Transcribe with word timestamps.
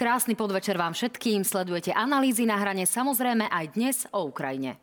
Krásny 0.00 0.32
podvečer 0.32 0.80
vám 0.80 0.96
všetkým. 0.96 1.44
Sledujete 1.44 1.92
analýzy 1.92 2.48
na 2.48 2.56
hrane, 2.56 2.88
samozrejme 2.88 3.52
aj 3.52 3.64
dnes 3.76 3.96
o 4.16 4.32
Ukrajine. 4.32 4.80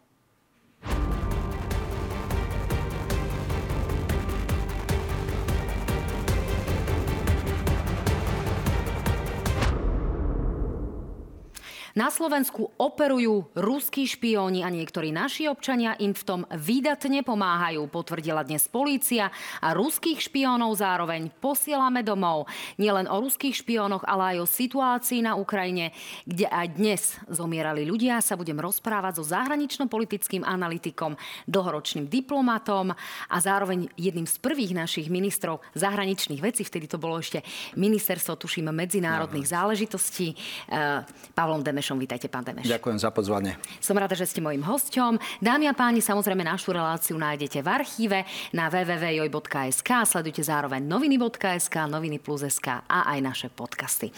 Na 11.98 12.14
Slovensku 12.14 12.78
operujú 12.78 13.50
ruskí 13.58 14.06
špióni 14.06 14.62
a 14.62 14.70
niektorí 14.70 15.10
naši 15.10 15.50
občania 15.50 15.98
im 15.98 16.14
v 16.14 16.22
tom 16.22 16.42
výdatne 16.46 17.26
pomáhajú, 17.26 17.90
potvrdila 17.90 18.46
dnes 18.46 18.70
polícia 18.70 19.34
a 19.58 19.74
ruských 19.74 20.22
špiónov 20.22 20.78
zároveň 20.78 21.34
posielame 21.42 22.06
domov. 22.06 22.46
Nielen 22.78 23.10
o 23.10 23.18
ruských 23.18 23.66
špiónoch, 23.66 24.06
ale 24.06 24.38
aj 24.38 24.46
o 24.46 24.46
situácii 24.46 25.26
na 25.26 25.42
Ukrajine, 25.42 25.90
kde 26.30 26.46
aj 26.46 26.68
dnes 26.78 27.02
zomierali 27.34 27.82
ľudia, 27.82 28.22
sa 28.22 28.38
budem 28.38 28.62
rozprávať 28.62 29.18
so 29.18 29.34
zahranično-politickým 29.34 30.46
analytikom, 30.46 31.18
dlhoročným 31.50 32.06
diplomatom 32.06 32.94
a 33.26 33.38
zároveň 33.42 33.90
jedným 33.98 34.30
z 34.30 34.38
prvých 34.38 34.78
našich 34.78 35.10
ministrov 35.10 35.66
zahraničných 35.74 36.46
vecí, 36.46 36.62
vtedy 36.62 36.86
to 36.86 37.02
bolo 37.02 37.18
ešte 37.18 37.42
ministerstvo, 37.74 38.38
tuším, 38.38 38.70
medzinárodných 38.70 39.50
záležitostí, 39.50 40.38
eh, 40.70 41.02
Pavlom 41.34 41.66
Demeš 41.66 41.87
Demešom. 41.88 42.04
Vítajte, 42.04 42.28
pán 42.28 42.44
Demeš. 42.44 42.68
Ďakujem 42.68 43.00
za 43.00 43.16
pozvanie. 43.16 43.56
Som 43.80 43.96
rada, 43.96 44.12
že 44.12 44.28
ste 44.28 44.44
mojím 44.44 44.60
hosťom. 44.60 45.40
Dámy 45.40 45.72
a 45.72 45.74
páni, 45.74 46.04
samozrejme 46.04 46.44
našu 46.44 46.76
reláciu 46.76 47.16
nájdete 47.16 47.64
v 47.64 47.68
archíve 47.72 48.20
na 48.52 48.68
www.joj.sk. 48.68 49.90
Sledujte 50.04 50.44
zároveň 50.44 50.84
noviny.sk, 50.84 51.88
noviny 51.88 52.20
plus.sk 52.20 52.84
a 52.84 53.08
aj 53.08 53.20
naše 53.24 53.48
podcasty. 53.48 54.12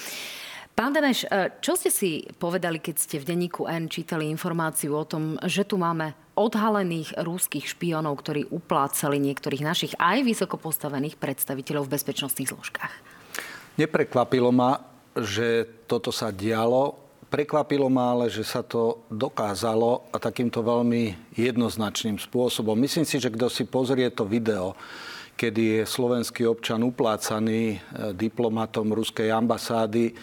Pán 0.73 0.97
Demeš, 0.97 1.29
e, 1.29 1.61
čo 1.61 1.77
ste 1.77 1.93
si 1.93 2.25
povedali, 2.41 2.81
keď 2.81 2.95
ste 2.97 3.21
v 3.21 3.37
denníku 3.37 3.69
N 3.69 3.85
čítali 3.85 4.25
informáciu 4.33 4.97
o 4.97 5.05
tom, 5.05 5.37
že 5.45 5.61
tu 5.61 5.77
máme 5.77 6.17
odhalených 6.41 7.21
rúských 7.21 7.69
špionov, 7.69 8.17
ktorí 8.25 8.49
uplácali 8.49 9.21
niektorých 9.21 9.61
našich 9.61 9.93
aj 10.01 10.25
vysoko 10.25 10.57
postavených 10.57 11.21
predstaviteľov 11.21 11.85
v 11.85 11.93
bezpečnostných 12.01 12.49
zložkách? 12.49 12.93
Neprekvapilo 13.77 14.49
ma, 14.49 14.81
že 15.13 15.69
toto 15.85 16.09
sa 16.09 16.33
dialo 16.33 17.08
Prekvapilo 17.29 17.85
ma 17.93 18.17
ale, 18.17 18.25
že 18.25 18.41
sa 18.41 18.65
to 18.65 19.05
dokázalo 19.13 20.09
a 20.09 20.17
takýmto 20.17 20.65
veľmi 20.65 21.33
jednoznačným 21.37 22.17
spôsobom. 22.17 22.73
Myslím 22.73 23.05
si, 23.05 23.21
že 23.21 23.29
kto 23.29 23.45
si 23.53 23.69
pozrie 23.69 24.09
to 24.09 24.25
video, 24.25 24.73
kedy 25.37 25.77
je 25.77 25.81
slovenský 25.85 26.49
občan 26.49 26.81
uplácaný 26.81 27.77
eh, 27.77 27.79
diplomatom 28.17 28.89
ruskej 28.89 29.29
ambasády, 29.29 30.17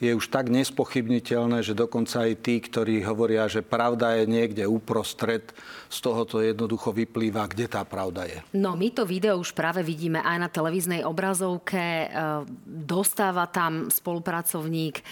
je 0.00 0.16
už 0.16 0.32
tak 0.32 0.48
nespochybniteľné, 0.48 1.60
že 1.60 1.76
dokonca 1.76 2.24
aj 2.24 2.40
tí, 2.40 2.56
ktorí 2.58 3.04
hovoria, 3.04 3.46
že 3.52 3.60
pravda 3.60 4.16
je 4.16 4.24
niekde 4.24 4.64
uprostred, 4.64 5.52
z 5.90 5.98
toho 6.00 6.22
to 6.22 6.40
jednoducho 6.40 6.94
vyplýva, 6.94 7.50
kde 7.50 7.66
tá 7.66 7.82
pravda 7.82 8.24
je. 8.24 8.38
No 8.54 8.78
my 8.78 8.94
to 8.94 9.02
video 9.02 9.36
už 9.36 9.52
práve 9.52 9.82
vidíme 9.82 10.22
aj 10.22 10.38
na 10.38 10.48
televíznej 10.48 11.02
obrazovke. 11.02 12.06
E, 12.06 12.06
dostáva 12.64 13.50
tam 13.50 13.90
spolupracovník 13.90 15.02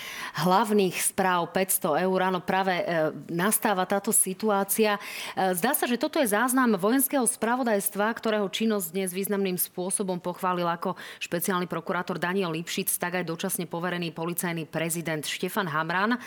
hlavných 0.47 0.95
správ 1.02 1.50
500 1.50 2.06
eur. 2.06 2.19
Áno, 2.23 2.39
práve 2.39 2.78
e, 2.78 2.84
nastáva 3.27 3.84
táto 3.91 4.14
situácia. 4.14 4.97
E, 5.34 5.52
zdá 5.58 5.75
sa, 5.75 5.91
že 5.91 5.98
toto 5.98 6.23
je 6.23 6.30
záznam 6.30 6.78
vojenského 6.78 7.27
spravodajstva, 7.27 8.14
ktorého 8.14 8.47
činnosť 8.47 8.95
dnes 8.95 9.11
významným 9.11 9.58
spôsobom 9.58 10.23
pochválil 10.23 10.70
ako 10.70 10.95
špeciálny 11.18 11.67
prokurátor 11.67 12.23
Daniel 12.23 12.55
Lipšic, 12.55 12.89
tak 12.96 13.18
aj 13.18 13.27
dočasne 13.27 13.67
poverený 13.67 14.14
policajný 14.14 14.70
prezident 14.78 15.27
Štefan 15.27 15.66
Hamran. 15.66 16.14
E, 16.14 16.18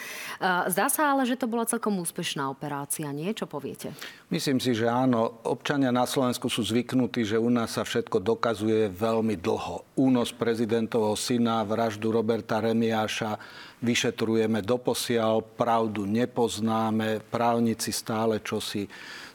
zdá 0.67 0.91
sa 0.91 1.16
ale, 1.16 1.23
že 1.23 1.39
to 1.39 1.47
bola 1.47 1.63
celkom 1.63 1.95
úspešná 2.03 2.51
operácia, 2.51 3.07
nie? 3.16 3.31
Čo 3.31 3.47
poviete? 3.47 3.95
Myslím 4.28 4.59
si, 4.59 4.75
že 4.75 4.91
áno. 4.91 5.39
Občania 5.47 5.95
na 5.95 6.03
Slovensku 6.03 6.51
sú 6.51 6.59
zvyknutí, 6.67 7.23
že 7.23 7.39
u 7.39 7.47
nás 7.47 7.79
sa 7.79 7.88
všetko 7.88 8.19
dokazuje 8.19 8.91
veľmi 8.91 9.39
dlho. 9.39 9.88
Únos 9.95 10.35
prezidentovho 10.35 11.16
syna, 11.16 11.63
vraždu 11.63 12.12
Roberta 12.12 12.59
Remiáša, 12.59 13.39
vyšetrujeme 13.79 14.59
doposiaľ, 14.59 15.39
pravdu 15.56 16.03
nepoznáme, 16.03 17.23
právnici 17.31 17.95
stále 17.95 18.44
čosi 18.44 18.91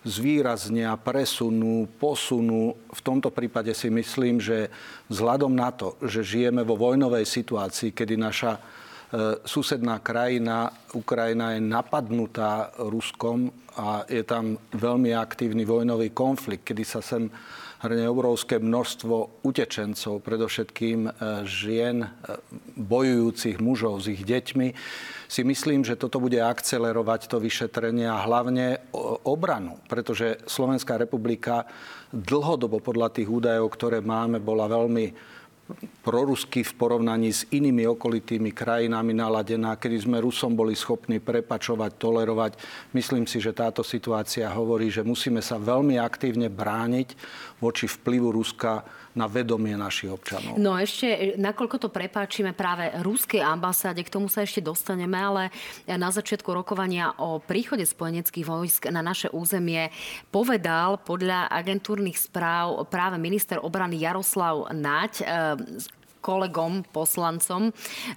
zvýraznia, 0.06 0.94
presunú, 0.94 1.90
posunú. 1.98 2.78
V 2.94 3.00
tomto 3.02 3.34
prípade 3.34 3.74
si 3.74 3.90
myslím, 3.90 4.38
že 4.38 4.70
vzhľadom 5.10 5.50
na 5.50 5.74
to, 5.74 5.98
že 5.98 6.22
žijeme 6.22 6.62
vo 6.62 6.78
vojnovej 6.78 7.26
situácii, 7.26 7.90
kedy 7.90 8.14
naša 8.14 8.62
susedná 9.44 9.98
krajina, 10.04 10.72
Ukrajina 10.92 11.56
je 11.56 11.60
napadnutá 11.64 12.72
Ruskom 12.76 13.48
a 13.76 14.04
je 14.08 14.24
tam 14.24 14.56
veľmi 14.72 15.12
aktívny 15.12 15.64
vojnový 15.64 16.10
konflikt, 16.12 16.68
kedy 16.68 16.84
sa 16.84 17.00
sem 17.04 17.28
hrne 17.84 18.08
obrovské 18.08 18.56
množstvo 18.56 19.44
utečencov, 19.44 20.24
predovšetkým 20.24 21.00
e, 21.06 21.10
žien, 21.44 22.02
e, 22.02 22.08
bojujúcich 22.80 23.60
mužov 23.60 24.00
s 24.00 24.16
ich 24.16 24.24
deťmi. 24.24 24.68
Si 25.28 25.42
myslím, 25.44 25.84
že 25.84 26.00
toto 26.00 26.16
bude 26.16 26.40
akcelerovať 26.40 27.28
to 27.28 27.36
vyšetrenie 27.36 28.08
a 28.08 28.24
hlavne 28.24 28.80
obranu, 29.26 29.76
pretože 29.90 30.40
Slovenská 30.48 30.96
republika 30.96 31.68
dlhodobo 32.14 32.80
podľa 32.80 33.12
tých 33.12 33.28
údajov, 33.28 33.68
ktoré 33.76 34.00
máme, 34.00 34.40
bola 34.40 34.70
veľmi 34.70 35.35
prorusky 36.06 36.62
v 36.62 36.72
porovnaní 36.78 37.34
s 37.34 37.42
inými 37.50 37.90
okolitými 37.90 38.54
krajinami 38.54 39.10
naladená, 39.10 39.74
kedy 39.74 40.06
sme 40.06 40.22
Rusom 40.22 40.54
boli 40.54 40.78
schopní 40.78 41.18
prepačovať, 41.18 41.90
tolerovať. 41.98 42.52
Myslím 42.94 43.26
si, 43.26 43.42
že 43.42 43.50
táto 43.50 43.82
situácia 43.82 44.46
hovorí, 44.54 44.86
že 44.94 45.02
musíme 45.02 45.42
sa 45.42 45.58
veľmi 45.58 45.98
aktívne 45.98 46.46
brániť 46.46 47.18
voči 47.58 47.90
vplyvu 47.90 48.30
Ruska 48.30 48.86
na 49.16 49.24
vedomie 49.24 49.72
našich 49.74 50.12
občanov. 50.12 50.60
No 50.60 50.76
ešte, 50.76 51.34
nakoľko 51.40 51.76
to 51.80 51.88
prepáčime 51.88 52.52
práve 52.52 52.92
ruskej 53.00 53.40
ambasáde, 53.40 54.04
k 54.04 54.12
tomu 54.12 54.28
sa 54.28 54.44
ešte 54.44 54.60
dostaneme, 54.60 55.16
ale 55.16 55.42
na 55.88 56.12
začiatku 56.12 56.52
rokovania 56.52 57.16
o 57.16 57.40
príchode 57.40 57.88
spojeneckých 57.88 58.44
vojsk 58.44 58.92
na 58.92 59.00
naše 59.00 59.32
územie 59.32 59.88
povedal 60.28 61.00
podľa 61.00 61.48
agentúrnych 61.48 62.20
správ 62.20 62.84
práve 62.92 63.16
minister 63.16 63.56
obrany 63.56 63.96
Jaroslav 63.96 64.68
Naď, 64.76 65.24
kolegom, 66.26 66.82
poslancom. 66.90 67.70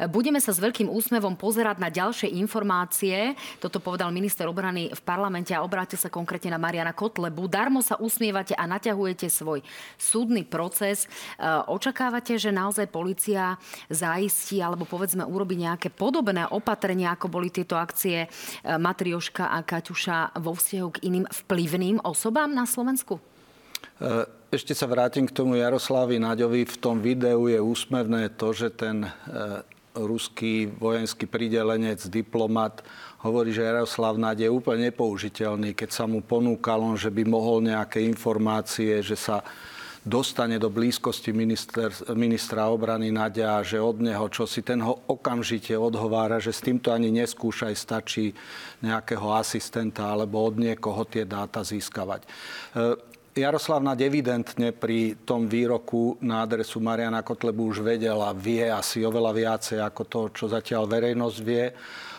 Budeme 0.09 0.42
sa 0.42 0.50
s 0.50 0.58
veľkým 0.58 0.90
úsmevom 0.90 1.38
pozerať 1.38 1.78
na 1.78 1.94
ďalšie 1.94 2.34
informácie. 2.42 3.38
Toto 3.62 3.78
povedal 3.78 4.09
minister 4.09 4.50
obrany 4.50 4.90
v 4.90 5.02
parlamente 5.06 5.53
a 5.53 5.62
obrátil 5.62 6.02
sa 6.02 6.09
konkrétne 6.09 6.58
na 6.58 6.58
Mariana 6.58 6.97
Kotlebu. 6.97 7.46
Darmo 7.46 7.86
sa 7.86 8.02
usmievate 8.02 8.58
a 8.58 8.66
naťahujete 8.66 9.30
svoj 9.30 9.62
súdny 10.02 10.42
proces. 10.42 11.06
E, 11.06 11.47
očakávate, 11.70 12.42
že 12.42 12.50
naozaj 12.50 12.90
policia 12.90 13.62
zaistí 13.94 14.58
alebo 14.58 14.90
povedzme 14.90 15.22
urobi 15.22 15.62
nejaké 15.62 15.94
podobné 15.94 16.50
opatrenia, 16.50 17.14
ako 17.14 17.30
boli 17.30 17.53
tieto 17.53 17.78
akcie 17.78 18.26
e, 18.26 18.28
Matrioška 18.66 19.53
a 19.53 19.62
Kaťuša 19.62 20.41
vo 20.41 20.58
vzťahu 20.58 20.90
k 20.97 21.03
iným 21.06 21.26
vplyvným 21.30 22.02
osobám 22.02 22.50
na 22.50 22.66
Slovensku? 22.66 23.28
E, 23.99 24.25
ešte 24.49 24.71
sa 24.71 24.87
vrátim 24.87 25.27
k 25.27 25.35
tomu 25.35 25.59
Jaroslavi 25.59 26.17
Naďovi. 26.17 26.63
V 26.65 26.77
tom 26.79 27.03
videu 27.03 27.51
je 27.51 27.59
úsmevné 27.59 28.31
to, 28.33 28.55
že 28.55 28.71
ten 28.71 29.03
e, 29.05 29.09
ruský 29.93 30.71
vojenský 30.71 31.27
pridelenec, 31.27 32.07
diplomat, 32.07 32.81
hovorí, 33.19 33.51
že 33.51 33.67
Jaroslav 33.67 34.16
Naď 34.16 34.47
je 34.47 34.49
úplne 34.49 34.87
nepoužiteľný. 34.90 35.75
Keď 35.75 35.90
sa 35.91 36.07
mu 36.07 36.23
ponúkal 36.23 36.79
on, 36.79 36.96
že 36.96 37.11
by 37.11 37.28
mohol 37.28 37.59
nejaké 37.59 37.99
informácie, 38.07 39.03
že 39.03 39.19
sa 39.19 39.43
dostane 39.99 40.55
do 40.55 40.72
blízkosti 40.72 41.35
minister, 41.35 41.91
ministra 42.16 42.72
obrany 42.72 43.11
Nadia 43.11 43.59
že 43.67 43.84
od 43.84 43.99
neho 43.99 44.31
čo 44.31 44.47
si 44.47 44.63
ten 44.63 44.79
ho 44.79 44.95
okamžite 45.11 45.75
odhovára, 45.75 46.40
že 46.40 46.55
s 46.55 46.63
týmto 46.63 46.95
ani 46.95 47.11
neskúšaj, 47.11 47.75
stačí 47.75 48.31
nejakého 48.79 49.28
asistenta 49.35 50.07
alebo 50.07 50.40
od 50.47 50.55
niekoho 50.55 51.03
tie 51.03 51.28
dáta 51.28 51.67
získavať. 51.67 52.23
E, 53.40 53.47
Jaroslav 53.47 53.80
Naď 53.80 54.12
evidentne 54.12 54.76
pri 54.76 55.16
tom 55.24 55.47
výroku 55.47 56.20
na 56.20 56.44
adresu 56.44 56.84
Mariana 56.84 57.24
Kotlebu 57.24 57.72
už 57.72 57.80
vedela, 57.80 58.36
vie 58.36 58.68
asi 58.68 59.00
oveľa 59.08 59.32
viacej 59.32 59.80
ako 59.80 60.03
to, 60.03 60.22
čo 60.36 60.46
zatiaľ 60.52 60.84
verejnosť 60.91 61.38
vie. 61.40 61.72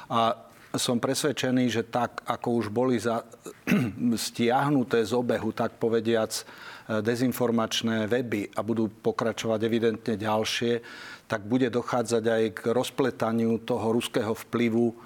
A 0.08 0.32
som 0.80 0.96
presvedčený, 0.96 1.68
že 1.68 1.82
tak, 1.84 2.24
ako 2.24 2.48
už 2.56 2.66
boli 2.72 2.96
za, 2.96 3.20
stiahnuté 4.32 5.04
z 5.04 5.12
obehu, 5.12 5.52
tak 5.52 5.76
povediac, 5.76 6.32
dezinformačné 6.90 8.10
weby 8.10 8.50
a 8.56 8.64
budú 8.64 8.88
pokračovať 8.90 9.60
evidentne 9.62 10.14
ďalšie, 10.16 10.72
tak 11.30 11.46
bude 11.46 11.70
dochádzať 11.70 12.24
aj 12.26 12.44
k 12.50 12.60
rozpletaniu 12.74 13.62
toho 13.62 13.94
ruského 13.94 14.34
vplyvu 14.34 14.96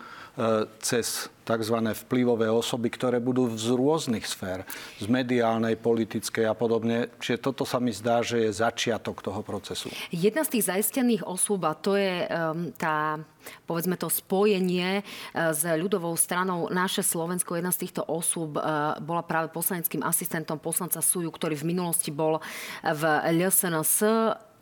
cez 0.82 1.30
tzv. 1.44 1.76
vplyvové 2.08 2.48
osoby, 2.50 2.88
ktoré 2.90 3.20
budú 3.20 3.52
z 3.54 3.70
rôznych 3.70 4.24
sfér, 4.24 4.64
z 4.98 5.06
mediálnej, 5.06 5.76
politickej 5.76 6.48
a 6.48 6.56
podobne. 6.56 7.12
Čiže 7.20 7.38
toto 7.38 7.68
sa 7.68 7.78
mi 7.78 7.92
zdá, 7.92 8.24
že 8.24 8.48
je 8.48 8.50
začiatok 8.50 9.20
toho 9.20 9.44
procesu. 9.44 9.92
Jedna 10.08 10.42
z 10.42 10.58
tých 10.58 10.64
zaistených 10.72 11.22
osôb, 11.22 11.68
a 11.68 11.76
to 11.76 11.94
je 11.94 12.24
um, 12.26 12.72
tá 12.74 13.20
povedzme 13.68 14.00
to 14.00 14.08
spojenie 14.08 15.04
s 15.36 15.62
ľudovou 15.68 16.16
stranou 16.16 16.72
naše 16.72 17.04
Slovensko. 17.04 17.60
Jedna 17.60 17.76
z 17.76 17.84
týchto 17.84 18.00
osôb 18.08 18.56
bola 19.04 19.22
práve 19.22 19.52
poslaneckým 19.52 20.00
asistentom 20.00 20.56
poslanca 20.56 21.04
Suju, 21.04 21.28
ktorý 21.28 21.52
v 21.60 21.76
minulosti 21.76 22.08
bol 22.08 22.40
v 22.80 23.02
LSNS 23.36 24.00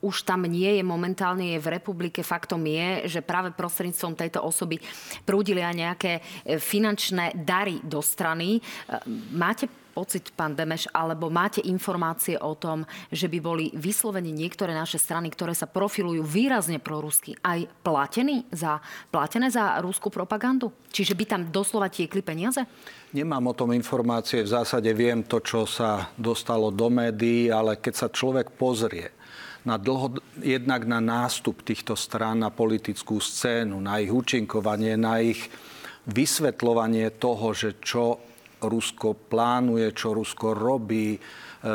už 0.02 0.26
tam 0.26 0.44
nie 0.50 0.76
je 0.76 0.84
momentálne, 0.84 1.54
je 1.54 1.62
v 1.62 1.72
republike. 1.78 2.26
Faktom 2.26 2.66
je, 2.66 3.06
že 3.06 3.20
práve 3.22 3.54
prostredníctvom 3.54 4.18
tejto 4.18 4.42
osoby 4.42 4.82
prúdili 5.22 5.62
aj 5.62 5.74
nejaké 5.78 6.12
e, 6.18 6.20
finančné 6.58 7.38
dary 7.38 7.78
do 7.86 8.02
strany. 8.02 8.58
E, 8.58 8.60
máte 9.30 9.70
pocit, 9.92 10.32
pán 10.32 10.56
Demeš, 10.56 10.88
alebo 10.90 11.28
máte 11.28 11.60
informácie 11.68 12.40
o 12.40 12.56
tom, 12.56 12.88
že 13.12 13.28
by 13.28 13.38
boli 13.44 13.68
vyslovene 13.76 14.32
niektoré 14.32 14.72
naše 14.72 14.96
strany, 14.96 15.28
ktoré 15.28 15.52
sa 15.52 15.68
profilujú 15.68 16.24
výrazne 16.24 16.80
prorusky, 16.80 17.36
aj 17.44 17.68
platení 17.84 18.48
za, 18.48 18.80
platené 19.12 19.52
za 19.52 19.76
rúskú 19.84 20.08
propagandu? 20.08 20.72
Čiže 20.88 21.12
by 21.12 21.24
tam 21.28 21.42
doslova 21.52 21.92
tiekli 21.92 22.24
peniaze? 22.24 22.64
Nemám 23.12 23.52
o 23.52 23.56
tom 23.56 23.76
informácie. 23.76 24.40
V 24.40 24.56
zásade 24.56 24.88
viem 24.96 25.20
to, 25.20 25.44
čo 25.44 25.68
sa 25.68 26.08
dostalo 26.16 26.72
do 26.72 26.88
médií, 26.88 27.52
ale 27.52 27.76
keď 27.76 27.94
sa 27.94 28.08
človek 28.08 28.56
pozrie 28.56 29.12
na 29.62 29.78
dlho, 29.78 30.18
jednak 30.42 30.82
na 30.86 30.98
nástup 30.98 31.62
týchto 31.62 31.94
strán 31.94 32.42
na 32.42 32.50
politickú 32.50 33.22
scénu, 33.22 33.78
na 33.78 34.02
ich 34.02 34.10
účinkovanie, 34.10 34.98
na 34.98 35.22
ich 35.22 35.46
vysvetľovanie 36.10 37.14
toho, 37.14 37.54
že 37.54 37.78
čo 37.78 38.18
Rusko 38.62 39.14
plánuje, 39.26 39.90
čo 39.94 40.14
Rusko 40.14 40.54
robí, 40.54 41.14
e, 41.14 41.18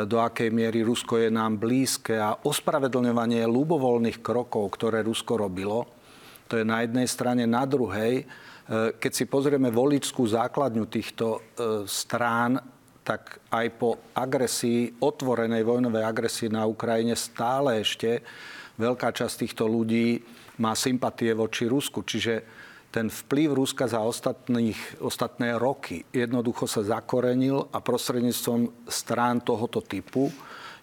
do 0.04 0.20
akej 0.20 0.48
miery 0.52 0.84
Rusko 0.84 1.20
je 1.20 1.28
nám 1.32 1.60
blízke 1.60 2.16
a 2.16 2.36
ospravedlňovanie 2.44 3.44
ľubovoľných 3.44 4.20
krokov, 4.24 4.76
ktoré 4.76 5.04
Rusko 5.04 5.36
robilo. 5.36 5.88
To 6.48 6.56
je 6.56 6.64
na 6.64 6.80
jednej 6.84 7.04
strane. 7.04 7.44
Na 7.44 7.68
druhej, 7.68 8.24
e, 8.24 8.24
keď 8.96 9.12
si 9.12 9.24
pozrieme 9.28 9.68
voličskú 9.68 10.24
základňu 10.28 10.84
týchto 10.88 11.26
e, 11.28 11.40
strán, 11.84 12.56
tak 13.08 13.40
aj 13.48 13.66
po 13.80 13.96
agresii, 14.12 15.00
otvorenej 15.00 15.64
vojnovej 15.64 16.04
agresii 16.04 16.52
na 16.52 16.68
Ukrajine 16.68 17.16
stále 17.16 17.80
ešte 17.80 18.20
veľká 18.76 19.16
časť 19.16 19.48
týchto 19.48 19.64
ľudí 19.64 20.20
má 20.60 20.76
sympatie 20.76 21.32
voči 21.32 21.64
Rusku. 21.64 22.04
Čiže 22.04 22.44
ten 22.92 23.08
vplyv 23.08 23.56
Ruska 23.56 23.88
za 23.88 24.04
ostatných, 24.04 25.00
ostatné 25.00 25.56
roky 25.56 26.04
jednoducho 26.12 26.68
sa 26.68 26.84
zakorenil 26.84 27.72
a 27.72 27.80
prostredníctvom 27.80 28.88
strán 28.92 29.40
tohoto 29.40 29.80
typu 29.80 30.28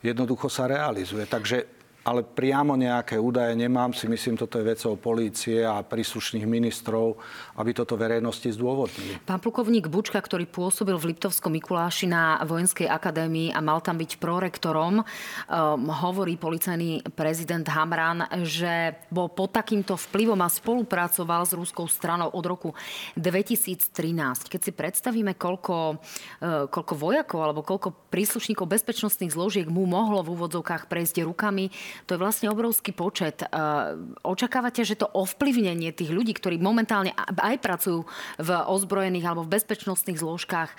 jednoducho 0.01 0.49
sa 0.49 0.65
realizuje. 0.65 1.29
Takže 1.29 1.74
ale 2.05 2.21
priamo 2.21 2.77
nejaké 2.77 3.17
údaje 3.17 3.57
nemám. 3.57 3.89
Si 3.97 4.05
myslím, 4.05 4.37
toto 4.37 4.61
je 4.61 4.69
vecou 4.69 4.93
polície 4.93 5.65
a 5.65 5.81
príslušných 5.81 6.45
ministrov, 6.45 7.17
aby 7.57 7.73
toto 7.73 7.97
verejnosti 7.97 8.45
zdôvodnili. 8.53 9.17
Pán 9.25 9.41
plukovník 9.41 9.89
Bučka, 9.89 10.21
ktorý 10.21 10.45
pôsobil 10.45 10.93
v 10.93 11.11
Liptovskom 11.11 11.49
Mikuláši 11.57 12.05
na 12.05 12.37
Vojenskej 12.45 12.85
akadémii 12.85 13.49
a 13.49 13.59
mal 13.59 13.81
tam 13.81 13.97
byť 13.97 14.21
prorektorom, 14.21 15.01
um, 15.01 15.05
hovorí 15.89 16.37
policajný 16.37 17.01
prezident 17.17 17.65
Hamran, 17.65 18.29
že 18.45 19.01
bol 19.09 19.33
pod 19.33 19.57
takýmto 19.57 19.97
vplyvom 19.97 20.37
a 20.45 20.53
spolupracoval 20.53 21.49
s 21.49 21.57
rúskou 21.57 21.89
stranou 21.89 22.29
od 22.29 22.45
roku 22.45 22.69
2013. 23.17 24.45
Keď 24.45 24.61
si 24.61 24.71
predstavíme, 24.77 25.33
koľko, 25.33 25.97
uh, 25.97 26.69
koľko 26.69 26.93
vojakov 26.93 27.39
alebo 27.41 27.65
koľko 27.65 27.97
príslušníkov 28.13 28.69
bezpečnostných 28.69 29.33
zložiek 29.33 29.65
mu 29.65 29.89
mohlo 29.89 30.21
v 30.21 30.37
úvodzovkách 30.37 30.85
prejsť 30.85 31.25
rukami, 31.25 31.73
to 32.03 32.15
je 32.15 32.21
vlastne 32.21 32.51
obrovský 32.51 32.91
počet. 32.91 33.43
E, 33.43 33.47
očakávate, 34.27 34.83
že 34.83 34.99
to 34.99 35.07
ovplyvnenie 35.07 35.95
tých 35.95 36.11
ľudí, 36.11 36.35
ktorí 36.35 36.59
momentálne 36.59 37.15
aj 37.15 37.55
pracujú 37.63 38.03
v 38.39 38.49
ozbrojených 38.51 39.25
alebo 39.25 39.47
v 39.47 39.55
bezpečnostných 39.55 40.19
zložkách, 40.19 40.75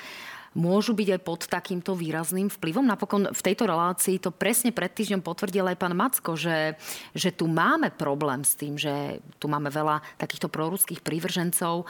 môžu 0.56 0.96
byť 0.96 1.08
aj 1.12 1.20
pod 1.20 1.40
takýmto 1.46 1.92
výrazným 1.92 2.48
vplyvom. 2.48 2.88
Napokon 2.88 3.28
v 3.28 3.44
tejto 3.44 3.68
relácii 3.68 4.16
to 4.16 4.32
presne 4.32 4.72
pred 4.72 4.88
týždňom 4.88 5.20
potvrdil 5.20 5.68
aj 5.68 5.76
pán 5.76 5.92
Macko, 5.92 6.32
že, 6.32 6.80
že 7.12 7.28
tu 7.28 7.44
máme 7.44 7.92
problém 7.92 8.40
s 8.40 8.56
tým, 8.56 8.80
že 8.80 9.20
tu 9.36 9.52
máme 9.52 9.68
veľa 9.68 10.00
takýchto 10.16 10.48
proruských 10.48 11.04
prívržencov. 11.04 11.84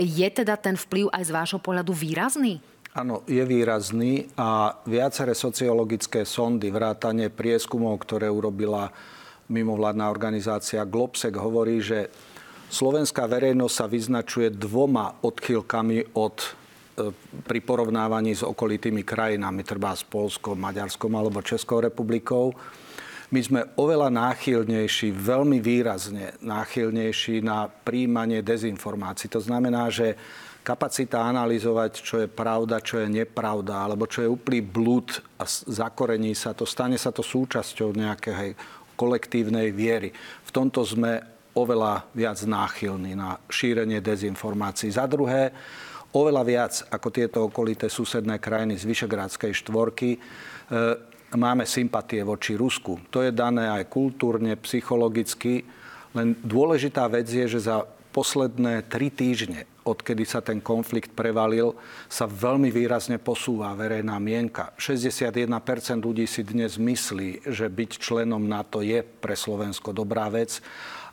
Je 0.00 0.28
teda 0.32 0.56
ten 0.56 0.80
vplyv 0.80 1.12
aj 1.12 1.22
z 1.28 1.34
vášho 1.36 1.60
pohľadu 1.60 1.92
výrazný? 1.92 2.64
Áno, 2.96 3.20
je 3.28 3.44
výrazný 3.44 4.24
a 4.40 4.72
viaceré 4.88 5.36
sociologické 5.36 6.24
sondy, 6.24 6.72
vrátanie 6.72 7.28
prieskumov, 7.28 8.00
ktoré 8.00 8.32
urobila 8.32 8.88
mimovládna 9.52 10.08
organizácia 10.08 10.80
Globsec, 10.88 11.36
hovorí, 11.36 11.84
že 11.84 12.08
slovenská 12.72 13.28
verejnosť 13.28 13.74
sa 13.76 13.84
vyznačuje 13.84 14.48
dvoma 14.48 15.12
odchýlkami 15.20 16.16
od 16.16 16.36
e, 16.40 16.48
pri 17.44 17.60
porovnávaní 17.60 18.32
s 18.32 18.40
okolitými 18.40 19.04
krajinami, 19.04 19.60
treba 19.60 19.92
s 19.92 20.00
Polskom, 20.00 20.56
Maďarskom 20.56 21.12
alebo 21.12 21.44
Českou 21.44 21.84
republikou. 21.84 22.56
My 23.28 23.44
sme 23.44 23.60
oveľa 23.76 24.08
náchylnejší, 24.08 25.12
veľmi 25.12 25.60
výrazne 25.60 26.32
náchylnejší 26.40 27.44
na 27.44 27.68
príjmanie 27.68 28.40
dezinformácií. 28.40 29.28
To 29.36 29.44
znamená, 29.44 29.92
že 29.92 30.16
kapacita 30.66 31.22
analyzovať, 31.22 32.02
čo 32.02 32.18
je 32.18 32.26
pravda, 32.26 32.82
čo 32.82 32.98
je 32.98 33.06
nepravda, 33.06 33.86
alebo 33.86 34.10
čo 34.10 34.26
je 34.26 34.32
úplný 34.34 34.66
blúd 34.66 35.22
a 35.38 35.46
zakorení 35.46 36.34
sa 36.34 36.58
to, 36.58 36.66
stane 36.66 36.98
sa 36.98 37.14
to 37.14 37.22
súčasťou 37.22 37.94
nejakej 37.94 38.58
kolektívnej 38.98 39.70
viery. 39.70 40.10
V 40.42 40.50
tomto 40.50 40.82
sme 40.82 41.22
oveľa 41.54 42.10
viac 42.10 42.42
náchylní 42.42 43.14
na 43.14 43.38
šírenie 43.46 44.02
dezinformácií. 44.02 44.90
Za 44.90 45.06
druhé, 45.06 45.54
oveľa 46.10 46.42
viac 46.42 46.74
ako 46.90 47.08
tieto 47.14 47.38
okolité 47.46 47.86
susedné 47.86 48.42
krajiny 48.42 48.74
z 48.74 48.90
Vyšegrádskej 48.90 49.52
štvorky, 49.62 50.10
e, 50.16 50.18
máme 51.38 51.62
sympatie 51.62 52.26
voči 52.26 52.58
Rusku. 52.58 52.98
To 53.14 53.22
je 53.22 53.30
dané 53.30 53.70
aj 53.70 53.86
kultúrne, 53.86 54.58
psychologicky. 54.58 55.62
Len 56.10 56.34
dôležitá 56.42 57.06
vec 57.06 57.30
je, 57.30 57.46
že 57.46 57.70
za 57.70 57.86
posledné 58.10 58.82
tri 58.90 59.14
týždne 59.14 59.75
odkedy 59.86 60.26
sa 60.26 60.42
ten 60.42 60.58
konflikt 60.58 61.14
prevalil, 61.14 61.78
sa 62.10 62.26
veľmi 62.26 62.74
výrazne 62.74 63.22
posúva 63.22 63.70
verejná 63.78 64.18
mienka. 64.18 64.74
61% 64.74 65.46
ľudí 66.02 66.26
si 66.26 66.42
dnes 66.42 66.74
myslí, 66.74 67.46
že 67.46 67.70
byť 67.70 67.90
členom 68.02 68.42
NATO 68.42 68.82
je 68.82 69.06
pre 69.06 69.38
Slovensko 69.38 69.94
dobrá 69.94 70.26
vec 70.26 70.58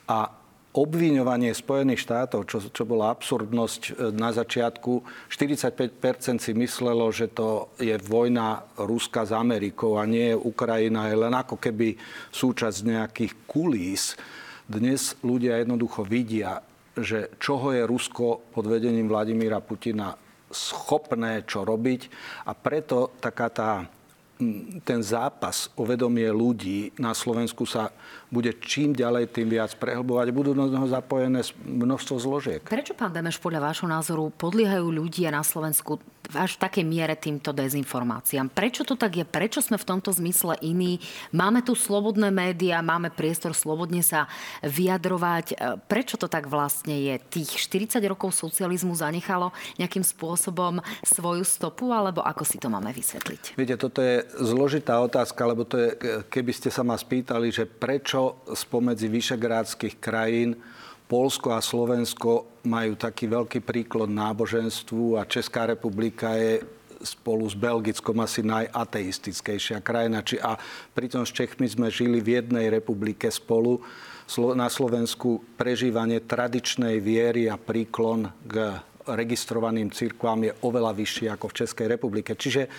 a 0.10 0.44
obviňovanie 0.74 1.54
Spojených 1.54 2.02
štátov, 2.02 2.50
čo, 2.50 2.58
čo 2.74 2.84
bola 2.84 3.14
absurdnosť 3.14 3.82
e, 3.86 3.92
na 4.10 4.34
začiatku, 4.34 5.06
45% 5.30 6.42
si 6.42 6.52
myslelo, 6.58 7.06
že 7.14 7.30
to 7.30 7.70
je 7.78 7.94
vojna 8.02 8.66
Ruska 8.82 9.22
s 9.22 9.32
Amerikou 9.32 10.02
a 10.02 10.10
nie 10.10 10.34
Ukrajina, 10.34 11.14
je 11.14 11.18
len 11.22 11.34
ako 11.38 11.62
keby 11.62 11.94
súčasť 12.34 12.90
nejakých 12.90 13.34
kulís. 13.46 14.18
Dnes 14.66 15.14
ľudia 15.22 15.62
jednoducho 15.62 16.02
vidia, 16.02 16.58
že 16.98 17.34
čoho 17.42 17.74
je 17.74 17.86
Rusko 17.86 18.54
pod 18.54 18.66
vedením 18.70 19.10
Vladimíra 19.10 19.60
Putina 19.62 20.14
schopné 20.54 21.44
čo 21.50 21.66
robiť. 21.66 22.02
A 22.46 22.54
preto 22.54 23.18
taká 23.18 23.50
tá 23.50 23.72
ten 24.84 25.00
zápas 25.04 25.70
o 25.78 25.84
vedomie 25.84 26.28
ľudí 26.32 26.96
na 27.00 27.12
Slovensku 27.16 27.68
sa 27.68 27.94
bude 28.34 28.50
čím 28.66 28.98
ďalej, 28.98 29.30
tým 29.30 29.48
viac 29.54 29.78
prehlbovať. 29.78 30.34
Budú 30.34 30.58
do 30.58 30.66
neho 30.66 30.88
zapojené 30.90 31.46
množstvo 31.62 32.16
zložiek. 32.18 32.62
Prečo, 32.66 32.98
pán 32.98 33.14
Demeš, 33.14 33.38
podľa 33.38 33.70
vášho 33.70 33.86
názoru 33.86 34.34
podliehajú 34.34 34.90
ľudia 34.90 35.30
na 35.30 35.46
Slovensku 35.46 36.02
až 36.32 36.56
v 36.56 36.64
takej 36.64 36.86
miere 36.88 37.16
týmto 37.20 37.52
dezinformáciám. 37.52 38.48
Prečo 38.48 38.88
to 38.88 38.96
tak 38.96 39.20
je? 39.20 39.26
Prečo 39.28 39.60
sme 39.60 39.76
v 39.76 39.86
tomto 39.86 40.10
zmysle 40.16 40.56
iní? 40.64 41.04
Máme 41.36 41.60
tu 41.62 41.76
slobodné 41.76 42.32
médiá, 42.32 42.80
máme 42.80 43.12
priestor 43.12 43.52
slobodne 43.52 44.00
sa 44.00 44.32
vyjadrovať. 44.64 45.46
E, 45.52 45.56
prečo 45.84 46.16
to 46.16 46.32
tak 46.32 46.48
vlastne 46.48 46.96
je? 46.96 47.20
Tých 47.20 47.60
40 47.60 48.00
rokov 48.08 48.34
socializmu 48.40 48.96
zanechalo 48.96 49.52
nejakým 49.76 50.02
spôsobom 50.02 50.80
svoju 51.04 51.44
stopu, 51.44 51.92
alebo 51.92 52.24
ako 52.24 52.44
si 52.48 52.56
to 52.56 52.72
máme 52.72 52.96
vysvetliť? 52.96 53.60
Viete, 53.60 53.76
toto 53.76 54.00
je 54.00 54.24
zložitá 54.38 54.98
otázka, 55.00 55.42
lebo 55.46 55.64
to 55.66 55.78
je, 55.78 55.90
keby 56.30 56.52
ste 56.54 56.70
sa 56.74 56.82
ma 56.82 56.98
spýtali, 56.98 57.54
že 57.54 57.70
prečo 57.70 58.42
spomedzi 58.50 59.10
vyšegrádskych 59.10 60.02
krajín 60.02 60.58
Polsko 61.04 61.54
a 61.54 61.62
Slovensko 61.62 62.64
majú 62.66 62.98
taký 62.98 63.30
veľký 63.30 63.60
príklad 63.62 64.10
náboženstvu 64.10 65.20
a 65.20 65.30
Česká 65.30 65.70
republika 65.70 66.34
je 66.34 66.64
spolu 67.04 67.44
s 67.46 67.54
Belgickom 67.54 68.16
asi 68.24 68.42
najateistickejšia 68.42 69.84
krajina. 69.84 70.24
Či, 70.24 70.40
a 70.40 70.56
pritom 70.96 71.28
s 71.28 71.36
Čechmi 71.36 71.68
sme 71.68 71.92
žili 71.92 72.24
v 72.24 72.42
jednej 72.42 72.72
republike 72.72 73.28
spolu. 73.28 73.84
na 74.56 74.72
Slovensku 74.72 75.44
prežívanie 75.60 76.24
tradičnej 76.24 77.04
viery 77.04 77.52
a 77.52 77.60
príklon 77.60 78.32
k 78.48 78.80
registrovaným 79.04 79.92
cirkvám 79.92 80.48
je 80.48 80.52
oveľa 80.64 80.96
vyšší 80.96 81.28
ako 81.28 81.52
v 81.52 81.58
Českej 81.60 81.88
republike. 81.92 82.32
Čiže 82.40 82.72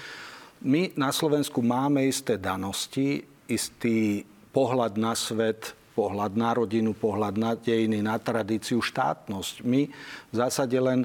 my 0.65 0.97
na 0.97 1.13
Slovensku 1.13 1.61
máme 1.61 2.09
isté 2.09 2.41
danosti, 2.41 3.21
istý 3.45 4.25
pohľad 4.49 4.97
na 4.97 5.13
svet, 5.13 5.77
pohľad 5.93 6.33
na 6.35 6.57
rodinu, 6.57 6.97
pohľad 6.97 7.37
na 7.37 7.53
dejiny, 7.53 8.01
na 8.01 8.17
tradíciu, 8.17 8.81
štátnosť. 8.81 9.61
My 9.63 9.87
v 10.33 10.35
zásade 10.35 10.75
len 10.81 11.05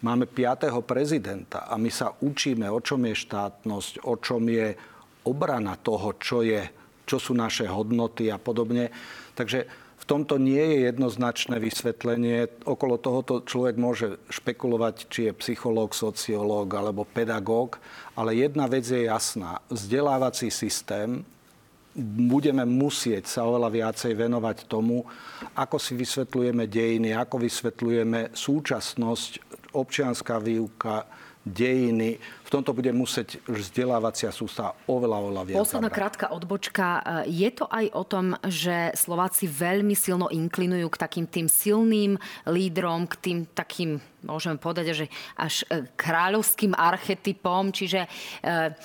máme 0.00 0.30
piatého 0.30 0.78
prezidenta 0.86 1.66
a 1.66 1.74
my 1.74 1.90
sa 1.90 2.14
učíme, 2.14 2.70
o 2.70 2.78
čom 2.78 3.02
je 3.10 3.14
štátnosť, 3.18 4.06
o 4.06 4.14
čom 4.22 4.46
je 4.46 4.78
obrana 5.26 5.74
toho, 5.82 6.14
čo, 6.22 6.46
je, 6.46 6.62
čo 7.02 7.18
sú 7.18 7.34
naše 7.34 7.66
hodnoty 7.66 8.30
a 8.30 8.38
podobne. 8.38 8.88
Takže 9.34 9.81
v 10.02 10.04
tomto 10.10 10.34
nie 10.34 10.58
je 10.58 10.90
jednoznačné 10.90 11.62
vysvetlenie. 11.62 12.50
Okolo 12.66 12.98
tohoto 12.98 13.38
človek 13.46 13.78
môže 13.78 14.18
špekulovať, 14.34 15.06
či 15.06 15.30
je 15.30 15.38
psychológ, 15.38 15.94
sociológ 15.94 16.66
alebo 16.74 17.06
pedagóg, 17.06 17.78
ale 18.18 18.34
jedna 18.34 18.66
vec 18.66 18.82
je 18.82 19.06
jasná. 19.06 19.62
Vzdelávací 19.70 20.50
systém 20.50 21.22
budeme 22.26 22.66
musieť 22.66 23.30
sa 23.30 23.46
oveľa 23.46 23.70
viacej 23.70 24.12
venovať 24.18 24.66
tomu, 24.66 25.06
ako 25.54 25.78
si 25.78 25.94
vysvetľujeme 25.94 26.66
dejiny, 26.66 27.14
ako 27.14 27.46
vysvetľujeme 27.46 28.34
súčasnosť, 28.34 29.30
občianská 29.70 30.42
výuka, 30.42 31.06
dejiny. 31.46 32.18
Tomto 32.52 32.76
bude 32.76 32.92
musieť 32.92 33.40
vzdelávacia 33.48 34.28
sústava 34.28 34.76
oveľa, 34.84 35.16
oveľa 35.24 35.42
viac. 35.48 35.56
Posledná 35.64 35.88
krátka 35.88 36.28
odbočka. 36.36 37.00
Je 37.24 37.48
to 37.48 37.64
aj 37.64 37.88
o 37.96 38.04
tom, 38.04 38.36
že 38.44 38.92
Slováci 38.92 39.48
veľmi 39.48 39.96
silno 39.96 40.28
inklinujú 40.28 40.84
k 40.92 41.00
takým 41.00 41.24
tým 41.24 41.48
silným 41.48 42.20
lídrom, 42.44 43.08
k 43.08 43.14
tým 43.16 43.38
takým, 43.56 43.96
môžeme 44.20 44.60
povedať, 44.60 44.92
že 44.92 45.06
až 45.40 45.64
e, 45.72 45.88
kráľovským 45.96 46.76
archetypom, 46.76 47.72
čiže 47.72 48.04
e, 48.04 48.76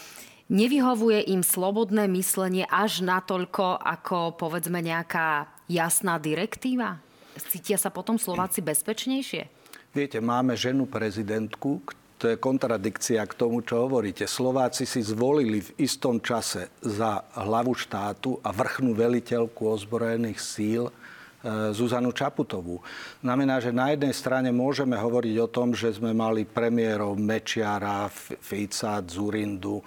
Nevyhovuje 0.48 1.28
im 1.28 1.44
slobodné 1.44 2.08
myslenie 2.08 2.64
až 2.72 3.04
natoľko, 3.04 3.84
ako 3.84 4.40
povedzme 4.40 4.80
nejaká 4.80 5.44
jasná 5.68 6.16
direktíva? 6.24 7.04
Cítia 7.36 7.76
sa 7.76 7.92
potom 7.92 8.16
Slováci 8.16 8.64
bezpečnejšie? 8.64 9.44
Viete, 9.92 10.24
máme 10.24 10.56
ženu 10.56 10.88
prezidentku, 10.88 11.84
to 12.18 12.34
je 12.34 12.42
kontradikcia 12.42 13.22
k 13.30 13.38
tomu, 13.38 13.62
čo 13.62 13.86
hovoríte. 13.86 14.26
Slováci 14.26 14.90
si 14.90 15.06
zvolili 15.06 15.62
v 15.62 15.70
istom 15.86 16.18
čase 16.18 16.74
za 16.82 17.22
hlavu 17.38 17.78
štátu 17.78 18.42
a 18.42 18.50
vrchnú 18.50 18.98
veliteľku 18.98 19.70
ozbrojených 19.70 20.42
síl 20.42 20.90
e, 20.90 20.92
Zuzanu 21.78 22.10
Čaputovú. 22.10 22.82
Znamená, 23.22 23.62
že 23.62 23.70
na 23.70 23.94
jednej 23.94 24.18
strane 24.18 24.50
môžeme 24.50 24.98
hovoriť 24.98 25.36
o 25.46 25.48
tom, 25.48 25.78
že 25.78 25.94
sme 25.94 26.10
mali 26.10 26.42
premiérov 26.42 27.14
Mečiara, 27.14 28.10
Fica, 28.42 28.98
Zurindu, 29.06 29.78
e, 29.78 29.86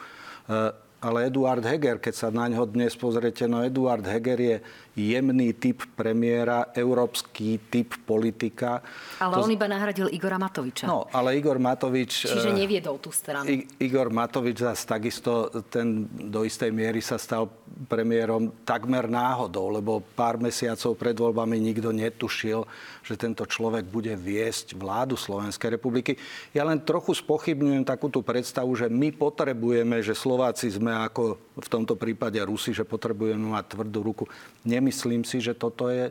ale 1.00 1.32
Eduard 1.32 1.64
Heger, 1.64 1.96
keď 1.98 2.14
sa 2.14 2.28
na 2.28 2.46
ňo 2.46 2.68
dnes 2.68 2.92
pozriete, 2.94 3.48
no 3.50 3.64
Eduard 3.64 4.04
Heger 4.04 4.38
je 4.38 4.56
jemný 5.00 5.56
typ 5.56 5.88
premiéra, 5.96 6.68
európsky 6.76 7.56
typ 7.72 7.96
politika. 8.04 8.84
Ale 9.16 9.40
to... 9.40 9.48
on 9.48 9.50
iba 9.50 9.64
nahradil 9.64 10.12
Igora 10.12 10.36
Matoviča. 10.36 10.84
No, 10.84 11.08
ale 11.08 11.40
Igor 11.40 11.56
Matovič... 11.56 12.28
Čiže 12.28 12.52
eh, 12.52 12.60
neviedol 12.60 13.00
tú 13.00 13.08
stranu. 13.08 13.48
I- 13.48 13.64
Igor 13.80 14.12
Matovič 14.12 14.60
zase 14.60 14.84
takisto, 14.84 15.48
ten 15.72 16.04
do 16.12 16.44
istej 16.44 16.68
miery 16.68 17.00
sa 17.00 17.16
stal 17.16 17.48
premiérom 17.88 18.52
takmer 18.68 19.08
náhodou, 19.08 19.72
lebo 19.72 20.04
pár 20.12 20.36
mesiacov 20.36 20.92
pred 21.00 21.16
voľbami 21.16 21.56
nikto 21.56 21.88
netušil, 21.96 22.68
že 23.00 23.16
tento 23.16 23.48
človek 23.48 23.88
bude 23.88 24.12
viesť 24.12 24.76
vládu 24.76 25.16
Slovenskej 25.16 25.80
republiky. 25.80 26.20
Ja 26.52 26.68
len 26.68 26.84
trochu 26.84 27.16
spochybňujem 27.16 27.88
takúto 27.88 28.20
predstavu, 28.20 28.76
že 28.76 28.92
my 28.92 29.14
potrebujeme, 29.16 30.04
že 30.04 30.12
Slováci 30.12 30.68
sme 30.68 30.92
ako 30.92 31.40
v 31.56 31.68
tomto 31.68 31.96
prípade 31.96 32.36
Rusi, 32.44 32.76
že 32.76 32.84
potrebujeme 32.84 33.56
mať 33.56 33.78
tvrdú 33.78 34.00
ruku. 34.04 34.24
Nemyslím 34.66 34.89
si, 35.24 35.38
že 35.38 35.54
toto 35.54 35.88
je 35.88 36.10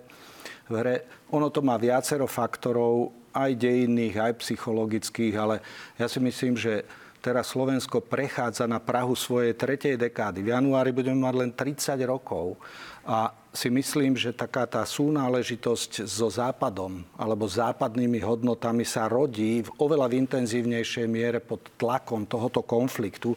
v 0.69 0.74
hre. 0.74 0.95
Ono 1.29 1.51
to 1.53 1.62
má 1.62 1.77
viacero 1.77 2.25
faktorov, 2.25 3.12
aj 3.33 3.51
dejinných, 3.55 4.15
aj 4.17 4.41
psychologických, 4.41 5.36
ale 5.38 5.62
ja 6.01 6.09
si 6.09 6.17
myslím, 6.17 6.57
že 6.57 6.81
teraz 7.19 7.51
Slovensko 7.51 8.01
prechádza 8.01 8.65
na 8.65 8.81
Prahu 8.81 9.13
svojej 9.13 9.53
tretej 9.53 10.00
dekády. 10.00 10.41
V 10.41 10.55
januári 10.55 10.89
budeme 10.95 11.19
mať 11.19 11.36
len 11.36 11.51
30 11.53 12.00
rokov 12.07 12.57
a 13.05 13.36
si 13.50 13.67
myslím, 13.74 14.13
že 14.13 14.29
taká 14.29 14.69
tá 14.69 14.86
súnáležitosť 14.86 16.05
so 16.05 16.29
Západom 16.29 17.01
alebo 17.17 17.50
západnými 17.50 18.21
hodnotami 18.21 18.86
sa 18.86 19.09
rodí 19.09 19.65
v 19.65 19.69
oveľa 19.81 20.13
intenzívnejšej 20.13 21.05
miere 21.09 21.41
pod 21.41 21.65
tlakom 21.75 22.29
tohoto 22.29 22.62
konfliktu, 22.62 23.33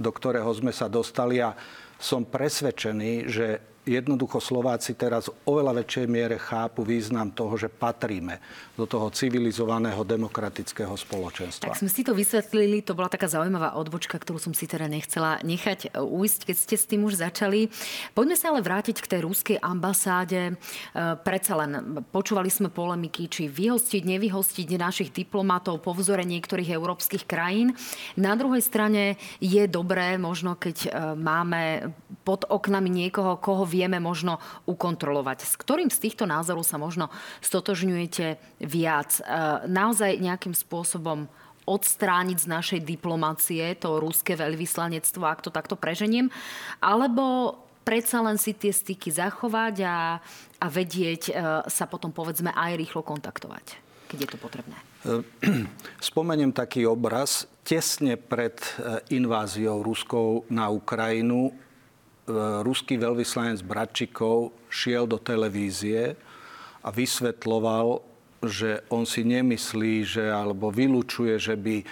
do 0.00 0.10
ktorého 0.10 0.48
sme 0.56 0.72
sa 0.72 0.88
dostali 0.88 1.44
a 1.44 1.52
som 2.00 2.24
presvedčený, 2.24 3.12
že 3.28 3.69
jednoducho 3.88 4.38
Slováci 4.44 4.92
teraz 4.92 5.32
v 5.32 5.36
oveľa 5.48 5.80
väčšej 5.80 6.06
miere 6.06 6.36
chápu 6.36 6.84
význam 6.84 7.32
toho, 7.32 7.56
že 7.56 7.72
patríme 7.72 8.36
do 8.76 8.84
toho 8.84 9.08
civilizovaného 9.08 10.04
demokratického 10.04 10.92
spoločenstva. 10.92 11.72
Tak 11.72 11.80
sme 11.80 11.88
si 11.88 12.04
to 12.04 12.12
vysvetlili, 12.12 12.84
to 12.84 12.92
bola 12.92 13.08
taká 13.08 13.28
zaujímavá 13.28 13.76
odbočka, 13.80 14.20
ktorú 14.20 14.36
som 14.36 14.52
si 14.52 14.68
teda 14.68 14.84
nechcela 14.84 15.40
nechať 15.40 15.96
uísť, 15.96 16.52
keď 16.52 16.56
ste 16.56 16.76
s 16.76 16.84
tým 16.84 17.08
už 17.08 17.24
začali. 17.24 17.72
Poďme 18.12 18.36
sa 18.36 18.52
ale 18.52 18.60
vrátiť 18.60 19.00
k 19.00 19.10
tej 19.16 19.20
rúskej 19.24 19.56
ambasáde. 19.64 20.52
E, 20.52 20.54
predsa 21.24 21.56
len 21.56 22.04
počúvali 22.12 22.52
sme 22.52 22.68
polemiky, 22.68 23.32
či 23.32 23.48
vyhostiť, 23.48 24.02
nevyhostiť 24.04 24.68
našich 24.76 25.10
diplomatov 25.12 25.80
po 25.80 25.96
vzore 25.96 26.24
niektorých 26.28 26.72
európskych 26.76 27.24
krajín. 27.24 27.72
Na 28.20 28.36
druhej 28.36 28.60
strane 28.60 29.16
je 29.40 29.64
dobré, 29.64 30.20
možno 30.20 30.56
keď 30.56 30.76
e, 30.84 30.88
máme 31.16 31.92
pod 32.24 32.44
oknami 32.44 32.92
niekoho, 32.92 33.40
koho 33.40 33.69
vieme 33.70 34.02
možno 34.02 34.42
ukontrolovať. 34.66 35.46
S 35.46 35.54
ktorým 35.54 35.86
z 35.94 36.10
týchto 36.10 36.26
názorov 36.26 36.66
sa 36.66 36.74
možno 36.74 37.06
stotožňujete 37.38 38.58
viac? 38.66 39.22
E, 39.22 39.22
naozaj 39.70 40.18
nejakým 40.18 40.50
spôsobom 40.50 41.30
odstrániť 41.70 42.38
z 42.42 42.50
našej 42.50 42.80
diplomácie 42.82 43.62
to 43.78 44.02
ruské 44.02 44.34
veľvyslanectvo, 44.34 45.22
ak 45.22 45.46
to 45.46 45.54
takto 45.54 45.78
preženiem, 45.78 46.26
alebo 46.82 47.54
predsa 47.86 48.18
len 48.18 48.34
si 48.34 48.58
tie 48.58 48.74
styky 48.74 49.14
zachovať 49.14 49.86
a, 49.86 50.18
a 50.58 50.66
vedieť 50.66 51.22
e, 51.30 51.32
sa 51.70 51.86
potom 51.86 52.10
povedzme 52.10 52.50
aj 52.50 52.74
rýchlo 52.74 53.06
kontaktovať, 53.06 53.78
keď 54.10 54.18
je 54.18 54.28
to 54.34 54.38
potrebné. 54.42 54.76
E, 55.06 55.22
spomeniem 56.10 56.50
taký 56.50 56.90
obraz. 56.90 57.46
Tesne 57.60 58.18
pred 58.18 58.58
inváziou 59.14 59.84
Ruskou 59.84 60.42
na 60.50 60.74
Ukrajinu 60.74 61.54
E, 61.54 61.69
ruský 62.62 62.96
veľvyslanec 62.96 63.60
Bratčikov 63.66 64.54
šiel 64.70 65.04
do 65.04 65.18
televízie 65.18 66.14
a 66.80 66.88
vysvetloval, 66.88 68.00
že 68.40 68.80
on 68.88 69.04
si 69.04 69.20
nemyslí, 69.26 69.94
že, 70.06 70.24
alebo 70.32 70.72
vylúčuje, 70.72 71.36
že 71.36 71.54
by 71.58 71.76
e, 71.76 71.86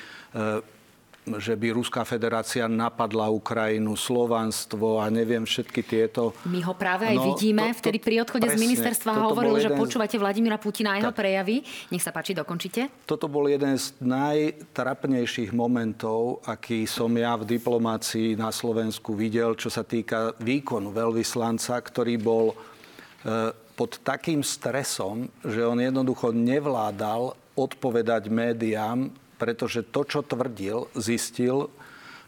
že 1.36 1.52
by 1.52 1.76
Ruská 1.76 2.08
federácia 2.08 2.64
napadla 2.64 3.28
Ukrajinu, 3.28 3.92
Slovanstvo 3.92 4.96
a 4.96 5.12
neviem 5.12 5.44
všetky 5.44 5.84
tieto... 5.84 6.32
My 6.48 6.64
ho 6.64 6.72
práve 6.72 7.04
aj 7.04 7.16
no, 7.20 7.36
vidíme. 7.36 7.68
To, 7.68 7.76
to, 7.76 7.80
Vtedy 7.84 7.98
pri 8.00 8.16
odchode 8.24 8.48
presne, 8.48 8.56
z 8.56 8.64
ministerstva 8.64 9.12
hovoril, 9.28 9.60
že 9.60 9.70
počúvate 9.76 10.16
Vladimíra 10.16 10.56
Putina 10.56 10.96
a 10.96 11.04
jeho 11.04 11.12
tak, 11.12 11.20
prejavy. 11.20 11.60
Nech 11.92 12.00
sa 12.00 12.08
páči, 12.08 12.32
dokončite. 12.32 13.04
Toto 13.04 13.28
bol 13.28 13.52
jeden 13.52 13.76
z 13.76 13.92
najtrapnejších 14.00 15.52
momentov, 15.52 16.40
aký 16.48 16.88
som 16.88 17.12
ja 17.12 17.36
v 17.36 17.44
diplomácii 17.44 18.40
na 18.40 18.48
Slovensku 18.48 19.12
videl, 19.12 19.52
čo 19.60 19.68
sa 19.68 19.84
týka 19.84 20.32
výkonu 20.40 20.88
veľvyslanca, 20.88 21.76
ktorý 21.84 22.16
bol 22.16 22.54
e, 22.54 22.56
pod 23.76 24.00
takým 24.00 24.40
stresom, 24.40 25.28
že 25.44 25.62
on 25.62 25.78
jednoducho 25.78 26.32
nevládal 26.32 27.36
odpovedať 27.58 28.30
médiám 28.30 29.10
pretože 29.38 29.86
to, 29.86 30.02
čo 30.02 30.20
tvrdil, 30.26 30.90
zistil, 30.98 31.70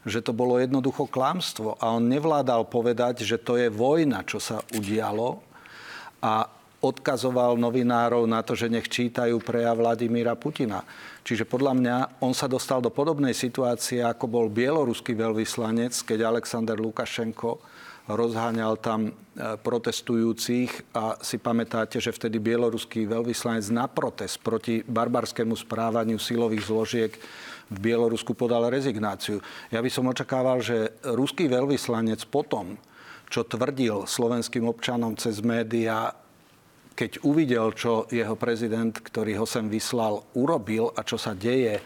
že 0.07 0.23
to 0.25 0.33
bolo 0.33 0.57
jednoducho 0.57 1.05
klamstvo. 1.05 1.77
A 1.77 1.93
on 1.93 2.09
nevládal 2.09 2.65
povedať, 2.65 3.21
že 3.21 3.37
to 3.37 3.59
je 3.59 3.69
vojna, 3.69 4.25
čo 4.25 4.41
sa 4.41 4.65
udialo. 4.73 5.43
A 6.25 6.49
odkazoval 6.81 7.61
novinárov 7.61 8.25
na 8.25 8.41
to, 8.41 8.57
že 8.57 8.65
nech 8.65 8.89
čítajú 8.89 9.37
prejav 9.39 9.77
Vladimíra 9.77 10.33
Putina. 10.33 10.81
Čiže 11.21 11.45
podľa 11.45 11.73
mňa 11.77 11.97
on 12.25 12.33
sa 12.33 12.49
dostal 12.49 12.81
do 12.81 12.89
podobnej 12.89 13.37
situácie, 13.37 14.01
ako 14.01 14.25
bol 14.25 14.45
bieloruský 14.49 15.13
veľvyslanec, 15.13 15.93
keď 15.93 16.25
Alexander 16.25 16.81
Lukašenko 16.81 17.61
rozháňal 18.09 18.81
tam 18.81 19.07
e, 19.07 19.11
protestujúcich 19.61 20.97
a 20.97 21.21
si 21.21 21.37
pamätáte, 21.37 22.01
že 22.01 22.09
vtedy 22.09 22.41
bieloruský 22.41 23.05
veľvyslanec 23.05 23.65
na 23.69 23.85
protest 23.85 24.41
proti 24.41 24.81
barbarskému 24.81 25.53
správaniu 25.53 26.17
silových 26.17 26.65
zložiek 26.65 27.11
v 27.71 27.77
Bielorusku 27.77 28.35
podal 28.35 28.67
rezignáciu. 28.67 29.39
Ja 29.71 29.79
by 29.79 29.89
som 29.93 30.09
očakával, 30.11 30.59
že 30.59 30.97
ruský 31.07 31.47
veľvyslanec 31.47 32.25
potom, 32.27 32.75
čo 33.31 33.47
tvrdil 33.47 34.03
slovenským 34.09 34.67
občanom 34.67 35.15
cez 35.15 35.39
médiá, 35.39 36.11
keď 36.95 37.23
uvidel, 37.23 37.71
čo 37.73 38.05
jeho 38.11 38.35
prezident, 38.35 38.91
ktorý 38.91 39.41
ho 39.41 39.47
sem 39.47 39.71
vyslal, 39.71 40.27
urobil 40.37 40.91
a 40.93 41.01
čo 41.01 41.15
sa 41.15 41.31
deje 41.33 41.79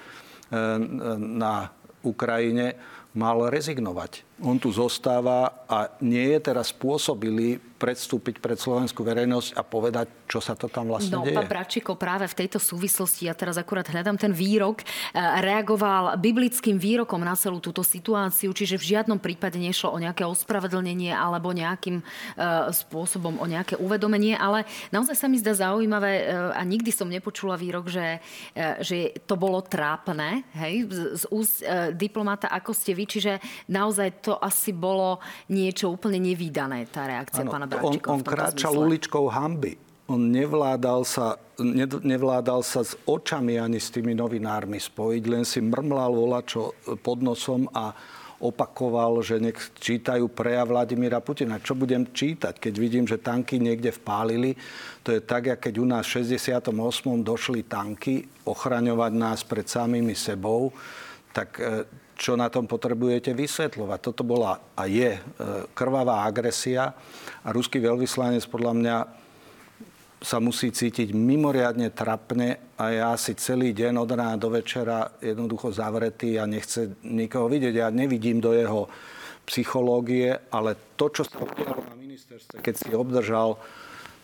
na 1.18 1.72
Ukrajine, 2.06 2.76
mal 3.16 3.48
rezignovať. 3.48 4.35
On 4.44 4.60
tu 4.60 4.68
zostáva 4.68 5.64
a 5.64 5.88
nie 6.04 6.36
je 6.36 6.40
teraz 6.44 6.76
spôsobili 6.76 7.56
predstúpiť 7.76 8.40
pred 8.40 8.56
slovenskú 8.56 9.04
verejnosť 9.04 9.60
a 9.60 9.62
povedať, 9.62 10.08
čo 10.32 10.40
sa 10.40 10.56
to 10.56 10.72
tam 10.72 10.88
vlastne 10.88 11.20
no, 11.20 11.28
deje. 11.28 11.36
Pán 11.36 11.52
Bračiko 11.52 12.00
práve 12.00 12.24
v 12.26 12.36
tejto 12.44 12.56
súvislosti, 12.56 13.28
ja 13.28 13.36
teraz 13.36 13.60
akurát 13.60 13.86
hľadám 13.92 14.16
ten 14.16 14.32
výrok, 14.32 14.82
e, 14.82 14.86
reagoval 15.44 16.16
biblickým 16.16 16.80
výrokom 16.80 17.20
na 17.20 17.36
celú 17.36 17.60
túto 17.60 17.84
situáciu, 17.84 18.56
čiže 18.56 18.80
v 18.80 18.96
žiadnom 18.96 19.20
prípade 19.20 19.60
nešlo 19.60 19.92
o 19.92 20.00
nejaké 20.00 20.24
ospravedlnenie 20.24 21.12
alebo 21.12 21.52
nejakým 21.52 22.00
uh, 22.02 22.72
spôsobom 22.72 23.38
o 23.38 23.46
nejaké 23.46 23.76
uvedomenie, 23.78 24.34
ale 24.40 24.64
naozaj 24.90 25.16
sa 25.16 25.28
mi 25.28 25.38
zdá 25.38 25.54
zaujímavé 25.54 26.26
uh, 26.26 26.56
a 26.56 26.62
nikdy 26.64 26.90
som 26.90 27.12
nepočula 27.12 27.60
výrok, 27.60 27.92
že, 27.92 28.20
že 28.82 29.14
to 29.28 29.36
bolo 29.36 29.62
trápne, 29.62 30.48
hej, 30.58 30.88
z, 30.88 31.00
z 31.22 31.24
úst 31.30 31.62
diplomata, 31.94 32.50
ako 32.50 32.72
ste 32.72 32.96
vy, 32.96 33.06
čiže 33.06 33.34
naozaj 33.68 34.25
to 34.26 34.34
asi 34.42 34.74
bolo 34.74 35.22
niečo 35.54 35.94
úplne 35.94 36.18
nevýdané, 36.18 36.90
tá 36.90 37.06
reakcia 37.06 37.46
ano, 37.46 37.54
pána 37.54 37.70
Bráčika. 37.70 38.10
On, 38.10 38.18
on 38.18 38.22
kráčal 38.26 38.74
uličkou 38.74 39.30
hamby. 39.30 39.78
On 40.10 40.22
nevládal 40.22 41.02
sa, 41.06 41.38
nevládal 42.02 42.62
sa 42.62 42.82
s 42.86 42.98
očami 43.06 43.58
ani 43.62 43.78
s 43.82 43.94
tými 43.94 44.18
novinármi 44.18 44.78
spojiť, 44.78 45.24
len 45.30 45.46
si 45.46 45.62
mrmlal 45.62 46.14
volačo 46.14 46.74
pod 47.02 47.22
nosom 47.22 47.70
a 47.74 47.94
opakoval, 48.42 49.24
že 49.24 49.40
nech 49.40 49.58
čítajú 49.80 50.28
prejav 50.30 50.70
Vladimíra 50.70 51.24
Putina. 51.24 51.58
Čo 51.58 51.74
budem 51.74 52.12
čítať, 52.12 52.60
keď 52.60 52.74
vidím, 52.76 53.06
že 53.08 53.18
tanky 53.18 53.58
niekde 53.58 53.96
vpálili? 53.96 54.54
To 55.08 55.16
je 55.16 55.24
tak, 55.24 55.58
keď 55.58 55.74
u 55.80 55.86
nás 55.88 56.06
v 56.06 56.22
68. 56.28 56.70
došli 57.24 57.66
tanky 57.66 58.28
ochraňovať 58.46 59.12
nás 59.16 59.40
pred 59.42 59.66
samými 59.66 60.14
sebou, 60.14 60.76
tak 61.32 61.58
e, 61.58 61.88
čo 62.16 62.40
na 62.40 62.48
tom 62.48 62.66
potrebujete 62.66 63.36
vysvetľovať. 63.36 64.00
Toto 64.00 64.24
bola 64.24 64.56
a 64.74 64.88
je 64.88 65.16
e, 65.16 65.22
krvavá 65.76 66.24
agresia 66.24 66.96
a 67.44 67.48
ruský 67.52 67.84
veľvyslanec 67.84 68.48
podľa 68.48 68.74
mňa 68.74 68.98
sa 70.26 70.42
musí 70.42 70.74
cítiť 70.74 71.14
mimoriadne 71.14 71.94
trapne 71.94 72.74
a 72.80 72.90
ja 72.90 73.12
si 73.20 73.38
celý 73.38 73.76
deň 73.78 73.94
od 74.00 74.10
rána 74.10 74.42
do 74.42 74.50
večera 74.50 75.12
jednoducho 75.22 75.70
zavretý 75.70 76.42
a 76.42 76.50
nechce 76.50 76.98
nikoho 77.06 77.46
vidieť. 77.46 77.76
Ja 77.78 77.94
nevidím 77.94 78.42
do 78.42 78.56
jeho 78.56 78.90
psychológie, 79.46 80.34
ale 80.50 80.98
to, 80.98 81.14
čo 81.14 81.24
sa 81.28 81.38
udialo 81.38 81.86
na 81.86 81.96
ministerstve, 82.00 82.58
keď 82.58 82.74
si 82.74 82.90
obdržal 82.96 83.62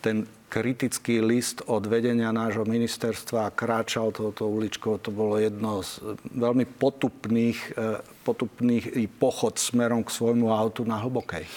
ten 0.02 0.26
kritický 0.52 1.24
list 1.24 1.64
od 1.64 1.88
vedenia 1.88 2.28
nášho 2.28 2.68
ministerstva 2.68 3.48
a 3.48 3.54
kráčal 3.56 4.12
touto 4.12 4.44
uličkou. 4.44 5.00
To 5.00 5.08
bolo 5.08 5.40
jedno 5.40 5.80
z 5.80 6.04
veľmi 6.28 6.68
potupných, 6.76 7.72
e, 7.72 8.04
potupných 8.20 9.00
i 9.00 9.08
pochod 9.08 9.56
smerom 9.56 10.04
k 10.04 10.12
svojmu 10.12 10.52
autu 10.52 10.84
na 10.84 11.00
Hlbokej. 11.00 11.48
E, 11.48 11.50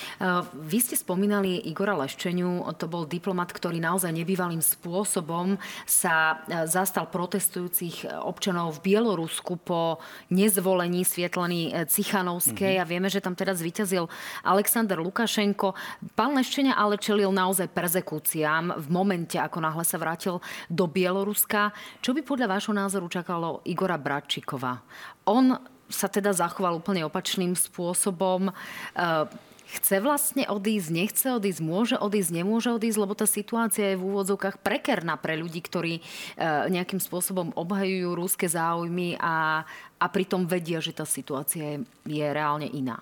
vy 0.55 0.79
ste 0.79 0.95
spomínali 0.95 1.67
Igora 1.67 1.91
Leščeniu. 1.99 2.63
To 2.79 2.87
bol 2.87 3.03
diplomat, 3.03 3.51
ktorý 3.51 3.83
naozaj 3.83 4.15
nebývalým 4.15 4.63
spôsobom 4.63 5.59
sa 5.83 6.39
e, 6.47 6.63
zastal 6.63 7.11
protestujúcich 7.11 8.07
občanov 8.23 8.79
v 8.79 8.95
Bielorusku 8.95 9.59
po 9.59 9.99
nezvolení 10.31 11.03
Svietlany 11.03 11.83
Cichanovskej. 11.91 12.79
Mm-hmm. 12.79 12.87
A 12.87 12.87
vieme, 12.87 13.11
že 13.11 13.19
tam 13.19 13.35
teraz 13.35 13.59
vyťazil 13.59 14.07
Aleksandr 14.47 15.03
Lukašenko. 15.03 15.75
Pán 16.15 16.31
Leščenia 16.31 16.79
ale 16.79 16.95
čelil 16.95 17.35
naozaj 17.35 17.67
perzekúciám 17.75 18.84
v 18.84 18.84
momente, 18.89 19.37
ako 19.37 19.61
náhle 19.61 19.83
sa 19.83 19.97
vrátil 19.99 20.41
do 20.67 20.85
Bieloruska. 20.85 21.71
Čo 22.01 22.13
by 22.13 22.21
podľa 22.25 22.47
vášho 22.57 22.73
názoru 22.73 23.07
čakalo 23.09 23.61
Igora 23.65 23.97
Bratčíkova? 23.99 24.81
On 25.29 25.57
sa 25.89 26.09
teda 26.09 26.33
zachoval 26.33 26.81
úplne 26.81 27.05
opačným 27.05 27.53
spôsobom. 27.53 28.49
E, 28.49 28.53
chce 29.77 30.01
vlastne 30.01 30.43
odísť, 30.49 30.89
nechce 30.89 31.27
odísť, 31.29 31.61
môže 31.61 31.95
odísť, 31.97 32.31
nemôže 32.33 32.69
odísť, 32.73 32.97
lebo 33.01 33.13
tá 33.13 33.29
situácia 33.29 33.93
je 33.93 33.99
v 33.99 34.05
úvodzovkách 34.05 34.61
prekerná 34.61 35.17
pre 35.17 35.37
ľudí, 35.37 35.61
ktorí 35.61 35.99
e, 35.99 36.01
nejakým 36.73 37.01
spôsobom 37.01 37.53
obhajujú 37.53 38.09
rúske 38.17 38.49
záujmy 38.49 39.17
a, 39.21 39.65
a 39.97 40.05
pritom 40.09 40.49
vedia, 40.49 40.81
že 40.81 40.93
tá 40.93 41.05
situácia 41.05 41.77
je, 41.77 41.77
je 42.09 42.25
reálne 42.25 42.65
iná. 42.69 43.01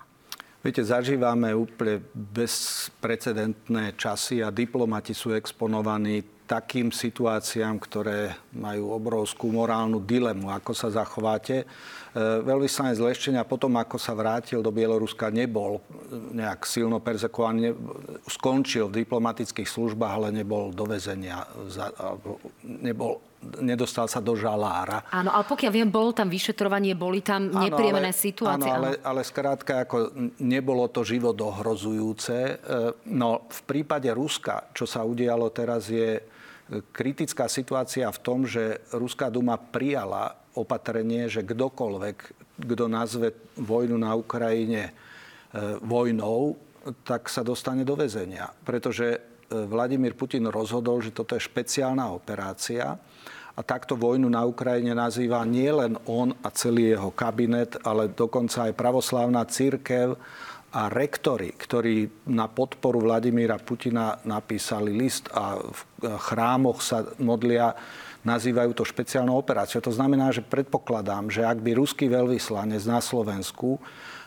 Viete, 0.64 0.80
zažívame 0.80 1.52
úplne 1.52 2.00
bezprecedentné 2.16 4.00
časy 4.00 4.40
a 4.40 4.48
diplomati 4.48 5.12
sú 5.12 5.36
exponovaní 5.36 6.24
takým 6.44 6.92
situáciám, 6.92 7.80
ktoré 7.80 8.36
majú 8.52 8.92
obrovskú 8.92 9.48
morálnu 9.48 10.00
dilemu, 10.04 10.52
ako 10.52 10.76
sa 10.76 10.92
zachováte. 10.92 11.64
E, 11.64 11.66
veľvyslanec 12.20 13.00
Leščenia 13.00 13.48
potom, 13.48 13.72
ako 13.80 13.96
sa 13.96 14.12
vrátil 14.12 14.60
do 14.60 14.68
Bieloruska, 14.68 15.32
nebol 15.32 15.80
nejak 16.12 16.68
silno 16.68 17.00
perzekovaný, 17.00 17.72
skončil 18.28 18.92
v 18.92 19.04
diplomatických 19.04 19.68
službách, 19.68 20.12
ale 20.20 20.28
nebol 20.36 20.68
do 20.68 20.84
väzenia, 20.84 21.48
nebol 22.62 23.24
nedostal 23.60 24.08
sa 24.08 24.24
do 24.24 24.32
žalára. 24.32 25.04
Áno, 25.12 25.28
ale 25.28 25.44
pokiaľ 25.44 25.72
viem, 25.72 25.88
bolo 25.92 26.16
tam 26.16 26.32
vyšetrovanie, 26.32 26.96
boli 26.96 27.20
tam 27.20 27.52
nepríjemné 27.52 28.12
situácie. 28.16 28.72
Áno, 28.72 28.88
ale, 28.88 28.90
ale 29.04 29.20
skrátka, 29.20 29.84
ako 29.84 30.12
nebolo 30.40 30.88
to 30.88 31.04
život 31.04 31.36
ohrozujúce. 31.36 32.36
E, 32.36 32.52
no, 33.12 33.44
v 33.44 33.60
prípade 33.68 34.08
Ruska, 34.08 34.72
čo 34.72 34.88
sa 34.88 35.04
udialo 35.04 35.52
teraz, 35.52 35.92
je 35.92 36.33
kritická 36.92 37.48
situácia 37.48 38.08
v 38.08 38.22
tom, 38.24 38.48
že 38.48 38.80
Ruská 38.94 39.28
duma 39.28 39.60
prijala 39.60 40.36
opatrenie, 40.56 41.28
že 41.28 41.44
kdokoľvek, 41.44 42.16
kto 42.62 42.84
nazve 42.86 43.34
vojnu 43.58 43.98
na 43.98 44.14
Ukrajine 44.14 44.90
e, 44.90 44.92
vojnou, 45.82 46.56
tak 47.04 47.28
sa 47.28 47.42
dostane 47.42 47.82
do 47.82 47.98
väzenia. 47.98 48.48
Pretože 48.64 49.06
e, 49.12 49.18
Vladimír 49.50 50.14
Putin 50.16 50.48
rozhodol, 50.48 51.02
že 51.02 51.12
toto 51.12 51.36
je 51.36 51.42
špeciálna 51.42 52.08
operácia 52.14 52.96
a 53.54 53.60
takto 53.62 53.94
vojnu 53.94 54.26
na 54.26 54.42
Ukrajine 54.42 54.96
nazýva 54.96 55.44
nielen 55.46 55.94
on 56.10 56.34
a 56.42 56.48
celý 56.50 56.94
jeho 56.96 57.14
kabinet, 57.14 57.78
ale 57.86 58.10
dokonca 58.10 58.70
aj 58.70 58.78
pravoslávna 58.78 59.46
církev 59.46 60.18
a 60.74 60.90
rektory, 60.90 61.54
ktorí 61.54 62.26
na 62.34 62.50
podporu 62.50 62.98
Vladimíra 62.98 63.62
Putina 63.62 64.18
napísali 64.26 64.90
list 64.90 65.30
a 65.30 65.62
v 65.62 65.80
chrámoch 66.18 66.82
sa 66.82 67.06
modlia, 67.22 67.78
nazývajú 68.26 68.74
to 68.74 68.82
špeciálnou 68.82 69.38
operáciou. 69.38 69.78
To 69.86 69.94
znamená, 69.94 70.34
že 70.34 70.42
predpokladám, 70.42 71.30
že 71.30 71.46
ak 71.46 71.62
by 71.62 71.78
ruský 71.78 72.10
veľvyslanec 72.10 72.82
na 72.90 72.98
Slovensku 72.98 73.78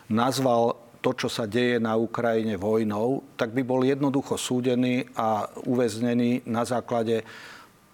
nazval 0.08 0.80
to, 1.04 1.12
čo 1.12 1.28
sa 1.28 1.44
deje 1.44 1.76
na 1.76 2.00
Ukrajine 2.00 2.56
vojnou, 2.56 3.22
tak 3.36 3.52
by 3.52 3.60
bol 3.60 3.84
jednoducho 3.84 4.40
súdený 4.40 5.04
a 5.20 5.52
uväznený 5.68 6.48
na 6.48 6.64
základe 6.64 7.28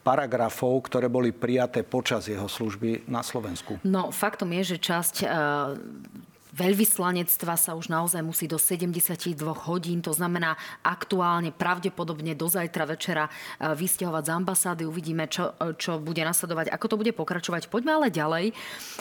paragrafov, 0.06 0.84
ktoré 0.86 1.10
boli 1.10 1.34
prijaté 1.34 1.82
počas 1.82 2.30
jeho 2.30 2.46
služby 2.46 3.10
na 3.10 3.24
Slovensku. 3.24 3.82
No, 3.82 4.14
faktom 4.14 4.54
je, 4.54 4.76
že 4.76 4.78
časť 4.78 5.14
uh 5.26 6.32
veľvyslanectva 6.54 7.58
sa 7.58 7.74
už 7.74 7.90
naozaj 7.90 8.22
musí 8.22 8.46
do 8.46 8.62
72 8.62 9.34
hodín, 9.66 9.98
to 9.98 10.14
znamená 10.14 10.54
aktuálne, 10.86 11.50
pravdepodobne 11.50 12.38
do 12.38 12.46
zajtra 12.46 12.86
večera 12.86 13.26
e, 13.26 13.30
vysťahovať 13.74 14.22
z 14.22 14.30
ambasády. 14.30 14.82
Uvidíme, 14.86 15.26
čo, 15.26 15.50
e, 15.58 15.74
čo 15.74 15.98
bude 15.98 16.22
nasledovať, 16.22 16.70
ako 16.70 16.86
to 16.86 16.96
bude 17.02 17.12
pokračovať. 17.18 17.66
Poďme 17.66 17.98
ale 17.98 18.08
ďalej. 18.14 18.54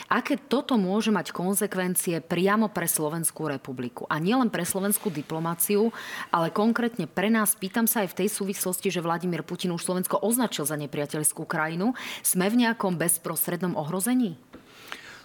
Aké 0.10 0.42
toto 0.42 0.82
môže 0.82 1.14
mať 1.14 1.30
konsekvencie 1.30 2.26
priamo 2.26 2.74
pre 2.74 2.90
Slovenskú 2.90 3.46
republiku? 3.46 4.10
A 4.10 4.18
nielen 4.18 4.50
pre 4.50 4.66
slovenskú 4.66 5.14
diplomáciu, 5.14 5.94
ale 6.34 6.50
konkrétne 6.50 7.06
pre 7.06 7.30
nás. 7.30 7.54
Pýtam 7.54 7.86
sa 7.86 8.02
aj 8.02 8.18
v 8.18 8.26
tej 8.26 8.30
súvislosti, 8.34 8.90
že 8.90 9.06
Vladimír 9.06 9.46
Putin 9.46 9.78
už 9.78 9.86
Slovensko 9.86 10.18
označil 10.26 10.66
za 10.66 10.74
nepriateľskú 10.74 11.46
krajinu. 11.46 11.94
Sme 12.26 12.50
v 12.50 12.66
nejakom 12.66 12.98
bezprostrednom 12.98 13.78
ohrození? 13.78 14.42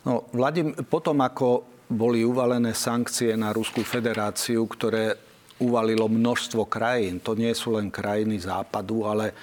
No, 0.04 0.28
Vladim, 0.30 0.76
potom 0.86 1.20
ako 1.24 1.77
boli 1.88 2.20
uvalené 2.20 2.76
sankcie 2.76 3.32
na 3.34 3.50
Ruskú 3.50 3.80
federáciu, 3.80 4.68
ktoré 4.68 5.16
uvalilo 5.58 6.06
množstvo 6.06 6.68
krajín. 6.68 7.18
To 7.24 7.34
nie 7.34 7.50
sú 7.56 7.74
len 7.74 7.90
krajiny 7.90 8.38
západu, 8.38 9.08
ale 9.08 9.32
e, 9.32 9.34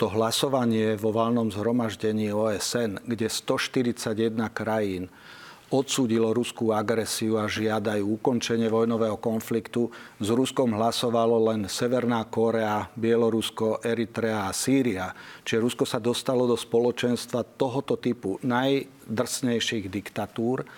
to 0.00 0.10
hlasovanie 0.10 0.98
vo 0.98 1.14
valnom 1.14 1.52
zhromaždení 1.52 2.32
OSN, 2.34 3.04
kde 3.06 3.28
141 3.30 4.34
krajín 4.50 5.06
odsúdilo 5.72 6.36
ruskú 6.36 6.68
agresiu 6.76 7.40
a 7.40 7.48
žiadajú 7.48 8.20
ukončenie 8.20 8.68
vojnového 8.68 9.16
konfliktu. 9.16 9.88
S 10.20 10.28
Ruskom 10.28 10.76
hlasovalo 10.76 11.48
len 11.48 11.64
Severná 11.64 12.28
Korea, 12.28 12.92
Bielorusko, 12.92 13.80
Eritrea 13.80 14.52
a 14.52 14.52
Sýria. 14.52 15.16
Čiže 15.40 15.64
Rusko 15.64 15.84
sa 15.88 15.96
dostalo 15.96 16.44
do 16.44 16.60
spoločenstva 16.60 17.56
tohoto 17.56 17.96
typu 17.96 18.36
najdrsnejších 18.44 19.88
diktatúr 19.88 20.68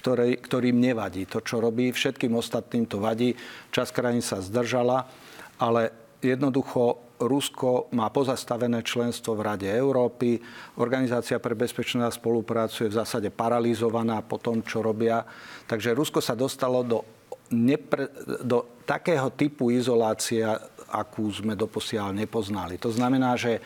ktorý, 0.00 0.40
ktorým 0.40 0.80
nevadí 0.80 1.28
to, 1.28 1.44
čo 1.44 1.60
robí. 1.60 1.92
Všetkým 1.92 2.32
ostatným 2.32 2.88
to 2.88 2.96
vadí. 3.04 3.36
Čas 3.68 3.92
krajín 3.92 4.24
sa 4.24 4.40
zdržala, 4.40 5.04
ale 5.60 5.92
jednoducho 6.24 7.12
Rusko 7.20 7.92
má 7.92 8.08
pozastavené 8.08 8.80
členstvo 8.80 9.36
v 9.36 9.44
Rade 9.44 9.68
Európy. 9.68 10.40
Organizácia 10.80 11.36
pre 11.36 11.52
bezpečnosť 11.52 12.08
a 12.08 12.16
spoluprácu 12.16 12.88
je 12.88 12.92
v 12.96 12.98
zásade 13.04 13.28
paralizovaná 13.28 14.24
po 14.24 14.40
tom, 14.40 14.64
čo 14.64 14.80
robia. 14.80 15.20
Takže 15.68 15.92
Rusko 15.92 16.24
sa 16.24 16.32
dostalo 16.32 16.80
do, 16.80 17.04
nepre, 17.52 18.08
do 18.40 18.80
takého 18.88 19.28
typu 19.36 19.68
izolácie, 19.68 20.40
akú 20.88 21.28
sme 21.28 21.52
doposiaľ 21.52 22.16
nepoznali. 22.16 22.80
To 22.80 22.88
znamená, 22.88 23.36
že 23.36 23.60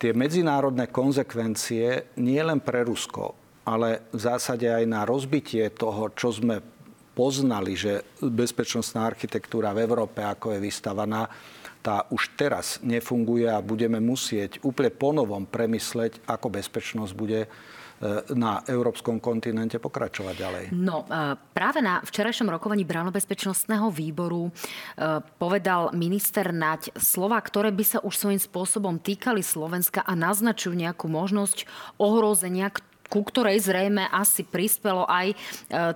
tie 0.00 0.16
medzinárodné 0.16 0.88
konzekvencie 0.88 2.16
nie 2.16 2.40
len 2.40 2.64
pre 2.64 2.80
Rusko, 2.80 3.45
ale 3.66 4.06
v 4.14 4.20
zásade 4.22 4.70
aj 4.70 4.84
na 4.86 5.02
rozbitie 5.02 5.74
toho, 5.74 6.14
čo 6.14 6.30
sme 6.30 6.62
poznali, 7.16 7.74
že 7.74 8.06
bezpečnostná 8.22 9.08
architektúra 9.08 9.74
v 9.74 9.82
Európe, 9.82 10.22
ako 10.22 10.54
je 10.54 10.62
vystavaná, 10.62 11.26
tá 11.80 12.02
už 12.10 12.34
teraz 12.34 12.82
nefunguje 12.82 13.46
a 13.46 13.62
budeme 13.62 14.02
musieť 14.02 14.58
úplne 14.66 14.90
ponovom 14.90 15.46
premysleť, 15.46 16.26
ako 16.26 16.50
bezpečnosť 16.50 17.12
bude 17.14 17.46
e, 17.46 17.48
na 18.34 18.66
európskom 18.66 19.22
kontinente 19.22 19.78
pokračovať 19.78 20.34
ďalej? 20.34 20.64
No, 20.74 21.06
práve 21.54 21.78
na 21.78 22.02
včerajšom 22.02 22.50
rokovaní 22.50 22.82
Bránobezpečnostného 22.82 23.86
výboru 23.94 24.50
e, 24.50 24.52
povedal 25.38 25.94
minister 25.94 26.50
Naď 26.50 26.90
slova, 26.98 27.38
ktoré 27.38 27.70
by 27.70 27.84
sa 27.86 27.98
už 28.02 28.18
svojím 28.18 28.42
spôsobom 28.42 28.98
týkali 28.98 29.46
Slovenska 29.46 30.02
a 30.02 30.18
naznačujú 30.18 30.74
nejakú 30.74 31.06
možnosť 31.06 31.70
ohrozenia, 32.02 32.74
ku 33.06 33.22
ktorej 33.22 33.62
zrejme 33.62 34.06
asi 34.10 34.42
prispelo 34.42 35.06
aj 35.06 35.32
e, 35.32 35.36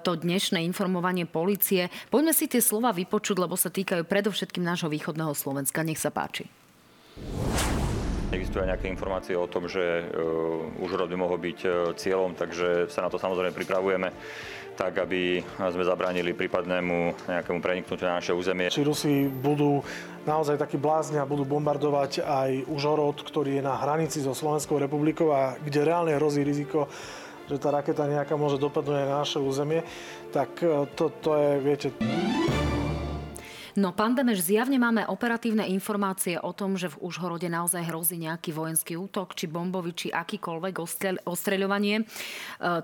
to 0.00 0.16
dnešné 0.16 0.62
informovanie 0.64 1.26
policie. 1.26 1.90
Poďme 2.08 2.32
si 2.32 2.46
tie 2.46 2.62
slova 2.62 2.94
vypočuť, 2.94 3.36
lebo 3.38 3.58
sa 3.58 3.68
týkajú 3.68 4.06
predovšetkým 4.06 4.64
nášho 4.64 4.88
východného 4.88 5.34
Slovenska. 5.34 5.84
Nech 5.84 6.00
sa 6.00 6.14
páči. 6.14 6.46
Existujú 8.30 8.62
nejaké 8.62 8.86
informácie 8.86 9.34
o 9.34 9.50
tom, 9.50 9.66
že 9.66 10.06
uh, 10.06 10.82
už 10.86 10.94
rod 10.94 11.10
by 11.10 11.18
mohol 11.18 11.38
byť 11.38 11.58
uh, 11.66 11.72
cieľom, 11.98 12.38
takže 12.38 12.86
sa 12.86 13.02
na 13.02 13.10
to 13.10 13.18
samozrejme 13.18 13.50
pripravujeme 13.50 14.14
tak, 14.80 14.96
aby 14.96 15.44
sme 15.60 15.84
zabránili 15.84 16.32
prípadnému 16.32 17.28
nejakému 17.28 17.60
preniknutiu 17.60 18.08
na 18.08 18.16
naše 18.16 18.32
územie. 18.32 18.72
Či 18.72 18.88
Rusi 18.88 19.28
budú 19.28 19.84
naozaj 20.24 20.56
takí 20.56 20.80
blázni 20.80 21.20
a 21.20 21.28
budú 21.28 21.44
bombardovať 21.44 22.24
aj 22.24 22.50
Užhorod, 22.64 23.20
ktorý 23.20 23.60
je 23.60 23.66
na 23.66 23.76
hranici 23.76 24.24
so 24.24 24.32
Slovenskou 24.32 24.80
republikou 24.80 25.36
a 25.36 25.60
kde 25.60 25.84
reálne 25.84 26.16
hrozí 26.16 26.40
riziko, 26.40 26.88
že 27.44 27.60
tá 27.60 27.68
raketa 27.68 28.08
nejaká 28.08 28.40
môže 28.40 28.56
dopadnúť 28.56 28.96
aj 29.04 29.06
na 29.10 29.16
naše 29.20 29.38
územie, 29.42 29.84
tak 30.32 30.64
e, 30.64 30.88
to, 30.96 31.12
to 31.20 31.30
je, 31.36 31.50
viete... 31.60 31.88
No, 33.78 33.94
pán 33.94 34.18
Beneš, 34.18 34.50
zjavne 34.50 34.82
máme 34.82 35.06
operatívne 35.06 35.62
informácie 35.70 36.34
o 36.42 36.50
tom, 36.50 36.74
že 36.74 36.90
v 36.90 37.06
Užhorode 37.06 37.46
naozaj 37.46 37.86
hrozí 37.86 38.18
nejaký 38.18 38.50
vojenský 38.50 38.98
útok, 38.98 39.38
či 39.38 39.46
bombovi, 39.46 39.94
či 39.94 40.08
akýkoľvek 40.10 40.74
ostreľovanie. 41.22 42.02
E, 42.02 42.04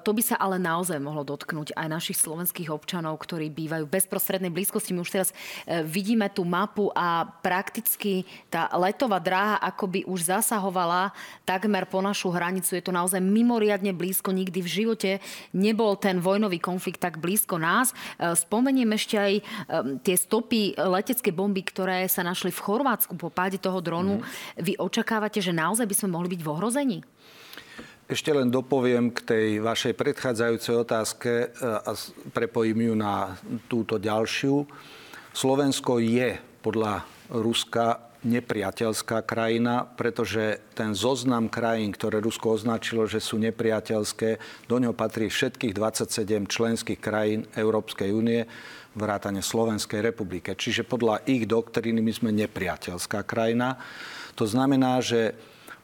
to 0.06 0.10
by 0.14 0.22
sa 0.22 0.38
ale 0.38 0.62
naozaj 0.62 1.02
mohlo 1.02 1.26
dotknúť 1.26 1.74
aj 1.74 1.86
našich 1.90 2.22
slovenských 2.22 2.70
občanov, 2.70 3.18
ktorí 3.18 3.50
bývajú 3.50 3.90
v 3.90 3.94
bezprostrednej 3.98 4.54
blízkosti. 4.54 4.94
My 4.94 5.02
už 5.02 5.10
teraz 5.10 5.28
e, 5.66 5.82
vidíme 5.82 6.30
tú 6.30 6.46
mapu 6.46 6.94
a 6.94 7.26
prakticky 7.42 8.22
tá 8.46 8.70
letová 8.78 9.18
dráha 9.18 9.58
akoby 9.58 10.06
už 10.06 10.30
zasahovala 10.30 11.10
takmer 11.42 11.90
po 11.90 11.98
našu 11.98 12.30
hranicu. 12.30 12.78
Je 12.78 12.84
to 12.86 12.94
naozaj 12.94 13.18
mimoriadne 13.18 13.90
blízko. 13.90 14.30
Nikdy 14.30 14.62
v 14.62 14.70
živote 14.70 15.10
nebol 15.50 15.98
ten 15.98 16.22
vojnový 16.22 16.62
konflikt 16.62 17.02
tak 17.02 17.18
blízko 17.18 17.58
nás. 17.58 17.90
E, 18.22 18.38
spomeniem 18.38 18.94
ešte 18.94 19.16
aj 19.18 19.34
tie 20.06 20.14
stopy 20.14 20.75
letecké 20.76 21.32
bomby, 21.32 21.64
ktoré 21.64 22.04
sa 22.06 22.20
našli 22.20 22.52
v 22.52 22.60
Chorvátsku 22.60 23.16
po 23.16 23.32
páde 23.32 23.56
toho 23.56 23.80
dronu, 23.80 24.20
mm. 24.20 24.24
vy 24.60 24.72
očakávate, 24.76 25.40
že 25.40 25.56
naozaj 25.56 25.88
by 25.88 25.96
sme 25.96 26.08
mohli 26.12 26.28
byť 26.36 26.40
v 26.44 26.52
ohrození? 26.52 26.98
Ešte 28.06 28.30
len 28.30 28.54
dopoviem 28.54 29.10
k 29.10 29.18
tej 29.26 29.46
vašej 29.58 29.98
predchádzajúcej 29.98 30.74
otázke 30.78 31.30
e, 31.42 31.46
a 31.58 31.90
prepojím 32.30 32.92
ju 32.92 32.94
na 32.94 33.34
túto 33.66 33.98
ďalšiu. 33.98 34.62
Slovensko 35.34 35.98
je 35.98 36.38
podľa 36.62 37.02
Ruska 37.34 38.05
nepriateľská 38.26 39.22
krajina, 39.22 39.86
pretože 39.86 40.58
ten 40.74 40.92
zoznam 40.92 41.46
krajín, 41.46 41.94
ktoré 41.94 42.18
Rusko 42.18 42.58
označilo, 42.58 43.06
že 43.06 43.22
sú 43.22 43.38
nepriateľské, 43.38 44.42
do 44.66 44.76
ňoho 44.82 44.92
patrí 44.92 45.30
všetkých 45.30 45.72
27 45.72 46.50
členských 46.50 47.00
krajín 47.00 47.46
Európskej 47.54 48.10
únie 48.10 48.44
vrátane 48.98 49.44
Slovenskej 49.44 50.02
republike. 50.02 50.58
Čiže 50.58 50.82
podľa 50.82 51.22
ich 51.28 51.46
doktríny 51.46 52.02
my 52.02 52.12
sme 52.12 52.30
nepriateľská 52.34 53.22
krajina. 53.22 53.78
To 54.34 54.44
znamená, 54.48 54.98
že 55.04 55.36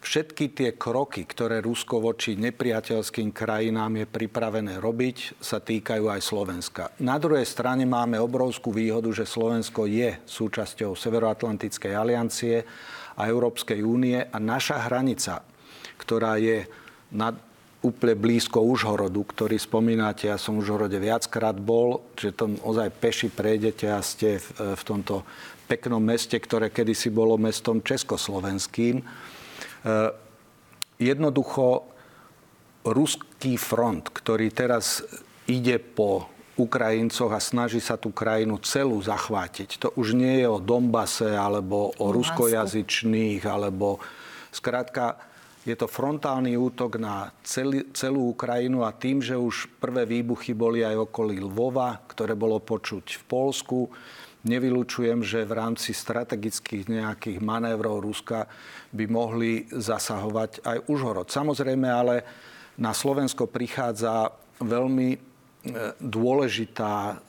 všetky 0.02 0.50
tie 0.52 0.70
kroky, 0.74 1.22
ktoré 1.22 1.62
Rusko 1.62 2.02
voči 2.02 2.34
nepriateľským 2.34 3.30
krajinám 3.30 4.02
je 4.02 4.06
pripravené 4.10 4.82
robiť, 4.82 5.38
sa 5.38 5.62
týkajú 5.62 6.10
aj 6.10 6.20
Slovenska. 6.20 6.82
Na 6.98 7.22
druhej 7.22 7.46
strane 7.46 7.86
máme 7.86 8.18
obrovskú 8.18 8.74
výhodu, 8.74 9.08
že 9.14 9.22
Slovensko 9.22 9.86
je 9.86 10.18
súčasťou 10.26 10.98
Severoatlantickej 10.98 11.92
aliancie 11.94 12.66
a 13.14 13.22
Európskej 13.30 13.80
únie 13.86 14.18
a 14.18 14.36
naša 14.42 14.90
hranica, 14.90 15.46
ktorá 16.02 16.34
je 16.42 16.66
nad, 17.14 17.38
úplne 17.86 18.18
blízko 18.18 18.62
Užhorodu, 18.62 19.22
ktorý 19.22 19.54
spomínate. 19.58 20.26
Ja 20.26 20.38
som 20.38 20.58
v 20.58 20.66
Užhorode 20.66 20.98
viackrát 20.98 21.54
bol, 21.54 22.02
že 22.18 22.34
tam 22.34 22.58
ozaj 22.58 22.90
peši 22.98 23.28
prejdete 23.30 23.86
a 23.90 24.02
ste 24.02 24.42
v, 24.42 24.74
v 24.74 24.82
tomto 24.82 25.22
peknom 25.70 26.02
meste, 26.02 26.34
ktoré 26.36 26.68
kedysi 26.68 27.08
bolo 27.08 27.38
mestom 27.38 27.80
československým. 27.80 29.00
E, 29.82 30.14
jednoducho 31.02 31.86
ruský 32.86 33.58
front, 33.58 34.10
ktorý 34.10 34.50
teraz 34.54 35.02
ide 35.46 35.78
po 35.78 36.30
Ukrajincoch 36.58 37.32
a 37.32 37.40
snaží 37.40 37.80
sa 37.80 37.96
tú 37.96 38.12
krajinu 38.12 38.60
celú 38.60 39.00
zachvátiť. 39.00 39.82
To 39.82 39.88
už 39.96 40.14
nie 40.14 40.44
je 40.44 40.46
o 40.46 40.62
Dombase 40.62 41.32
alebo 41.32 41.96
o 41.96 42.12
ruskojazyčných, 42.12 43.42
alebo 43.48 43.98
skrátka 44.52 45.16
je 45.62 45.78
to 45.78 45.86
frontálny 45.86 46.58
útok 46.58 46.98
na 46.98 47.30
celý, 47.46 47.86
celú 47.94 48.34
Ukrajinu 48.34 48.82
a 48.82 48.90
tým, 48.90 49.22
že 49.22 49.38
už 49.38 49.70
prvé 49.78 50.02
výbuchy 50.04 50.52
boli 50.58 50.82
aj 50.82 51.06
okolí 51.06 51.38
Lvova, 51.38 52.02
ktoré 52.10 52.34
bolo 52.34 52.58
počuť 52.58 53.22
v 53.22 53.24
Polsku, 53.30 53.86
nevylučujem, 54.42 55.22
že 55.22 55.46
v 55.46 55.52
rámci 55.56 55.94
strategických 55.94 56.90
nejakých 56.90 57.38
manévrov 57.38 58.02
Ruska 58.02 58.50
by 58.90 59.04
mohli 59.06 59.66
zasahovať 59.70 60.66
aj 60.66 60.78
Užhorod. 60.90 61.30
Samozrejme, 61.30 61.88
ale 61.88 62.16
na 62.78 62.90
Slovensko 62.90 63.46
prichádza 63.46 64.34
veľmi 64.58 65.10
e, 65.14 65.18
dôležitá 66.00 67.22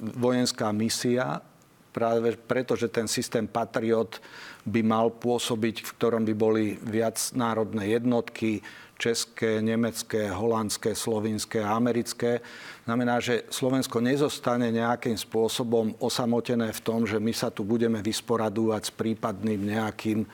vojenská 0.00 0.70
misia, 0.72 1.42
práve 1.90 2.38
preto, 2.38 2.78
že 2.78 2.88
ten 2.88 3.10
systém 3.10 3.46
Patriot 3.46 4.22
by 4.66 4.80
mal 4.82 5.10
pôsobiť, 5.10 5.82
v 5.82 5.94
ktorom 5.98 6.22
by 6.24 6.34
boli 6.34 6.64
viac 6.80 7.18
národné 7.34 7.96
jednotky, 7.96 8.62
české, 9.00 9.64
nemecké, 9.64 10.28
holandské, 10.28 10.92
slovinské 10.92 11.64
a 11.64 11.72
americké. 11.72 12.44
Znamená, 12.84 13.16
že 13.16 13.48
Slovensko 13.48 14.04
nezostane 14.04 14.68
nejakým 14.68 15.16
spôsobom 15.16 15.96
osamotené 15.96 16.68
v 16.68 16.84
tom, 16.84 17.08
že 17.08 17.16
my 17.16 17.32
sa 17.32 17.48
tu 17.48 17.64
budeme 17.64 18.04
vysporadúvať 18.04 18.92
s 18.92 18.92
prípadným 18.92 19.72
nejakým 19.72 20.28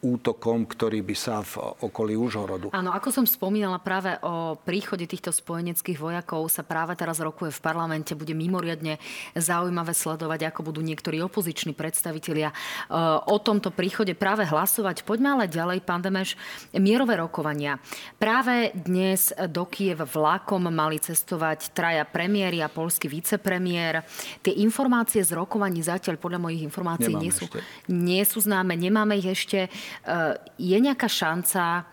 útokom, 0.00 0.64
ktorý 0.64 1.04
by 1.04 1.16
sa 1.16 1.44
v 1.44 1.60
okolí 1.84 2.16
Užhorodu. 2.16 2.72
Áno, 2.72 2.92
ako 2.92 3.12
som 3.12 3.24
spomínala 3.28 3.76
práve 3.80 4.16
o 4.24 4.56
príchode 4.56 5.04
týchto 5.04 5.28
spojeneckých 5.28 6.00
vojakov 6.00 6.48
sa 6.48 6.64
práve 6.64 6.96
teraz 6.96 7.20
rokuje 7.20 7.52
v 7.52 7.60
parlamente. 7.60 8.16
Bude 8.16 8.32
mimoriadne 8.32 8.96
zaujímavé 9.36 9.92
sledovať, 9.92 10.48
ako 10.48 10.72
budú 10.72 10.80
niektorí 10.80 11.20
opoziční 11.20 11.76
predstavitelia 11.76 12.48
e, 12.48 12.54
o 13.28 13.36
tomto 13.40 13.68
príchode 13.68 14.16
práve 14.16 14.48
hlasovať. 14.48 15.04
Poďme 15.04 15.36
ale 15.36 15.52
ďalej, 15.52 15.84
pán 15.84 16.00
Demeš. 16.00 16.34
Mierové 16.72 17.20
rokovania. 17.20 17.76
Práve 18.16 18.72
dnes 18.72 19.36
do 19.52 19.68
Kiev 19.68 20.00
vlakom 20.08 20.64
mali 20.72 20.96
cestovať 20.96 21.76
traja 21.76 22.08
premiéry 22.08 22.64
a 22.64 22.72
polský 22.72 23.12
vicepremiér. 23.12 24.00
Tie 24.40 24.64
informácie 24.64 25.20
z 25.20 25.36
rokovaní 25.36 25.84
zatiaľ 25.84 26.16
podľa 26.16 26.40
mojich 26.40 26.64
informácií 26.64 27.12
nie 27.12 27.32
sú, 27.32 27.44
nie 27.92 28.24
sú 28.24 28.40
známe, 28.40 28.72
nemáme 28.80 29.20
ich 29.20 29.28
ešte. 29.28 29.68
Eh, 30.00 30.34
je 30.56 30.78
nejaká 30.80 31.08
šanca 31.08 31.84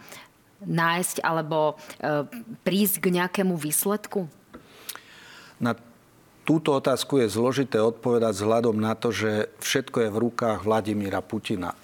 nájsť 0.64 1.22
alebo 1.22 1.78
eh, 2.00 2.26
prísť 2.64 2.96
k 3.04 3.08
nejakému 3.20 3.60
výsledku? 3.60 4.26
Na 5.60 5.76
túto 6.48 6.78
otázku 6.78 7.20
je 7.20 7.28
zložité 7.28 7.82
odpovedať 7.82 8.38
vzhľadom 8.38 8.78
na 8.78 8.94
to, 8.96 9.12
že 9.12 9.52
všetko 9.60 10.08
je 10.08 10.10
v 10.14 10.22
rukách 10.30 10.60
Vladimíra 10.64 11.20
Putina. 11.20 11.76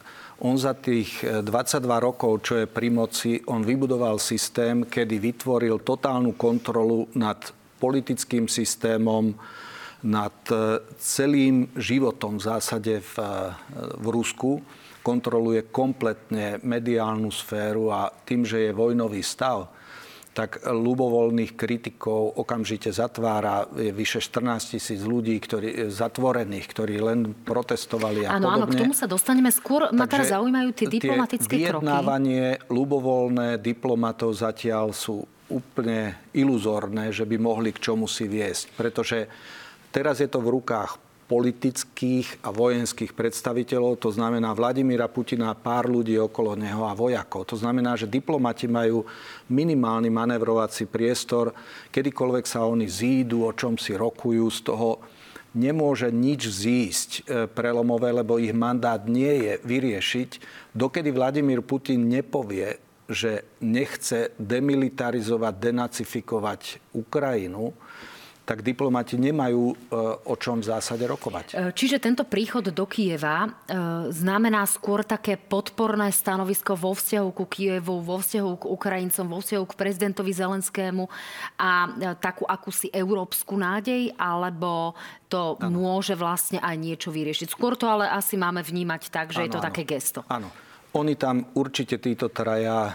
On 0.43 0.58
za 0.58 0.73
tých 0.73 1.21
22 1.21 1.43
eh, 1.43 1.99
rokov, 1.99 2.32
čo 2.45 2.54
je 2.63 2.65
pri 2.69 2.89
moci, 2.89 3.43
on 3.49 3.62
vybudoval 3.62 4.17
systém, 4.17 4.88
kedy 4.88 5.19
vytvoril 5.19 5.84
totálnu 5.84 6.34
kontrolu 6.39 7.12
nad 7.13 7.38
politickým 7.84 8.47
systémom, 8.47 9.36
nad 10.04 10.36
celým 10.99 11.71
životom 11.80 12.36
v 12.36 12.43
zásade 12.43 12.99
v, 12.99 13.15
v 14.04 14.06
Rusku 14.12 14.60
kontroluje 15.03 15.67
kompletne 15.67 16.63
mediálnu 16.63 17.29
sféru 17.29 17.91
a 17.91 18.09
tým, 18.09 18.47
že 18.47 18.71
je 18.71 18.71
vojnový 18.71 19.19
stav, 19.19 19.67
tak 20.33 20.65
ľubovoľných 20.65 21.53
kritikov 21.53 22.41
okamžite 22.41 22.89
zatvára. 22.89 23.69
Je 23.77 23.93
vyše 23.93 24.17
14 24.17 24.73
tisíc 24.73 25.05
ľudí, 25.05 25.37
ktorí, 25.37 25.93
zatvorených, 25.93 26.65
ktorí 26.73 26.97
len 26.97 27.37
protestovali 27.45 28.25
a 28.25 28.41
áno, 28.41 28.49
podobne. 28.49 28.65
Áno, 28.65 28.73
k 28.73 28.81
tomu 28.81 28.93
sa 28.97 29.05
dostaneme 29.05 29.53
skôr. 29.53 29.93
Ma 29.93 30.09
teraz 30.09 30.33
zaujímajú 30.33 30.69
tie 30.73 30.87
diplomatické 30.89 31.45
tie 31.45 31.69
vyjednávanie 31.69 32.57
kroky. 32.57 32.73
ľubovoľné 32.73 33.61
diplomatov 33.61 34.33
zatiaľ 34.33 34.89
sú 34.89 35.21
úplne 35.53 36.17
iluzórne, 36.33 37.13
že 37.13 37.29
by 37.29 37.37
mohli 37.37 37.69
k 37.69 37.93
čomu 37.93 38.09
si 38.09 38.25
viesť. 38.25 38.73
Pretože 38.73 39.29
teraz 39.93 40.17
je 40.17 40.25
to 40.25 40.41
v 40.41 40.49
rukách 40.49 40.97
politických 41.33 42.45
a 42.45 42.53
vojenských 42.53 43.17
predstaviteľov, 43.17 43.97
to 43.97 44.13
znamená 44.13 44.53
Vladimíra 44.53 45.09
Putina 45.09 45.49
a 45.49 45.57
pár 45.57 45.89
ľudí 45.89 46.13
okolo 46.21 46.53
neho 46.53 46.85
a 46.85 46.93
vojakov. 46.93 47.49
To 47.49 47.57
znamená, 47.57 47.97
že 47.97 48.05
diplomati 48.05 48.69
majú 48.69 49.01
minimálny 49.49 50.13
manevrovací 50.13 50.85
priestor, 50.85 51.49
kedykoľvek 51.89 52.45
sa 52.45 52.69
oni 52.69 52.85
zídu, 52.85 53.49
o 53.49 53.51
čom 53.57 53.81
si 53.81 53.97
rokujú, 53.97 54.45
z 54.53 54.59
toho 54.61 55.01
nemôže 55.57 56.13
nič 56.13 56.53
zísť 56.53 57.09
e, 57.09 57.21
prelomové, 57.49 58.13
lebo 58.13 58.37
ich 58.37 58.53
mandát 58.53 59.01
nie 59.09 59.49
je 59.49 59.53
vyriešiť, 59.65 60.29
dokedy 60.77 61.09
Vladimír 61.09 61.65
Putin 61.65 62.13
nepovie, 62.13 62.77
že 63.09 63.41
nechce 63.57 64.37
demilitarizovať, 64.37 65.53
denacifikovať 65.57 66.61
Ukrajinu, 66.93 67.73
tak 68.43 68.60
diplomati 68.60 69.15
nemajú 69.15 69.63
e, 69.71 69.75
o 70.27 70.36
čom 70.36 70.60
v 70.60 70.67
zásade 70.67 71.08
rokovať. 71.08 71.45
E, 71.56 71.71
čiže 71.71 72.03
tento 72.03 72.27
príchod 72.27 72.60
do 72.60 72.84
Kieva 72.84 73.47
e, 73.47 73.49
znamená 74.12 74.67
skôr 74.67 75.08
také 75.08 75.39
podporné 75.39 76.12
stanovisko 76.12 76.75
vo 76.75 76.91
vzťahu 76.91 77.29
ku 77.32 77.47
Kievu, 77.47 78.03
vo 78.03 78.19
vzťahu 78.19 78.51
k 78.60 78.65
Ukrajincom, 78.67 79.25
vo 79.32 79.39
vzťahu 79.39 79.63
k 79.63 79.77
prezidentovi 79.79 80.32
Zelenskému 80.36 81.08
a 81.56 81.71
takú 82.19 82.43
akúsi 82.43 82.91
európsku 82.91 83.56
nádej, 83.56 84.12
alebo 84.19 84.91
to 85.32 85.56
ano. 85.63 85.71
môže 85.71 86.13
vlastne 86.19 86.60
aj 86.60 86.75
niečo 86.75 87.15
vyriešiť. 87.15 87.47
Skôr 87.47 87.79
to 87.79 87.88
ale 87.88 88.12
asi 88.12 88.36
máme 88.36 88.60
vnímať 88.60 89.08
tak, 89.08 89.32
že 89.32 89.39
ano, 89.39 89.45
je 89.47 89.51
to 89.56 89.62
ano. 89.63 89.67
také 89.71 89.84
gesto. 89.88 90.19
Áno. 90.27 90.51
Oni 90.93 91.17
tam 91.17 91.41
určite 91.58 91.97
títo 91.97 92.29
traja, 92.29 92.93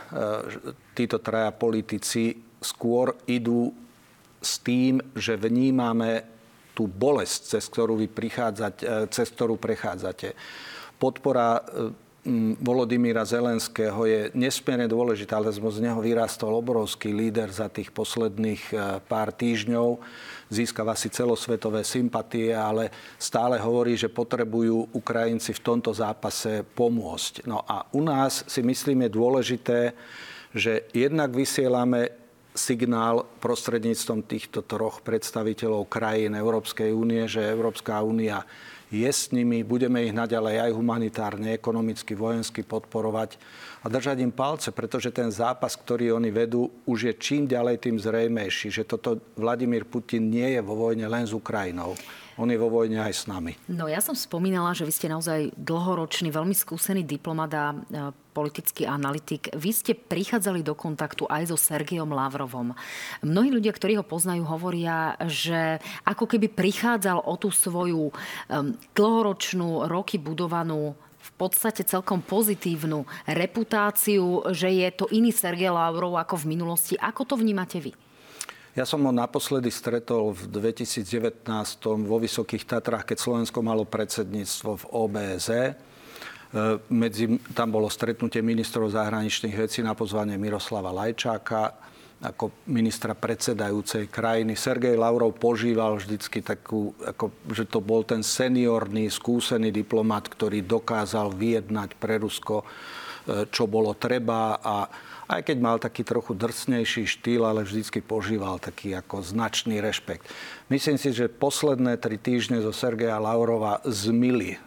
títo 0.95 1.19
traja 1.19 1.51
politici 1.51 2.31
skôr 2.63 3.11
idú 3.27 3.75
s 4.39 4.63
tým, 4.63 5.03
že 5.15 5.35
vnímame 5.35 6.23
tú 6.79 6.87
bolesť, 6.87 7.59
cez 7.59 7.65
ktorú, 7.67 7.99
vy 7.99 8.07
prichádzate, 8.07 9.11
cez 9.11 9.27
ktorú 9.35 9.59
prechádzate. 9.59 10.39
Podpora 10.95 11.59
e, 11.59 11.63
Volodymíra 12.63 13.27
Zelenského 13.27 14.05
je 14.05 14.31
nesmierne 14.37 14.87
dôležitá, 14.87 15.41
ale 15.41 15.51
z 15.51 15.59
neho 15.81 15.99
vyrastol 15.99 16.55
obrovský 16.55 17.11
líder 17.11 17.51
za 17.51 17.67
tých 17.67 17.91
posledných 17.91 18.63
e, 18.71 18.75
pár 19.03 19.35
týždňov. 19.35 19.99
Získava 20.55 20.95
si 20.95 21.11
celosvetové 21.11 21.83
sympatie, 21.83 22.55
ale 22.55 22.95
stále 23.19 23.59
hovorí, 23.59 23.99
že 23.99 24.13
potrebujú 24.13 24.95
Ukrajinci 24.95 25.51
v 25.59 25.65
tomto 25.65 25.91
zápase 25.91 26.63
pomôcť. 26.79 27.43
No 27.49 27.67
a 27.67 27.91
u 27.91 28.07
nás 28.07 28.47
si 28.47 28.63
myslím 28.63 29.09
je 29.09 29.11
dôležité, 29.19 29.79
že 30.55 30.87
jednak 30.95 31.35
vysielame 31.35 32.28
signál 32.59 33.23
prostredníctvom 33.39 34.27
týchto 34.27 34.67
troch 34.67 34.99
predstaviteľov 35.07 35.87
krajín 35.87 36.35
Európskej 36.35 36.91
únie, 36.91 37.23
že 37.31 37.47
Európska 37.47 38.03
únia 38.03 38.43
je 38.91 39.07
s 39.07 39.31
nimi, 39.31 39.63
budeme 39.63 40.03
ich 40.03 40.17
naďalej 40.17 40.69
aj 40.69 40.71
humanitárne, 40.75 41.55
ekonomicky, 41.55 42.19
vojensky 42.19 42.65
podporovať 42.65 43.37
a 43.89 43.95
držať 43.97 44.21
im 44.21 44.29
palce, 44.29 44.69
pretože 44.69 45.09
ten 45.09 45.33
zápas, 45.33 45.73
ktorý 45.73 46.13
oni 46.13 46.29
vedú, 46.29 46.69
už 46.85 47.09
je 47.09 47.15
čím 47.17 47.49
ďalej 47.49 47.81
tým 47.81 47.97
zrejmejší, 47.97 48.69
že 48.69 48.85
toto 48.85 49.17
Vladimír 49.33 49.89
Putin 49.89 50.29
nie 50.29 50.45
je 50.45 50.61
vo 50.61 50.77
vojne 50.77 51.09
len 51.09 51.25
s 51.25 51.33
Ukrajinou 51.33 51.97
on 52.39 52.55
je 52.55 52.55
vo 52.55 52.71
vojne 52.71 53.03
aj 53.03 53.13
s 53.13 53.25
nami. 53.27 53.59
No 53.67 53.91
ja 53.91 53.99
som 53.99 54.15
spomínala, 54.15 54.71
že 54.71 54.87
vy 54.87 54.95
ste 54.95 55.11
naozaj 55.11 55.59
dlhoročný, 55.59 56.31
veľmi 56.31 56.55
skúsený 56.55 57.03
diplomat 57.03 57.51
a 57.51 57.65
politický 58.31 58.87
analytik. 58.87 59.51
Vy 59.59 59.71
ste 59.75 59.93
prichádzali 59.99 60.63
do 60.63 60.79
kontaktu 60.79 61.27
aj 61.27 61.51
so 61.51 61.59
Sergejom 61.59 62.15
Lavrovom. 62.15 62.79
Mnohí 63.27 63.51
ľudia, 63.51 63.75
ktorí 63.75 63.99
ho 63.99 64.07
poznajú, 64.07 64.47
hovoria, 64.47 65.19
že 65.27 65.83
ako 66.07 66.31
keby 66.31 66.55
prichádzal 66.55 67.27
o 67.27 67.35
tú 67.35 67.51
svoju 67.51 68.15
um, 68.15 68.15
dlhoročnú, 68.95 69.91
roky 69.91 70.23
budovanú 70.23 70.95
podstate 71.39 71.87
celkom 71.87 72.19
pozitívnu 72.19 73.07
reputáciu, 73.31 74.43
že 74.51 74.69
je 74.75 74.89
to 74.91 75.07
iný 75.15 75.31
Sergej 75.31 75.71
Lavrov 75.71 76.19
ako 76.19 76.43
v 76.43 76.59
minulosti. 76.59 76.99
Ako 76.99 77.23
to 77.23 77.39
vnímate 77.39 77.79
vy? 77.79 77.95
Ja 78.75 78.87
som 78.87 79.03
ho 79.07 79.11
naposledy 79.15 79.71
stretol 79.75 80.35
v 80.35 80.51
2019 80.51 81.47
vo 82.07 82.17
Vysokých 82.23 82.63
Tatrách, 82.63 83.11
keď 83.11 83.19
Slovensko 83.19 83.59
malo 83.59 83.83
predsedníctvo 83.83 84.71
v 84.79 84.85
OBZ. 84.95 85.49
E, 85.51 85.73
medzi, 86.87 87.43
tam 87.59 87.75
bolo 87.75 87.91
stretnutie 87.91 88.39
ministrov 88.39 88.95
zahraničných 88.95 89.57
vecí 89.59 89.83
na 89.83 89.99
pozvanie 89.99 90.39
Miroslava 90.39 90.95
Lajčáka 90.95 91.88
ako 92.19 92.51
ministra 92.67 93.15
predsedajúcej 93.15 94.11
krajiny. 94.11 94.59
Sergej 94.59 94.99
Lavrov 94.99 95.39
požíval 95.39 96.03
vždycky 96.03 96.43
takú, 96.43 96.91
ako, 96.99 97.31
že 97.55 97.63
to 97.63 97.79
bol 97.79 98.03
ten 98.03 98.27
seniorný, 98.27 99.07
skúsený 99.07 99.71
diplomat, 99.71 100.27
ktorý 100.27 100.67
dokázal 100.67 101.31
vyjednať 101.31 101.95
pre 101.95 102.19
Rusko, 102.19 102.63
e, 102.63 103.47
čo 103.55 103.71
bolo 103.71 103.95
treba 103.95 104.59
a 104.59 104.91
aj 105.29 105.45
keď 105.45 105.57
mal 105.61 105.77
taký 105.77 106.03
trochu 106.09 106.33
drsnejší 106.35 107.05
štýl, 107.05 107.45
ale 107.45 107.63
vždycky 107.63 108.01
požíval 108.01 108.57
taký 108.59 108.97
ako 108.97 109.21
značný 109.21 109.79
rešpekt. 109.79 110.25
Myslím 110.73 110.97
si, 110.97 111.13
že 111.13 111.29
posledné 111.29 112.01
tri 112.01 112.17
týždne 112.17 112.65
zo 112.65 112.73
Sergeja 112.73 113.21
Laurova 113.21 113.79
zmili 113.87 114.57
e, 114.57 114.59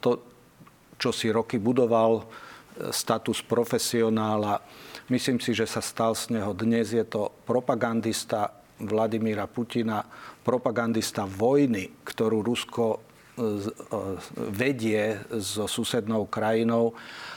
to, 0.00 0.24
čo 0.96 1.12
si 1.12 1.28
roky 1.28 1.60
budoval, 1.60 2.24
e, 2.24 2.88
status 2.88 3.44
profesionála. 3.44 4.64
Myslím 5.06 5.38
si, 5.38 5.54
že 5.54 5.70
sa 5.70 5.78
stal 5.78 6.18
z 6.18 6.34
neho. 6.34 6.50
Dnes 6.50 6.90
je 6.90 7.06
to 7.06 7.30
propagandista 7.46 8.50
Vladimíra 8.82 9.46
Putina, 9.46 10.02
propagandista 10.42 11.22
vojny, 11.22 12.02
ktorú 12.02 12.42
Rusko 12.42 13.06
vedie 14.50 15.22
so 15.38 15.70
susednou 15.70 16.26
krajinou. 16.26 16.90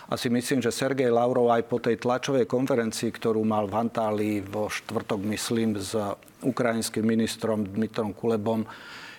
A 0.10 0.18
si 0.18 0.34
myslím, 0.34 0.66
že 0.66 0.74
Sergej 0.74 1.14
Lavrov 1.14 1.54
aj 1.54 1.70
po 1.70 1.78
tej 1.78 2.02
tlačovej 2.02 2.50
konferencii, 2.50 3.14
ktorú 3.14 3.46
mal 3.46 3.70
v 3.70 3.78
Antálii 3.78 4.42
vo 4.42 4.66
štvrtok, 4.66 5.22
myslím, 5.30 5.78
s 5.78 5.94
ukrajinským 6.42 7.06
ministrom 7.06 7.70
Dmitrom 7.70 8.18
Kulebom, 8.18 8.66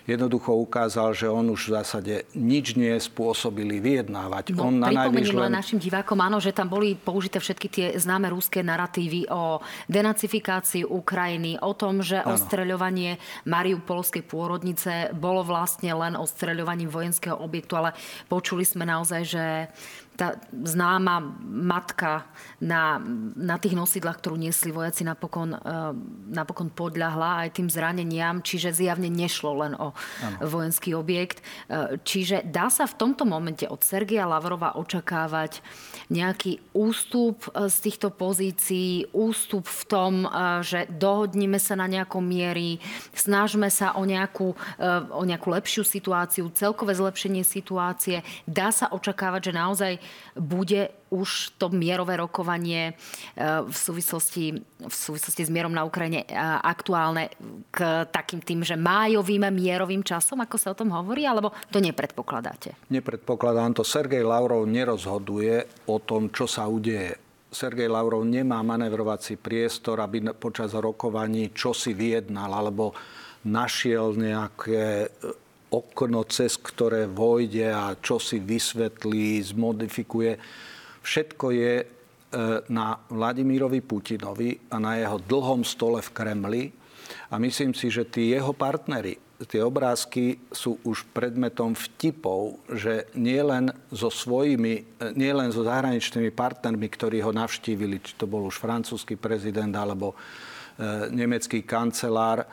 jednoducho 0.09 0.55
ukázal, 0.57 1.13
že 1.13 1.29
on 1.29 1.51
už 1.53 1.69
v 1.69 1.71
zásade 1.81 2.13
nič 2.33 2.73
nie 2.73 2.93
spôsobili 2.97 3.77
vyjednávať. 3.77 4.53
No, 4.55 4.69
on 4.69 4.81
na 4.81 4.89
pripomeniem 4.89 5.49
len 5.49 5.53
našim 5.53 5.77
divákom, 5.77 6.17
áno, 6.21 6.41
že 6.41 6.53
tam 6.53 6.69
boli 6.69 6.97
použité 6.97 7.37
všetky 7.37 7.67
tie 7.67 7.85
známe 7.97 8.29
rúské 8.33 8.65
narratívy 8.65 9.29
o 9.29 9.61
denacifikácii 9.87 10.87
Ukrajiny, 10.87 11.61
o 11.61 11.73
tom, 11.77 12.01
že 12.01 12.21
ano. 12.21 12.37
ostreľovanie 12.37 13.21
Mariupolskej 13.45 14.25
pôrodnice 14.25 15.13
bolo 15.13 15.45
vlastne 15.45 15.93
len 15.93 16.17
ostreľovaním 16.17 16.89
vojenského 16.89 17.37
objektu, 17.37 17.77
ale 17.77 17.93
počuli 18.29 18.65
sme 18.65 18.85
naozaj, 18.85 19.21
že 19.25 19.45
tá 20.21 20.37
známa 20.53 21.17
matka 21.41 22.29
na, 22.61 23.01
na 23.33 23.57
tých 23.57 23.73
nosidlách, 23.73 24.21
ktorú 24.21 24.37
niesli 24.37 24.69
vojaci, 24.69 25.01
napokon, 25.01 25.57
e, 25.57 25.59
napokon 26.29 26.69
podľahla 26.69 27.49
aj 27.49 27.57
tým 27.57 27.65
zraneniam, 27.73 28.45
čiže 28.45 28.69
zjavne 28.69 29.09
nešlo 29.09 29.65
len 29.65 29.73
o 29.73 29.97
ano. 30.21 30.37
vojenský 30.45 30.93
objekt. 30.93 31.41
E, 31.65 31.97
čiže 32.05 32.45
dá 32.45 32.69
sa 32.69 32.85
v 32.85 33.01
tomto 33.01 33.25
momente 33.25 33.65
od 33.65 33.81
Sergeja 33.81 34.29
Lavrova 34.29 34.77
očakávať 34.77 35.65
nejaký 36.11 36.59
ústup 36.75 37.47
e, 37.47 37.71
z 37.71 37.77
týchto 37.87 38.11
pozícií, 38.11 39.07
ústup 39.15 39.63
v 39.63 39.83
tom, 39.87 40.13
že 40.61 40.87
dohodníme 40.91 41.55
sa 41.55 41.79
na 41.79 41.87
nejakom 41.87 42.21
miery, 42.21 42.83
snažme 43.15 43.71
sa 43.71 43.95
o 43.95 44.03
nejakú, 44.03 44.53
o 45.11 45.23
nejakú 45.23 45.47
lepšiu 45.51 45.83
situáciu, 45.87 46.51
celkové 46.51 46.95
zlepšenie 46.95 47.43
situácie. 47.45 48.23
Dá 48.43 48.73
sa 48.73 48.91
očakávať, 48.91 49.51
že 49.51 49.53
naozaj 49.55 49.93
bude 50.35 50.91
už 51.11 51.59
to 51.59 51.67
mierové 51.67 52.15
rokovanie 52.15 52.95
e, 53.35 53.43
v 53.67 53.75
súvislosti, 53.75 54.63
v 54.79 54.95
súvislosti 54.95 55.43
s 55.43 55.51
mierom 55.51 55.75
na 55.75 55.83
Ukrajine 55.83 56.23
e, 56.23 56.27
aktuálne 56.63 57.35
k 57.67 58.07
takým 58.07 58.39
tým, 58.39 58.63
že 58.63 58.79
májovým 58.79 59.51
mierovým 59.51 60.07
časom, 60.07 60.39
ako 60.39 60.55
sa 60.55 60.71
o 60.71 60.79
tom 60.79 60.95
hovorí, 60.95 61.27
alebo 61.27 61.51
to 61.67 61.83
nepredpokladáte? 61.83 62.79
Nepredpokladám 62.87 63.75
to. 63.75 63.83
Sergej 63.83 64.23
Lavrov 64.23 64.63
nerozhoduje 64.63 65.67
o 65.91 65.99
tom, 66.03 66.33
čo 66.33 66.49
sa 66.49 66.67
udeje. 66.67 67.17
Sergej 67.51 67.91
Lavrov 67.91 68.23
nemá 68.23 68.63
manevrovací 68.63 69.35
priestor, 69.35 69.99
aby 69.99 70.31
počas 70.39 70.71
rokovaní 70.71 71.51
čo 71.51 71.75
si 71.75 71.91
vyjednal, 71.91 72.47
alebo 72.47 72.95
našiel 73.43 74.15
nejaké 74.15 75.11
okno, 75.71 76.27
cez 76.27 76.59
ktoré 76.59 77.07
vojde 77.07 77.71
a 77.71 77.95
čo 77.99 78.19
si 78.19 78.43
vysvetlí, 78.43 79.39
zmodifikuje. 79.55 80.35
Všetko 81.01 81.45
je 81.55 81.73
e, 81.79 81.85
na 82.71 82.99
Vladimírovi 83.07 83.79
Putinovi 83.79 84.71
a 84.71 84.77
na 84.79 84.99
jeho 84.99 85.17
dlhom 85.19 85.63
stole 85.63 86.03
v 86.03 86.13
Kremli. 86.15 86.63
A 87.31 87.39
myslím 87.39 87.71
si, 87.71 87.87
že 87.87 88.07
tí 88.07 88.31
jeho 88.31 88.51
partnery, 88.51 89.15
tie 89.45 89.61
obrázky 89.61 90.37
sú 90.51 90.77
už 90.85 91.07
predmetom 91.13 91.73
vtipov, 91.73 92.61
že 92.69 93.09
nie 93.17 93.39
len 93.41 93.73
so 93.89 94.09
svojimi, 94.09 94.73
e, 95.01 95.13
nie 95.17 95.31
len 95.33 95.49
so 95.49 95.65
zahraničnými 95.65 96.29
partnermi, 96.33 96.87
ktorí 96.87 97.21
ho 97.25 97.33
navštívili, 97.33 98.01
či 98.01 98.13
to 98.17 98.29
bol 98.29 98.45
už 98.45 98.61
francúzsky 98.61 99.17
prezident 99.17 99.73
alebo 99.73 100.13
e, 100.13 100.15
nemecký 101.09 101.65
kancelár, 101.65 102.45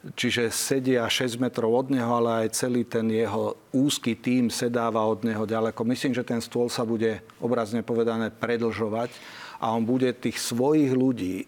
Čiže 0.00 0.48
sedia 0.48 1.04
6 1.04 1.36
metrov 1.36 1.76
od 1.76 1.92
neho, 1.92 2.08
ale 2.08 2.48
aj 2.48 2.56
celý 2.56 2.88
ten 2.88 3.04
jeho 3.12 3.52
úzky 3.68 4.16
tým 4.16 4.48
sedáva 4.48 5.04
od 5.04 5.28
neho 5.28 5.44
ďaleko. 5.44 5.84
Myslím, 5.84 6.16
že 6.16 6.24
ten 6.24 6.40
stôl 6.40 6.72
sa 6.72 6.88
bude 6.88 7.20
obrazne 7.36 7.84
povedané 7.84 8.32
predlžovať 8.32 9.12
a 9.60 9.76
on 9.76 9.84
bude 9.84 10.08
tých 10.16 10.40
svojich 10.40 10.96
ľudí 10.96 11.44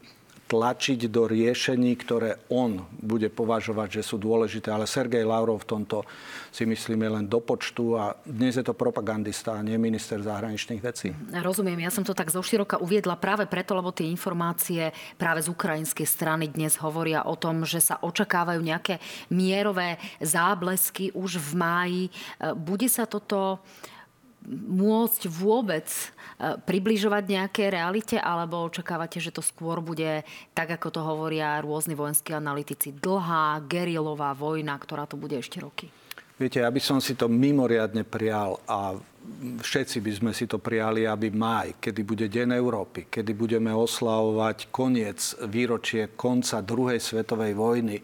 tlačiť 0.53 1.09
do 1.09 1.25
riešení, 1.25 1.97
ktoré 1.97 2.37
on 2.53 2.85
bude 3.01 3.33
považovať, 3.33 4.01
že 4.01 4.03
sú 4.05 4.21
dôležité. 4.21 4.69
Ale 4.69 4.85
Sergej 4.85 5.25
Lavrov 5.25 5.65
v 5.65 5.69
tomto 5.73 6.05
si 6.53 6.69
myslíme 6.69 7.09
len 7.09 7.25
do 7.25 7.41
počtu 7.41 7.97
a 7.97 8.13
dnes 8.29 8.61
je 8.61 8.65
to 8.67 8.77
propagandista 8.77 9.57
nie 9.65 9.81
minister 9.81 10.21
zahraničných 10.21 10.83
vecí. 10.85 11.09
Rozumiem, 11.33 11.89
ja 11.89 11.89
som 11.89 12.05
to 12.05 12.13
tak 12.13 12.29
zoširoka 12.29 12.85
uviedla 12.85 13.17
práve 13.17 13.49
preto, 13.49 13.73
lebo 13.73 13.97
tie 13.97 14.05
informácie 14.13 14.93
práve 15.17 15.41
z 15.41 15.49
ukrajinskej 15.49 16.05
strany 16.05 16.53
dnes 16.53 16.77
hovoria 16.85 17.25
o 17.25 17.33
tom, 17.33 17.65
že 17.65 17.81
sa 17.81 17.97
očakávajú 18.05 18.61
nejaké 18.61 19.01
mierové 19.33 19.97
záblesky 20.21 21.17
už 21.17 21.41
v 21.41 21.51
máji. 21.57 22.03
Bude 22.61 22.93
sa 22.93 23.09
toto 23.09 23.65
môcť 24.51 25.31
vôbec 25.31 25.87
e, 25.87 26.07
približovať 26.59 27.25
nejaké 27.25 27.71
realite, 27.71 28.19
alebo 28.19 28.67
očakávate, 28.67 29.23
že 29.23 29.31
to 29.31 29.43
skôr 29.43 29.79
bude, 29.79 30.27
tak 30.53 30.75
ako 30.75 30.89
to 30.91 31.01
hovoria 31.01 31.63
rôzni 31.63 31.95
vojenskí 31.95 32.35
analytici, 32.35 32.91
dlhá 32.91 33.63
gerilová 33.71 34.35
vojna, 34.35 34.75
ktorá 34.79 35.07
tu 35.07 35.15
bude 35.15 35.39
ešte 35.39 35.63
roky? 35.63 35.87
Viete, 36.43 36.59
ja 36.59 36.71
by 36.73 36.83
som 36.83 36.99
si 36.99 37.15
to 37.15 37.31
mimoriadne 37.31 38.03
prial 38.03 38.59
a 38.67 38.99
všetci 39.63 40.03
by 40.03 40.13
sme 40.19 40.33
si 40.35 40.51
to 40.51 40.59
prijali, 40.59 41.07
aby 41.07 41.31
maj, 41.31 41.79
kedy 41.79 42.03
bude 42.03 42.27
Deň 42.27 42.59
Európy, 42.59 43.07
kedy 43.07 43.31
budeme 43.39 43.71
oslavovať 43.71 44.75
koniec, 44.75 45.39
výročie 45.47 46.19
konca 46.19 46.59
druhej 46.59 46.99
svetovej 46.99 47.55
vojny, 47.55 47.97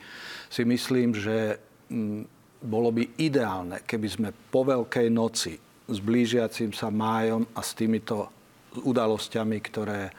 si 0.46 0.62
myslím, 0.62 1.18
že 1.18 1.58
mm, 1.90 2.22
bolo 2.62 2.94
by 2.94 3.18
ideálne, 3.18 3.82
keby 3.82 4.06
sme 4.06 4.28
po 4.30 4.62
Veľkej 4.62 5.08
noci 5.10 5.67
s 5.88 5.98
blížiacim 6.04 6.76
sa 6.76 6.92
májom 6.92 7.48
a 7.56 7.64
s 7.64 7.72
týmito 7.72 8.28
udalosťami, 8.76 9.58
ktoré, 9.64 10.02
e, 10.08 10.12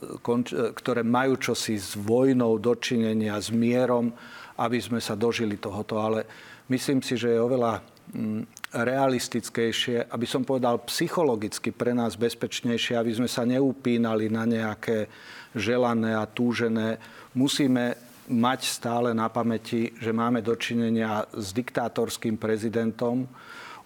e, 0.00 0.72
ktoré 0.72 1.04
majú 1.04 1.36
čosi 1.36 1.76
s 1.76 1.92
vojnou 1.94 2.56
dočinenia, 2.56 3.36
s 3.36 3.52
mierom, 3.52 4.08
aby 4.56 4.78
sme 4.80 4.98
sa 4.98 5.12
dožili 5.12 5.60
tohoto. 5.60 6.00
Ale 6.00 6.24
myslím 6.72 7.04
si, 7.04 7.20
že 7.20 7.36
je 7.36 7.44
oveľa 7.44 7.84
mm, 8.16 8.72
realistickejšie, 8.72 10.08
aby 10.08 10.24
som 10.24 10.48
povedal 10.48 10.80
psychologicky 10.88 11.68
pre 11.70 11.92
nás 11.92 12.16
bezpečnejšie, 12.16 12.96
aby 12.96 13.12
sme 13.12 13.28
sa 13.28 13.44
neupínali 13.44 14.32
na 14.32 14.48
nejaké 14.48 15.12
želané 15.52 16.16
a 16.16 16.24
túžené. 16.24 16.96
Musíme 17.36 18.12
mať 18.32 18.60
stále 18.64 19.12
na 19.12 19.28
pamäti, 19.28 19.92
že 20.00 20.14
máme 20.14 20.40
dočinenia 20.40 21.28
s 21.36 21.52
diktátorským 21.52 22.40
prezidentom, 22.40 23.28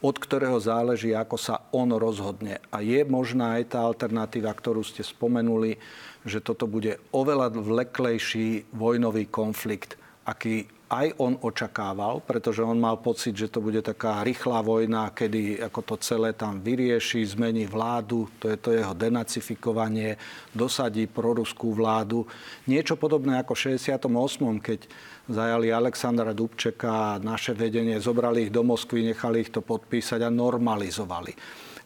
od 0.05 0.17
ktorého 0.21 0.61
záleží, 0.61 1.17
ako 1.17 1.37
sa 1.41 1.69
on 1.73 1.95
rozhodne. 1.97 2.61
A 2.69 2.85
je 2.85 3.01
možná 3.09 3.57
aj 3.61 3.77
tá 3.77 3.79
alternatíva, 3.85 4.53
ktorú 4.53 4.85
ste 4.85 5.01
spomenuli, 5.01 5.81
že 6.27 6.43
toto 6.43 6.69
bude 6.69 7.01
oveľa 7.15 7.55
vleklejší 7.57 8.75
vojnový 8.75 9.31
konflikt, 9.31 9.97
aký 10.27 10.69
aj 10.87 11.19
on 11.19 11.35
očakával, 11.43 12.23
pretože 12.23 12.63
on 12.63 12.79
mal 12.79 13.03
pocit, 13.03 13.35
že 13.35 13.51
to 13.51 13.59
bude 13.59 13.83
taká 13.83 14.23
rýchla 14.23 14.63
vojna, 14.63 15.11
kedy 15.11 15.59
ako 15.67 15.81
to 15.83 15.95
celé 15.99 16.31
tam 16.31 16.63
vyrieši, 16.63 17.27
zmení 17.27 17.67
vládu, 17.67 18.31
to 18.39 18.47
je 18.55 18.59
to 18.59 18.71
jeho 18.71 18.95
denacifikovanie, 18.95 20.15
dosadí 20.55 21.11
proruskú 21.11 21.75
vládu. 21.75 22.23
Niečo 22.71 22.95
podobné 22.95 23.43
ako 23.43 23.59
v 23.59 23.63
68., 23.75 24.63
keď 24.63 24.81
zajali 25.27 25.75
Alexandra 25.75 26.31
Dubčeka 26.31 27.19
a 27.19 27.23
naše 27.23 27.51
vedenie, 27.51 27.99
zobrali 27.99 28.47
ich 28.47 28.55
do 28.55 28.63
Moskvy, 28.63 29.11
nechali 29.11 29.43
ich 29.43 29.51
to 29.51 29.67
podpísať 29.67 30.23
a 30.23 30.31
normalizovali. 30.31 31.35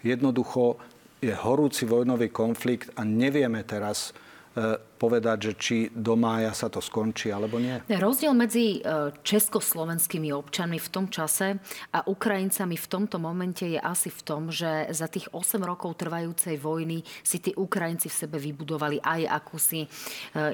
Jednoducho 0.05 0.77
je 1.25 1.33
horúci 1.33 1.89
vojnový 1.89 2.29
konflikt 2.29 2.93
a 2.97 3.05
nevieme 3.05 3.65
teraz, 3.65 4.13
povedať, 5.01 5.39
že 5.41 5.53
či 5.57 5.77
do 5.95 6.19
mája 6.19 6.51
sa 6.53 6.67
to 6.67 6.83
skončí 6.83 7.31
alebo 7.31 7.63
nie? 7.63 7.79
Rozdiel 7.87 8.35
medzi 8.35 8.83
e, 8.83 9.15
československými 9.23 10.35
občanmi 10.35 10.77
v 10.77 10.89
tom 10.91 11.07
čase 11.07 11.57
a 11.95 12.05
Ukrajincami 12.05 12.75
v 12.75 12.87
tomto 12.91 13.23
momente 13.23 13.65
je 13.65 13.79
asi 13.79 14.11
v 14.11 14.21
tom, 14.27 14.43
že 14.51 14.91
za 14.91 15.07
tých 15.07 15.31
8 15.31 15.63
rokov 15.63 15.97
trvajúcej 16.03 16.59
vojny 16.59 17.07
si 17.23 17.39
tí 17.39 17.55
Ukrajinci 17.55 18.11
v 18.11 18.19
sebe 18.27 18.37
vybudovali 18.43 18.99
aj 18.99 19.21
akúsi 19.31 19.87
e, 19.87 19.89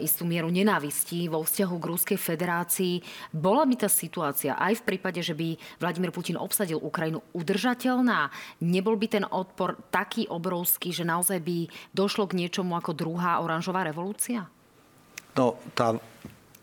istú 0.05 0.29
mieru 0.29 0.53
nenávistí 0.53 1.27
vo 1.33 1.41
vzťahu 1.41 1.75
k 1.81 1.89
Ruskej 1.89 2.19
federácii. 2.21 3.01
Bola 3.33 3.65
by 3.65 3.75
tá 3.81 3.89
situácia 3.89 4.55
aj 4.61 4.85
v 4.85 4.95
prípade, 4.95 5.25
že 5.25 5.33
by 5.33 5.57
Vladimír 5.81 6.13
Putin 6.13 6.37
obsadil 6.37 6.79
Ukrajinu 6.79 7.25
udržateľná? 7.33 8.29
Nebol 8.61 9.01
by 9.01 9.07
ten 9.09 9.25
odpor 9.25 9.81
taký 9.89 10.29
obrovský, 10.29 10.93
že 10.93 11.09
naozaj 11.09 11.41
by 11.41 11.67
došlo 11.97 12.29
k 12.29 12.45
niečomu 12.45 12.77
ako 12.77 12.93
druhá 12.93 13.41
oranžová 13.41 13.86
revolúcia? 13.87 14.51
No, 15.37 15.61
tá, 15.77 15.95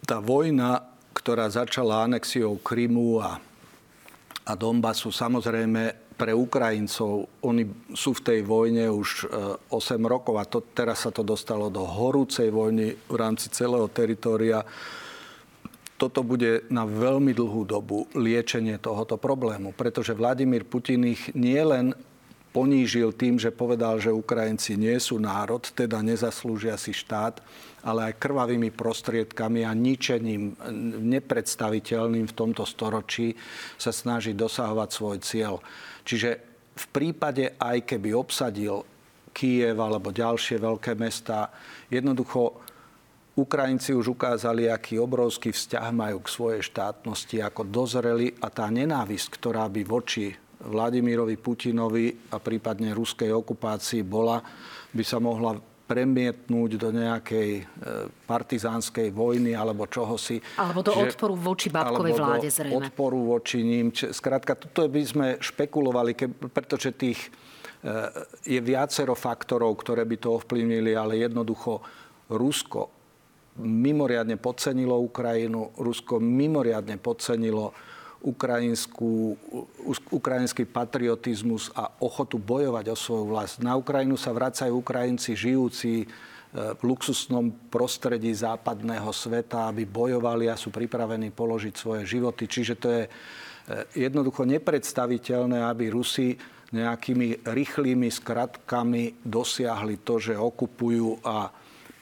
tá 0.03 0.17
vojna, 0.19 0.83
ktorá 1.15 1.47
začala 1.47 2.03
anexiou 2.03 2.59
Krymu 2.59 3.21
a, 3.23 3.39
a 4.43 4.51
Donbasu, 4.57 5.13
samozrejme 5.13 6.03
pre 6.13 6.31
Ukrajincov, 6.31 7.41
oni 7.41 7.65
sú 7.97 8.13
v 8.13 8.21
tej 8.21 8.39
vojne 8.45 8.85
už 8.89 9.27
8 9.69 9.73
e, 9.73 10.05
rokov 10.05 10.35
a 10.37 10.45
to, 10.45 10.61
teraz 10.61 11.05
sa 11.05 11.11
to 11.11 11.25
dostalo 11.25 11.73
do 11.73 11.81
horúcej 11.81 12.53
vojny 12.53 12.93
v 12.95 13.15
rámci 13.17 13.49
celého 13.49 13.89
teritoria. 13.89 14.61
Toto 15.97 16.21
bude 16.21 16.69
na 16.69 16.85
veľmi 16.85 17.33
dlhú 17.33 17.65
dobu 17.65 18.05
liečenie 18.13 18.77
tohoto 18.77 19.17
problému, 19.17 19.73
pretože 19.73 20.13
Vladimír 20.13 20.65
Putin 20.65 21.09
ich 21.09 21.33
nielen 21.33 21.97
ponížil 22.53 23.17
tým, 23.17 23.41
že 23.41 23.49
povedal, 23.49 23.97
že 23.97 24.13
Ukrajinci 24.13 24.77
nie 24.77 24.95
sú 25.01 25.17
národ, 25.17 25.65
teda 25.73 26.05
nezaslúžia 26.05 26.77
si 26.77 26.93
štát, 26.93 27.41
ale 27.81 28.13
aj 28.13 28.21
krvavými 28.21 28.69
prostriedkami 28.69 29.65
a 29.65 29.73
ničením 29.73 30.55
nepredstaviteľným 31.03 32.29
v 32.29 32.37
tomto 32.37 32.63
storočí 32.63 33.33
sa 33.75 33.89
snaží 33.89 34.37
dosahovať 34.37 34.89
svoj 34.93 35.17
cieľ. 35.25 35.59
Čiže 36.05 36.29
v 36.77 36.85
prípade, 36.93 37.57
aj 37.57 37.83
keby 37.89 38.13
obsadil 38.13 38.85
Kiev 39.33 39.81
alebo 39.81 40.13
ďalšie 40.13 40.61
veľké 40.61 40.93
mesta, 40.93 41.49
jednoducho 41.89 42.61
Ukrajinci 43.33 43.97
už 43.97 44.13
ukázali, 44.13 44.69
aký 44.69 45.01
obrovský 45.01 45.49
vzťah 45.49 45.89
majú 45.89 46.21
k 46.21 46.29
svojej 46.29 46.61
štátnosti, 46.69 47.41
ako 47.41 47.65
dozreli 47.65 48.29
a 48.37 48.53
tá 48.53 48.69
nenávisť, 48.69 49.27
ktorá 49.41 49.65
by 49.73 49.81
voči 49.81 50.37
Vladimírovi 50.63 51.35
Putinovi 51.35 52.31
a 52.31 52.39
prípadne 52.39 52.95
ruskej 52.95 53.31
okupácii 53.35 54.01
bola, 54.07 54.39
by 54.93 55.03
sa 55.03 55.19
mohla 55.19 55.59
premietnúť 55.83 56.71
do 56.79 56.89
nejakej 56.95 57.49
e, 57.59 57.63
partizánskej 58.23 59.11
vojny 59.11 59.51
alebo 59.51 59.83
čohosi. 59.85 60.39
Alebo 60.55 60.79
do 60.79 60.95
Čiže, 60.95 61.19
odporu 61.19 61.33
voči 61.35 61.67
Babkovej 61.67 62.13
vláde 62.15 62.49
zrejme. 62.49 62.87
odporu 62.87 63.19
voči 63.35 63.59
ním. 63.61 63.91
Skrátka, 63.91 64.55
toto 64.55 64.87
by 64.87 65.01
sme 65.03 65.27
špekulovali, 65.43 66.15
ke, 66.15 66.31
pretože 66.31 66.95
tých 66.95 67.19
e, 67.19 67.29
je 68.47 68.59
viacero 68.63 69.11
faktorov, 69.11 69.75
ktoré 69.83 70.07
by 70.07 70.17
to 70.23 70.39
ovplyvnili, 70.39 70.95
ale 70.95 71.19
jednoducho 71.19 71.83
Rusko 72.31 73.03
mimoriadne 73.59 74.39
podcenilo 74.39 74.97
Ukrajinu, 74.97 75.75
Rusko 75.77 76.17
mimoriadne 76.17 76.97
podcenilo 76.97 77.75
ukrajinskú, 78.23 79.35
ukrajinský 80.09 80.63
patriotizmus 80.63 81.67
a 81.75 81.91
ochotu 81.99 82.39
bojovať 82.39 82.85
o 82.89 82.95
svoju 82.95 83.25
vlast. 83.27 83.59
Na 83.59 83.75
Ukrajinu 83.75 84.15
sa 84.15 84.31
vracajú 84.31 84.79
Ukrajinci 84.79 85.35
žijúci 85.35 85.93
e, 86.01 86.05
v 86.55 86.81
luxusnom 86.81 87.51
prostredí 87.67 88.31
západného 88.31 89.11
sveta, 89.11 89.67
aby 89.67 89.83
bojovali 89.83 90.47
a 90.47 90.55
sú 90.55 90.71
pripravení 90.71 91.35
položiť 91.35 91.73
svoje 91.75 92.07
životy. 92.07 92.47
Čiže 92.47 92.73
to 92.79 92.87
je 92.87 93.03
e, 93.03 93.09
jednoducho 94.07 94.47
nepredstaviteľné, 94.47 95.59
aby 95.67 95.91
Rusi 95.91 96.39
nejakými 96.73 97.45
rýchlymi 97.45 98.09
skratkami 98.09 99.21
dosiahli 99.21 100.01
to, 100.01 100.17
že 100.17 100.33
okupujú 100.33 101.21
a 101.21 101.53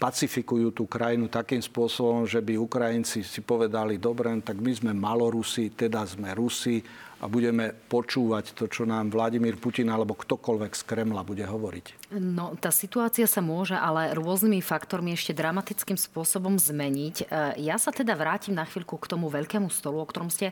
pacifikujú 0.02 0.74
tú 0.74 0.89
krajinu 0.89 1.30
takým 1.30 1.62
spôsobom, 1.62 2.26
že 2.26 2.41
by 2.41 2.58
Ukrajinci 2.58 3.22
si 3.22 3.45
povedali, 3.45 4.02
dobre, 4.02 4.34
tak 4.41 4.58
my 4.58 4.74
sme 4.74 4.91
malorusi, 4.97 5.70
teda 5.70 6.02
sme 6.10 6.34
Rusi 6.34 6.82
a 7.22 7.30
budeme 7.30 7.70
počúvať 7.70 8.58
to, 8.58 8.66
čo 8.66 8.82
nám 8.82 9.14
Vladimír 9.14 9.62
Putin 9.62 9.93
alebo 9.93 10.18
ktokoľvek 10.18 10.72
z 10.74 10.84
Kremla 10.89 11.22
bude 11.22 11.45
hovoriť. 11.45 12.18
No, 12.18 12.58
tá 12.58 12.74
situácia 12.74 13.30
sa 13.30 13.45
môže 13.45 13.78
ale 13.78 14.18
rôznymi 14.18 14.58
faktormi 14.66 15.14
ešte 15.14 15.38
dramatickým 15.38 16.02
spôsobom 16.02 16.58
zmeniť. 16.58 17.16
E, 17.22 17.26
ja 17.62 17.78
sa 17.78 17.93
teda 17.93 18.18
vrátim 18.18 18.58
na 18.58 18.66
chvíľku 18.66 18.97
k 18.97 19.06
tomu 19.06 19.30
veľkému 19.30 19.70
stolu, 19.70 20.02
o 20.02 20.10
ktorom 20.10 20.34
ste 20.34 20.49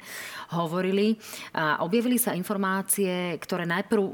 hovorili. 0.53 1.17
Objavili 1.57 2.21
sa 2.21 2.37
informácie, 2.37 3.33
ktoré 3.41 3.65
najprv 3.65 4.05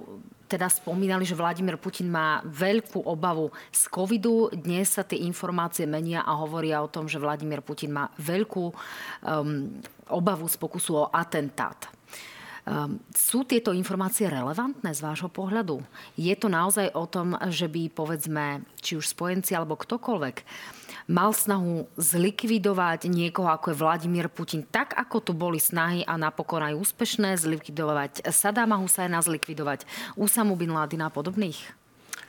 teda 0.46 0.70
spomínali, 0.70 1.26
že 1.26 1.38
Vladimír 1.38 1.78
Putin 1.82 2.10
má 2.14 2.42
veľkú 2.46 3.02
obavu 3.06 3.50
z 3.74 3.90
covidu. 3.90 4.54
Dnes 4.54 4.94
sa 4.94 5.02
tie 5.02 5.22
informácie 5.26 5.90
menia 5.90 6.22
a 6.22 6.38
hovoria 6.38 6.82
o 6.86 6.92
tom, 6.92 7.10
že 7.10 7.22
Vladimír 7.22 7.66
Putin 7.66 7.94
má 7.94 8.14
veľkú 8.22 8.66
um, 8.70 8.74
obavu 10.10 10.46
z 10.46 10.56
pokusu 10.62 11.06
o 11.06 11.10
atentát. 11.10 11.90
Um, 12.66 12.98
sú 13.14 13.46
tieto 13.46 13.70
informácie 13.78 14.26
relevantné 14.26 14.90
z 14.90 15.06
vášho 15.06 15.30
pohľadu? 15.30 15.86
Je 16.18 16.34
to 16.34 16.50
naozaj 16.50 16.90
o 16.98 17.06
tom, 17.06 17.38
že 17.54 17.70
by 17.70 17.94
povedzme, 17.94 18.66
či 18.82 18.98
už 18.98 19.06
spojenci 19.06 19.54
alebo 19.54 19.78
ktokoľvek, 19.78 20.36
mal 21.06 21.32
snahu 21.34 21.86
zlikvidovať 22.02 23.06
niekoho, 23.06 23.46
ako 23.46 23.72
je 23.72 23.78
Vladimír 23.78 24.28
Putin, 24.30 24.66
tak 24.66 24.98
ako 24.98 25.22
tu 25.22 25.32
boli 25.38 25.62
snahy 25.62 26.02
a 26.02 26.18
napokon 26.18 26.66
aj 26.66 26.74
úspešné 26.82 27.38
zlikvidovať 27.38 28.26
Sadama 28.34 28.82
Husajna, 28.82 29.22
zlikvidovať 29.22 29.86
Usamu 30.18 30.58
Bin 30.58 30.74
Ladina 30.74 31.08
a 31.08 31.14
podobných? 31.14 31.86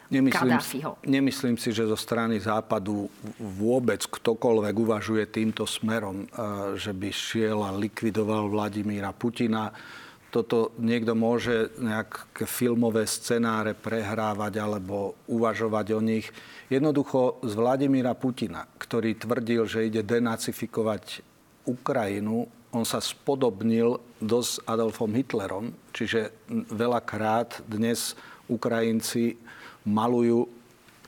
Nemyslím, 0.06 0.54
nemyslím 1.02 1.58
si, 1.58 1.74
že 1.74 1.82
zo 1.82 1.98
strany 1.98 2.38
západu 2.38 3.10
vôbec 3.42 4.06
ktokoľvek 4.06 4.74
uvažuje 4.78 5.26
týmto 5.26 5.66
smerom, 5.66 6.30
že 6.78 6.94
by 6.94 7.10
šiel 7.10 7.66
a 7.66 7.74
likvidoval 7.74 8.46
Vladimíra 8.46 9.10
Putina 9.10 9.74
toto 10.36 10.76
niekto 10.76 11.16
môže 11.16 11.72
nejaké 11.80 12.44
filmové 12.44 13.08
scenáre 13.08 13.72
prehrávať 13.72 14.60
alebo 14.60 15.16
uvažovať 15.32 15.86
o 15.96 16.00
nich. 16.04 16.28
Jednoducho 16.66 17.38
z 17.46 17.54
Vladimíra 17.54 18.18
Putina, 18.18 18.66
ktorý 18.66 19.14
tvrdil, 19.14 19.70
že 19.70 19.86
ide 19.86 20.02
denacifikovať 20.02 21.22
Ukrajinu, 21.62 22.50
on 22.74 22.82
sa 22.82 22.98
spodobnil 22.98 24.02
dosť 24.18 24.66
Adolfom 24.66 25.14
Hitlerom, 25.14 25.70
čiže 25.94 26.34
veľakrát 26.50 27.62
dnes 27.70 28.18
Ukrajinci 28.50 29.38
malujú 29.86 30.50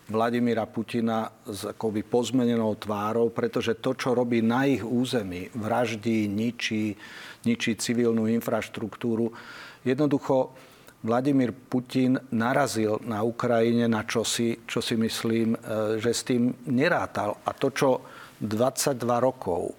Vladimíra 0.07 0.63
Putina 0.63 1.27
s 1.43 1.67
akoby 1.67 2.07
pozmenenou 2.07 2.79
tvárou, 2.79 3.27
pretože 3.35 3.83
to, 3.83 3.99
čo 3.99 4.15
robí 4.15 4.39
na 4.39 4.63
ich 4.63 4.87
území, 4.87 5.51
vraždí, 5.59 6.31
ničí, 6.31 6.95
ničí 7.43 7.75
civilnú 7.75 8.31
infraštruktúru, 8.31 9.35
jednoducho 9.83 10.55
Vladimír 10.99 11.55
Putin 11.55 12.19
narazil 12.35 12.99
na 13.07 13.23
Ukrajine 13.23 13.87
na 13.87 14.03
čosi, 14.03 14.67
čo 14.67 14.83
si 14.83 14.99
myslím, 14.99 15.55
e, 15.55 15.59
že 16.03 16.11
s 16.11 16.27
tým 16.27 16.51
nerátal. 16.67 17.39
A 17.47 17.55
to, 17.55 17.71
čo 17.71 18.03
22 18.43 18.99
rokov 19.23 19.78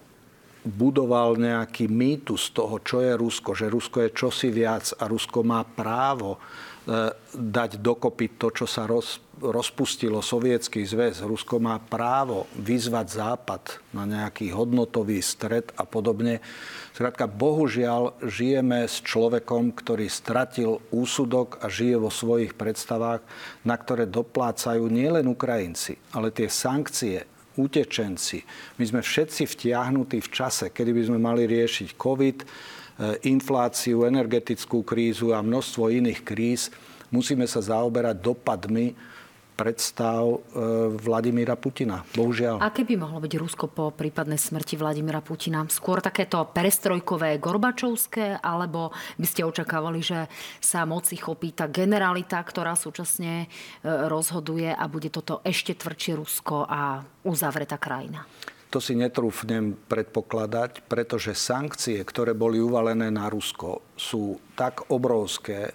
budoval 0.66 1.40
nejaký 1.40 1.88
mýtus 1.88 2.52
toho, 2.52 2.84
čo 2.84 3.00
je 3.00 3.16
Rusko, 3.16 3.56
že 3.56 3.72
Rusko 3.72 4.08
je 4.08 4.16
čosi 4.16 4.50
viac 4.52 4.92
a 5.00 5.08
Rusko 5.08 5.44
má 5.44 5.64
právo 5.64 6.42
E, 6.90 7.14
dať 7.38 7.86
dokopy 7.86 8.42
to, 8.42 8.50
čo 8.50 8.66
sa 8.66 8.90
roz, 8.90 9.22
rozpustilo 9.38 10.26
sovietský 10.26 10.82
zväz. 10.82 11.22
Rusko 11.22 11.62
má 11.62 11.78
právo 11.78 12.50
vyzvať 12.58 13.08
Západ 13.14 13.64
na 13.94 14.10
nejaký 14.10 14.50
hodnotový 14.50 15.22
stred 15.22 15.70
a 15.78 15.86
podobne. 15.86 16.42
Zkrátka, 16.98 17.30
bohužiaľ, 17.30 18.18
žijeme 18.26 18.90
s 18.90 19.06
človekom, 19.06 19.70
ktorý 19.70 20.10
stratil 20.10 20.82
úsudok 20.90 21.62
a 21.62 21.70
žije 21.70 22.02
vo 22.02 22.10
svojich 22.10 22.58
predstavách, 22.58 23.22
na 23.62 23.78
ktoré 23.78 24.10
doplácajú 24.10 24.90
nielen 24.90 25.30
Ukrajinci, 25.30 26.02
ale 26.10 26.34
tie 26.34 26.50
sankcie, 26.50 27.22
utečenci. 27.60 28.48
My 28.80 28.88
sme 28.88 29.04
všetci 29.04 29.44
vtiahnutí 29.44 30.24
v 30.24 30.30
čase, 30.32 30.72
kedy 30.72 30.96
by 30.96 31.04
sme 31.12 31.20
mali 31.20 31.44
riešiť 31.44 32.00
COVID, 32.00 32.38
E, 33.00 33.16
infláciu, 33.32 34.04
energetickú 34.04 34.84
krízu 34.84 35.32
a 35.32 35.40
množstvo 35.40 35.88
iných 35.88 36.20
kríz, 36.20 36.68
musíme 37.08 37.48
sa 37.48 37.64
zaoberať 37.64 38.20
dopadmi 38.20 38.92
predstav 39.60 40.24
e, 40.24 40.38
Vladimíra 40.96 41.60
Putina. 41.60 42.08
Bohužiaľ. 42.16 42.64
Aké 42.64 42.88
by 42.88 42.96
mohlo 42.96 43.20
byť 43.20 43.34
Rusko 43.36 43.68
po 43.68 43.92
prípadnej 43.92 44.40
smrti 44.40 44.80
Vladimíra 44.80 45.20
Putina? 45.20 45.68
Skôr 45.68 46.00
takéto 46.00 46.40
perestrojkové, 46.48 47.36
gorbačovské, 47.44 48.40
alebo 48.40 48.96
by 49.20 49.28
ste 49.28 49.44
očakávali, 49.44 50.00
že 50.00 50.32
sa 50.64 50.88
moci 50.88 51.20
chopí 51.20 51.52
tá 51.52 51.68
generalita, 51.68 52.40
ktorá 52.40 52.80
súčasne 52.80 53.44
e, 53.44 53.48
rozhoduje 53.84 54.72
a 54.72 54.88
bude 54.88 55.12
toto 55.12 55.44
ešte 55.44 55.76
tvrdšie 55.76 56.16
Rusko 56.16 56.64
a 56.64 57.04
uzavretá 57.28 57.76
krajina? 57.76 58.24
To 58.70 58.78
si 58.78 58.94
netrúfnem 58.94 59.74
predpokladať, 59.90 60.86
pretože 60.86 61.34
sankcie, 61.34 61.98
ktoré 62.06 62.38
boli 62.38 62.62
uvalené 62.62 63.10
na 63.10 63.26
Rusko, 63.26 63.82
sú 63.98 64.38
tak 64.54 64.94
obrovské, 64.94 65.74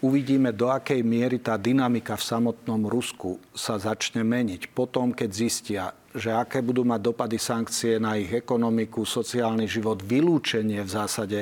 uvidíme, 0.00 0.52
do 0.52 0.68
akej 0.68 1.00
miery 1.00 1.40
tá 1.40 1.56
dynamika 1.56 2.16
v 2.16 2.26
samotnom 2.26 2.88
Rusku 2.88 3.40
sa 3.56 3.80
začne 3.80 4.24
meniť. 4.26 4.72
Potom, 4.72 5.12
keď 5.12 5.30
zistia, 5.32 5.84
že 6.16 6.32
aké 6.32 6.64
budú 6.64 6.84
mať 6.84 7.00
dopady 7.00 7.36
sankcie 7.36 8.00
na 8.00 8.16
ich 8.16 8.32
ekonomiku, 8.32 9.04
sociálny 9.04 9.68
život, 9.68 10.00
vylúčenie 10.00 10.80
v 10.80 10.90
zásade 10.90 11.38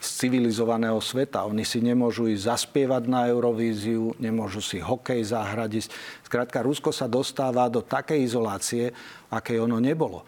z 0.00 0.08
civilizovaného 0.16 0.96
sveta. 1.00 1.44
Oni 1.44 1.64
si 1.64 1.84
nemôžu 1.84 2.24
ísť 2.32 2.56
zaspievať 2.56 3.04
na 3.04 3.28
Eurovíziu, 3.28 4.16
nemôžu 4.16 4.64
si 4.64 4.80
hokej 4.80 5.20
zahradiť. 5.28 5.92
Skrátka, 6.24 6.64
Rusko 6.64 6.88
sa 6.88 7.04
dostáva 7.04 7.68
do 7.68 7.84
takej 7.84 8.24
izolácie, 8.24 8.96
aké 9.28 9.60
ono 9.60 9.76
nebolo. 9.76 10.24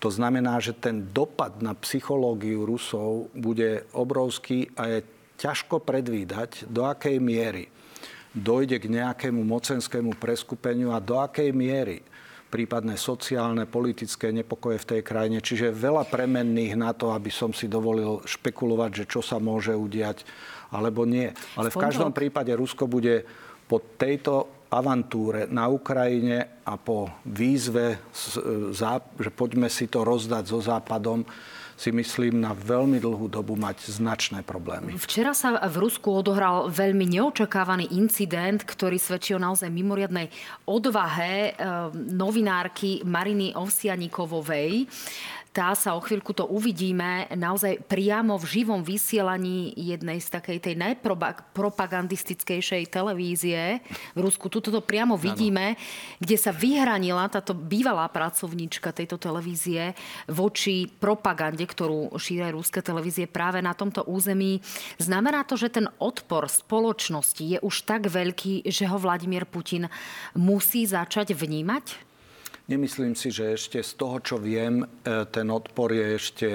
To 0.00 0.08
znamená, 0.08 0.62
že 0.62 0.78
ten 0.78 1.12
dopad 1.12 1.60
na 1.60 1.76
psychológiu 1.76 2.64
Rusov 2.64 3.28
bude 3.36 3.84
obrovský 3.92 4.72
a 4.78 4.88
je 4.88 5.19
ťažko 5.40 5.80
predvídať, 5.80 6.68
do 6.68 6.84
akej 6.84 7.16
miery 7.16 7.72
dojde 8.30 8.78
k 8.78 8.86
nejakému 8.92 9.42
mocenskému 9.42 10.14
preskupeniu 10.20 10.94
a 10.94 11.02
do 11.02 11.18
akej 11.18 11.50
miery 11.50 12.04
prípadné 12.50 12.98
sociálne, 12.98 13.62
politické 13.70 14.34
nepokoje 14.34 14.82
v 14.82 14.88
tej 14.96 15.00
krajine. 15.06 15.38
Čiže 15.38 15.70
veľa 15.70 16.10
premenných 16.10 16.74
na 16.74 16.90
to, 16.90 17.14
aby 17.14 17.30
som 17.30 17.54
si 17.54 17.70
dovolil 17.70 18.26
špekulovať, 18.26 18.90
že 18.90 19.04
čo 19.06 19.22
sa 19.22 19.38
môže 19.38 19.70
udiať 19.70 20.26
alebo 20.74 21.06
nie. 21.06 21.30
Ale 21.54 21.70
v 21.70 21.78
každom 21.78 22.10
prípade 22.10 22.50
Rusko 22.50 22.90
bude 22.90 23.22
po 23.70 23.78
tejto 23.78 24.66
avantúre 24.70 25.46
na 25.46 25.70
Ukrajine 25.70 26.62
a 26.66 26.74
po 26.74 27.22
výzve, 27.22 28.02
že 29.18 29.30
poďme 29.30 29.70
si 29.70 29.86
to 29.86 30.02
rozdať 30.02 30.44
so 30.50 30.58
Západom, 30.58 31.22
si 31.80 31.88
myslím, 31.96 32.44
na 32.44 32.52
veľmi 32.52 33.00
dlhú 33.00 33.32
dobu 33.32 33.56
mať 33.56 33.88
značné 33.88 34.44
problémy. 34.44 35.00
Včera 35.00 35.32
sa 35.32 35.56
v 35.64 35.76
Rusku 35.80 36.12
odohral 36.12 36.68
veľmi 36.68 37.08
neočakávaný 37.08 37.96
incident, 37.96 38.60
ktorý 38.68 39.00
svedčí 39.00 39.32
o 39.32 39.40
naozaj 39.40 39.72
mimoriadnej 39.72 40.28
odvahe 40.68 41.32
eh, 41.48 41.54
novinárky 41.96 43.00
Mariny 43.08 43.56
Ovsianikovovej. 43.56 44.84
Tá 45.50 45.74
sa 45.74 45.98
o 45.98 46.00
chvíľku 46.00 46.30
to 46.30 46.46
uvidíme 46.46 47.26
naozaj 47.34 47.82
priamo 47.90 48.38
v 48.38 48.62
živom 48.62 48.86
vysielaní 48.86 49.74
jednej 49.74 50.22
z 50.22 50.30
takej 50.30 50.62
tej 50.62 50.78
najpropagandistickejšej 50.78 52.86
televízie 52.86 53.82
v 54.14 54.18
Rusku. 54.22 54.46
Tuto 54.46 54.70
to 54.70 54.78
priamo 54.78 55.18
vidíme, 55.18 55.74
ano. 55.74 55.78
kde 56.22 56.38
sa 56.38 56.54
vyhranila 56.54 57.26
táto 57.26 57.58
bývalá 57.58 58.06
pracovníčka 58.06 58.94
tejto 58.94 59.18
televízie 59.18 59.98
voči 60.30 60.86
propagande, 60.86 61.66
ktorú 61.66 62.14
šíria 62.14 62.54
ruské 62.54 62.78
televízie 62.78 63.26
práve 63.26 63.58
na 63.58 63.74
tomto 63.74 64.06
území. 64.06 64.62
Znamená 65.02 65.42
to, 65.42 65.58
že 65.58 65.74
ten 65.74 65.90
odpor 65.98 66.46
spoločnosti 66.46 67.42
je 67.42 67.58
už 67.58 67.90
tak 67.90 68.06
veľký, 68.06 68.70
že 68.70 68.86
ho 68.86 69.02
Vladimír 69.02 69.50
Putin 69.50 69.90
musí 70.38 70.86
začať 70.86 71.34
vnímať? 71.34 72.09
Nemyslím 72.70 73.18
si, 73.18 73.34
že 73.34 73.58
ešte 73.58 73.82
z 73.82 73.98
toho, 73.98 74.22
čo 74.22 74.38
viem, 74.38 74.86
e, 74.86 74.86
ten 75.26 75.50
odpor 75.50 75.90
je 75.90 76.06
ešte 76.14 76.48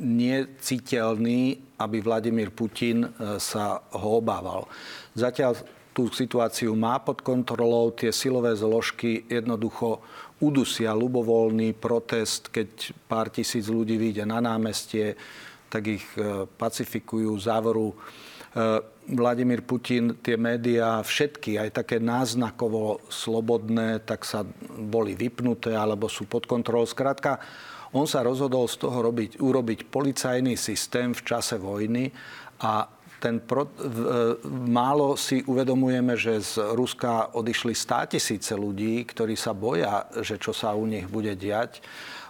neciteľný, 0.00 1.60
aby 1.76 2.00
Vladimír 2.00 2.48
Putin 2.48 3.04
e, 3.04 3.36
sa 3.36 3.76
ho 3.92 4.24
obával. 4.24 4.64
Zatiaľ 5.12 5.60
tú 5.92 6.08
situáciu 6.08 6.72
má 6.72 6.96
pod 7.04 7.20
kontrolou, 7.20 7.92
tie 7.92 8.08
silové 8.08 8.56
zložky 8.56 9.28
jednoducho 9.28 10.00
udusia 10.40 10.96
ľubovoľný 10.96 11.76
protest, 11.76 12.48
keď 12.48 12.96
pár 13.04 13.28
tisíc 13.28 13.68
ľudí 13.68 14.00
vyjde 14.00 14.24
na 14.24 14.40
námestie, 14.40 15.12
tak 15.68 15.92
ich 15.92 16.08
e, 16.16 16.48
pacifikujú, 16.48 17.36
závoru 17.36 17.92
Vladimír 19.04 19.60
Putin, 19.60 20.16
tie 20.24 20.40
médiá, 20.40 21.04
všetky, 21.04 21.60
aj 21.60 21.70
také 21.84 21.96
náznakovo 22.00 23.04
slobodné, 23.12 24.00
tak 24.02 24.24
sa 24.24 24.44
boli 24.80 25.12
vypnuté 25.12 25.76
alebo 25.76 26.08
sú 26.08 26.24
pod 26.24 26.48
kontrolou. 26.48 26.88
Skrátka, 26.88 27.36
on 27.94 28.08
sa 28.08 28.24
rozhodol 28.24 28.66
z 28.66 28.80
toho 28.80 29.04
robiť, 29.04 29.38
urobiť 29.38 29.92
policajný 29.92 30.56
systém 30.56 31.12
v 31.12 31.22
čase 31.22 31.60
vojny 31.60 32.10
a 32.64 32.88
ten 33.22 33.40
pro, 33.40 33.64
v, 33.80 33.98
málo 34.68 35.16
si 35.16 35.40
uvedomujeme, 35.48 36.12
že 36.12 36.44
z 36.44 36.76
Ruska 36.76 37.32
odišli 37.32 37.72
státisíce 37.72 38.52
ľudí, 38.52 39.00
ktorí 39.08 39.32
sa 39.32 39.56
boja, 39.56 40.04
že 40.20 40.36
čo 40.36 40.52
sa 40.52 40.76
u 40.76 40.84
nich 40.84 41.08
bude 41.08 41.32
diať 41.32 41.80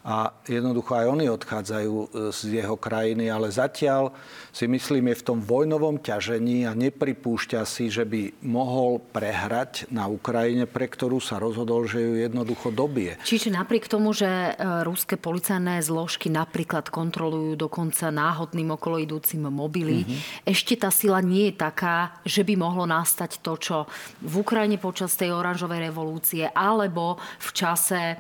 a 0.05 0.37
jednoducho 0.45 0.93
aj 1.01 1.07
oni 1.09 1.27
odchádzajú 1.33 1.95
e, 1.97 2.07
z 2.29 2.61
jeho 2.61 2.77
krajiny, 2.77 3.33
ale 3.33 3.49
zatiaľ 3.49 4.13
si 4.53 4.69
myslím 4.69 5.09
je 5.11 5.25
v 5.25 5.27
tom 5.33 5.39
vojnovom 5.41 5.97
ťažení 5.97 6.69
a 6.69 6.77
nepripúšťa 6.77 7.65
si, 7.65 7.89
že 7.89 8.05
by 8.05 8.45
mohol 8.45 9.01
prehrať 9.01 9.89
na 9.89 10.05
Ukrajine, 10.05 10.69
pre 10.69 10.93
ktorú 10.93 11.25
sa 11.25 11.41
rozhodol, 11.41 11.89
že 11.89 12.05
ju 12.05 12.13
jednoducho 12.21 12.69
dobie. 12.69 13.17
Čiže 13.25 13.57
napriek 13.57 13.89
tomu, 13.89 14.13
že 14.13 14.29
e, 14.29 14.53
ruské 14.85 15.17
policajné 15.17 15.81
zložky 15.81 16.29
napríklad 16.29 16.93
kontrolujú 16.93 17.57
dokonca 17.57 18.13
náhodným 18.13 18.77
okoloidúcim 18.77 19.49
mobily, 19.49 20.05
mm-hmm. 20.05 20.45
ešte 20.45 20.77
tá 20.77 20.93
sila 20.93 21.25
nie 21.25 21.49
je 21.49 21.65
taká, 21.65 22.21
že 22.29 22.45
by 22.45 22.61
mohlo 22.61 22.85
nastať 22.85 23.41
to, 23.41 23.57
čo 23.57 23.77
v 24.21 24.35
Ukrajine 24.45 24.77
počas 24.77 25.17
tej 25.17 25.33
oranžovej 25.33 25.81
revolúcie 25.89 26.45
alebo 26.53 27.17
v 27.41 27.51
čase, 27.57 28.01
e, 28.13 28.17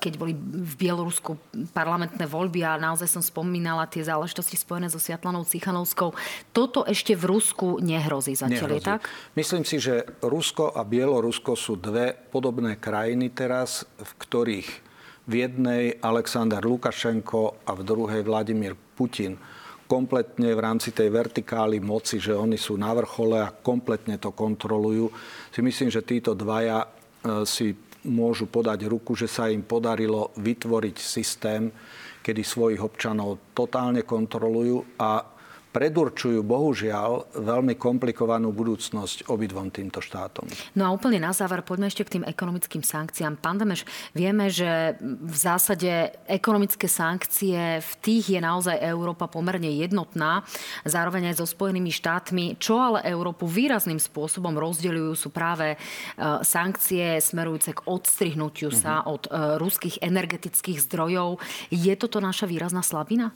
keď 0.00 0.12
boli 0.16 0.32
v 0.40 0.72
Bielorusku 0.80 1.01
Bielorusku 1.02 1.34
parlamentné 1.74 2.30
voľby 2.30 2.62
a 2.62 2.78
naozaj 2.78 3.10
som 3.10 3.18
spomínala 3.18 3.90
tie 3.90 4.06
záležitosti 4.06 4.54
spojené 4.54 4.86
so 4.86 5.02
Sviatlanou 5.02 5.42
Cichanovskou. 5.42 6.14
Toto 6.54 6.86
ešte 6.86 7.18
v 7.18 7.26
Rusku 7.26 7.82
nehrozí 7.82 8.38
zatiaľ, 8.38 8.70
nehrozí. 8.70 8.86
je 8.86 8.86
tak? 8.86 9.00
Myslím 9.34 9.66
si, 9.66 9.82
že 9.82 10.06
Rusko 10.22 10.78
a 10.78 10.86
Bielorusko 10.86 11.58
sú 11.58 11.74
dve 11.74 12.14
podobné 12.14 12.78
krajiny 12.78 13.34
teraz, 13.34 13.82
v 13.98 14.12
ktorých 14.14 14.70
v 15.26 15.32
jednej 15.34 15.98
Aleksandr 15.98 16.62
Lukašenko 16.62 17.66
a 17.66 17.74
v 17.74 17.82
druhej 17.82 18.22
Vladimír 18.22 18.78
Putin 18.94 19.34
kompletne 19.90 20.54
v 20.54 20.60
rámci 20.62 20.94
tej 20.94 21.10
vertikály 21.10 21.82
moci, 21.82 22.22
že 22.22 22.30
oni 22.30 22.54
sú 22.54 22.78
na 22.78 22.94
vrchole 22.94 23.42
a 23.42 23.50
kompletne 23.50 24.22
to 24.22 24.30
kontrolujú. 24.30 25.10
Si 25.50 25.66
myslím, 25.66 25.90
že 25.90 26.06
títo 26.06 26.38
dvaja 26.38 26.86
e, 26.86 26.88
si 27.42 27.74
môžu 28.08 28.50
podať 28.50 28.86
ruku, 28.90 29.14
že 29.14 29.30
sa 29.30 29.46
im 29.46 29.62
podarilo 29.62 30.34
vytvoriť 30.38 30.96
systém, 30.98 31.70
kedy 32.22 32.42
svojich 32.42 32.82
občanov 32.82 33.54
totálne 33.54 34.06
kontrolujú 34.06 34.98
a 34.98 35.31
predurčujú 35.72 36.44
bohužiaľ 36.44 37.32
veľmi 37.32 37.74
komplikovanú 37.80 38.52
budúcnosť 38.52 39.26
obidvom 39.32 39.72
týmto 39.72 40.04
štátom. 40.04 40.44
No 40.76 40.86
a 40.86 40.92
úplne 40.92 41.16
na 41.16 41.32
záver 41.32 41.64
poďme 41.64 41.88
ešte 41.88 42.04
k 42.04 42.20
tým 42.20 42.24
ekonomickým 42.28 42.84
sankciám. 42.84 43.40
Pán 43.40 43.56
Demeš, 43.56 43.88
vieme, 44.12 44.52
že 44.52 45.00
v 45.00 45.36
zásade 45.36 46.12
ekonomické 46.28 46.86
sankcie 46.86 47.80
v 47.80 47.92
tých 48.04 48.36
je 48.36 48.40
naozaj 48.44 48.76
Európa 48.84 49.26
pomerne 49.32 49.72
jednotná, 49.72 50.44
zároveň 50.84 51.32
aj 51.32 51.40
so 51.40 51.46
Spojenými 51.48 51.88
štátmi. 51.88 52.60
Čo 52.60 52.76
ale 52.76 53.08
Európu 53.08 53.48
výrazným 53.48 53.98
spôsobom 53.98 54.52
rozdeľujú 54.52 55.12
sú 55.16 55.28
práve 55.32 55.74
e, 55.74 55.76
sankcie 56.44 57.16
smerujúce 57.18 57.72
k 57.72 57.84
odstrihnutiu 57.88 58.68
sa 58.68 59.00
uh-huh. 59.00 59.12
od 59.16 59.22
e, 59.26 59.30
ruských 59.56 60.04
energetických 60.04 60.84
zdrojov. 60.84 61.40
Je 61.72 61.92
toto 61.96 62.20
naša 62.20 62.44
výrazná 62.44 62.84
slabina? 62.84 63.32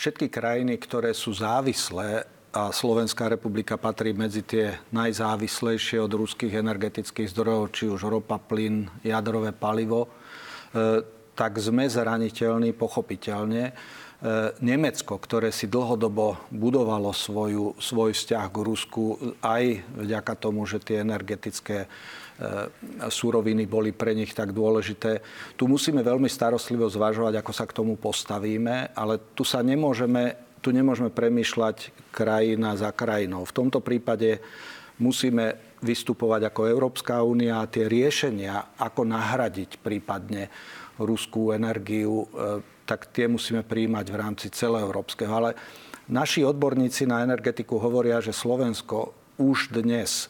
Všetky 0.00 0.32
krajiny, 0.32 0.80
ktoré 0.80 1.12
sú 1.12 1.36
závislé 1.36 2.24
a 2.56 2.72
Slovenská 2.72 3.28
republika 3.28 3.76
patrí 3.76 4.16
medzi 4.16 4.40
tie 4.40 4.80
najzávislejšie 4.96 6.00
od 6.00 6.08
ruských 6.16 6.56
energetických 6.56 7.28
zdrojov, 7.28 7.64
či 7.76 7.84
už 7.86 8.08
ropa, 8.08 8.40
plyn, 8.40 8.88
jadrové 9.04 9.52
palivo, 9.52 10.08
e, 10.08 11.04
tak 11.36 11.60
sme 11.60 11.84
zraniteľní 11.86 12.72
pochopiteľne. 12.74 13.70
E, 13.70 13.72
Nemecko, 14.64 15.20
ktoré 15.20 15.52
si 15.52 15.68
dlhodobo 15.68 16.48
budovalo 16.48 17.12
svoju, 17.12 17.76
svoj 17.78 18.16
vzťah 18.16 18.46
k 18.50 18.56
Rusku 18.56 19.36
aj 19.44 19.84
vďaka 20.00 20.32
tomu, 20.34 20.64
že 20.64 20.80
tie 20.80 21.04
energetické 21.04 21.86
súroviny 23.08 23.68
boli 23.68 23.92
pre 23.92 24.16
nich 24.16 24.32
tak 24.32 24.56
dôležité. 24.56 25.20
Tu 25.56 25.68
musíme 25.68 26.00
veľmi 26.00 26.28
starostlivo 26.28 26.88
zvažovať, 26.88 27.36
ako 27.40 27.52
sa 27.52 27.68
k 27.68 27.76
tomu 27.76 28.00
postavíme, 28.00 28.96
ale 28.96 29.20
tu 29.36 29.44
sa 29.44 29.60
nemôžeme, 29.60 30.36
tu 30.64 30.72
nemôžeme 30.72 31.12
premýšľať 31.12 31.92
krajina 32.12 32.76
za 32.80 32.90
krajinou. 32.96 33.44
V 33.44 33.56
tomto 33.56 33.84
prípade 33.84 34.40
musíme 35.00 35.76
vystupovať 35.80 36.52
ako 36.52 36.68
Európska 36.68 37.24
únia 37.24 37.64
a 37.64 37.68
tie 37.68 37.88
riešenia, 37.88 38.76
ako 38.76 39.08
nahradiť 39.08 39.80
prípadne 39.80 40.52
ruskú 41.00 41.56
energiu, 41.56 42.28
e, 42.28 42.60
tak 42.84 43.08
tie 43.08 43.24
musíme 43.24 43.64
príjmať 43.64 44.06
v 44.12 44.16
rámci 44.20 44.46
celoeurópskeho. 44.52 45.32
Ale 45.32 45.50
naši 46.12 46.44
odborníci 46.44 47.08
na 47.08 47.24
energetiku 47.24 47.80
hovoria, 47.80 48.20
že 48.20 48.36
Slovensko 48.36 49.16
už 49.40 49.72
dnes 49.72 50.28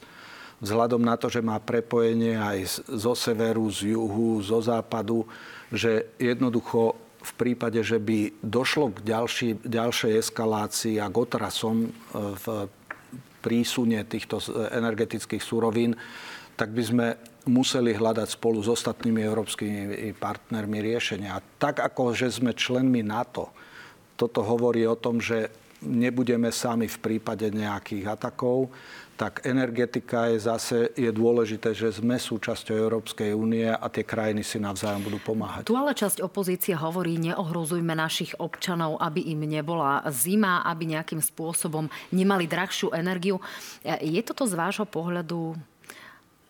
vzhľadom 0.61 1.01
na 1.01 1.17
to, 1.17 1.27
že 1.27 1.41
má 1.41 1.57
prepojenie 1.57 2.37
aj 2.37 2.85
zo 2.85 3.17
severu, 3.17 3.65
z 3.73 3.97
juhu, 3.97 4.39
zo 4.45 4.61
západu, 4.61 5.25
že 5.73 6.13
jednoducho 6.21 6.95
v 7.21 7.31
prípade, 7.37 7.81
že 7.85 8.01
by 8.01 8.33
došlo 8.41 8.93
k 8.97 9.05
ďalší, 9.05 9.49
ďalšej 9.61 10.13
eskalácii 10.25 10.95
a 10.97 11.09
k 11.09 11.15
otrasom 11.21 11.85
e, 11.85 11.89
v 12.13 12.45
prísune 13.41 13.97
týchto 14.05 14.37
energetických 14.69 15.41
súrovín, 15.41 15.97
tak 16.53 16.73
by 16.77 16.83
sme 16.85 17.07
museli 17.49 17.97
hľadať 17.97 18.37
spolu 18.37 18.61
s 18.61 18.69
ostatnými 18.69 19.17
európskymi 19.25 20.13
partnermi 20.13 20.77
riešenia. 20.77 21.41
A 21.41 21.45
tak 21.57 21.81
ako 21.81 22.13
že 22.13 22.29
sme 22.29 22.53
členmi 22.53 23.01
NATO, 23.01 23.49
toto 24.13 24.45
hovorí 24.45 24.85
o 24.85 24.93
tom, 24.93 25.17
že 25.17 25.49
nebudeme 25.81 26.53
sami 26.53 26.85
v 26.85 27.01
prípade 27.01 27.49
nejakých 27.49 28.13
atakov, 28.13 28.69
tak 29.21 29.45
energetika 29.45 30.33
je 30.33 30.41
zase 30.41 30.77
je 30.97 31.13
dôležité, 31.13 31.77
že 31.77 31.93
sme 31.93 32.17
súčasťou 32.17 32.73
Európskej 32.73 33.37
únie 33.37 33.69
a 33.69 33.85
tie 33.85 34.01
krajiny 34.01 34.41
si 34.41 34.57
navzájom 34.57 35.05
budú 35.05 35.21
pomáhať. 35.21 35.69
Tu 35.69 35.77
ale 35.77 35.93
časť 35.93 36.25
opozície 36.25 36.73
hovorí, 36.73 37.21
neohrozujme 37.21 37.93
našich 37.93 38.33
občanov, 38.41 38.97
aby 38.97 39.29
im 39.29 39.45
nebola 39.45 40.01
zima, 40.09 40.65
aby 40.65 40.97
nejakým 40.97 41.21
spôsobom 41.21 41.85
nemali 42.09 42.49
drahšiu 42.49 42.97
energiu. 42.97 43.37
Je 43.85 44.17
toto 44.25 44.49
z 44.49 44.57
vášho 44.57 44.89
pohľadu 44.89 45.53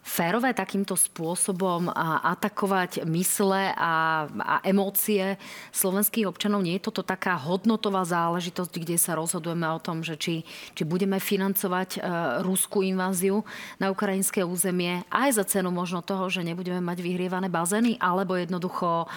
férové 0.01 0.49
takýmto 0.57 0.97
spôsobom 0.97 1.93
atakovať 2.25 3.05
mysle 3.05 3.69
a, 3.77 4.25
a 4.27 4.55
emócie 4.65 5.37
slovenských 5.69 6.25
občanov? 6.25 6.65
Nie 6.65 6.81
je 6.81 6.89
toto 6.89 7.05
taká 7.05 7.37
hodnotová 7.37 8.01
záležitosť, 8.01 8.73
kde 8.81 8.97
sa 8.97 9.13
rozhodujeme 9.13 9.69
o 9.69 9.79
tom, 9.79 10.01
že 10.01 10.17
či, 10.17 10.41
či 10.73 10.83
budeme 10.83 11.21
financovať 11.21 11.89
e, 11.97 11.99
ruskú 12.41 12.81
inváziu 12.81 13.45
na 13.77 13.93
ukrajinské 13.93 14.41
územie 14.41 15.05
aj 15.13 15.37
za 15.37 15.45
cenu 15.45 15.69
možno 15.69 16.01
toho, 16.01 16.27
že 16.33 16.41
nebudeme 16.41 16.81
mať 16.81 16.97
vyhrievané 16.97 17.47
bazény, 17.47 18.01
alebo 18.01 18.33
jednoducho 18.33 19.05
e, 19.05 19.07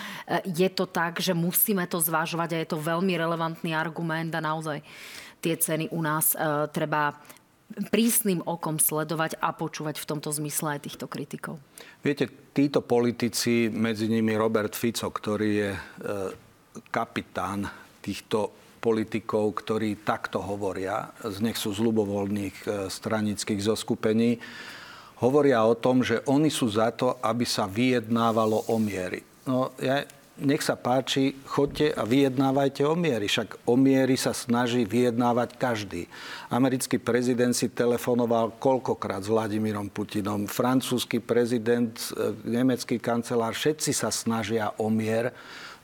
je 0.52 0.68
to 0.68 0.84
tak, 0.84 1.16
že 1.18 1.32
musíme 1.32 1.88
to 1.88 1.96
zvážovať 1.96 2.48
a 2.54 2.60
je 2.60 2.68
to 2.68 2.78
veľmi 2.78 3.16
relevantný 3.16 3.72
argument 3.72 4.36
a 4.36 4.44
naozaj 4.44 4.84
tie 5.40 5.56
ceny 5.56 5.92
u 5.92 6.00
nás 6.04 6.36
e, 6.36 6.68
treba 6.68 7.16
prísnym 7.90 8.40
okom 8.46 8.78
sledovať 8.78 9.38
a 9.42 9.50
počúvať 9.50 9.98
v 9.98 10.08
tomto 10.08 10.30
zmysle 10.30 10.78
aj 10.78 10.80
týchto 10.86 11.06
kritikov? 11.10 11.58
Viete, 12.00 12.30
títo 12.54 12.80
politici, 12.80 13.66
medzi 13.70 14.06
nimi 14.06 14.38
Robert 14.38 14.78
Fico, 14.78 15.10
ktorý 15.10 15.50
je 15.50 15.70
e, 15.74 15.80
kapitán 16.94 17.66
týchto 17.98 18.52
politikov, 18.78 19.64
ktorí 19.64 20.04
takto 20.04 20.44
hovoria, 20.44 21.08
z 21.24 21.40
nech 21.40 21.56
sú 21.56 21.72
z 21.72 21.80
e, 21.80 22.52
stranických 22.86 23.60
zoskupení, 23.64 24.36
hovoria 25.24 25.64
o 25.64 25.74
tom, 25.74 26.04
že 26.04 26.20
oni 26.28 26.52
sú 26.52 26.68
za 26.68 26.92
to, 26.92 27.16
aby 27.24 27.48
sa 27.48 27.64
vyjednávalo 27.64 28.68
o 28.68 28.76
miery. 28.76 29.24
No, 29.48 29.72
ja 29.80 30.04
nech 30.34 30.66
sa 30.66 30.74
páči, 30.74 31.38
chodte 31.46 31.94
a 31.94 32.02
vyjednávajte 32.02 32.82
o 32.82 32.98
miery. 32.98 33.30
Však 33.30 33.70
o 33.70 33.78
miery 33.78 34.18
sa 34.18 34.34
snaží 34.34 34.82
vyjednávať 34.82 35.54
každý. 35.54 36.10
Americký 36.50 36.98
prezident 36.98 37.54
si 37.54 37.70
telefonoval 37.70 38.58
koľkokrát 38.58 39.22
s 39.22 39.30
Vladimírom 39.30 39.86
Putinom. 39.86 40.50
Francúzsky 40.50 41.22
prezident, 41.22 41.94
e, 41.94 42.34
nemecký 42.50 42.98
kancelár, 42.98 43.54
všetci 43.54 43.94
sa 43.94 44.10
snažia 44.10 44.74
o 44.74 44.90
mier, 44.90 45.30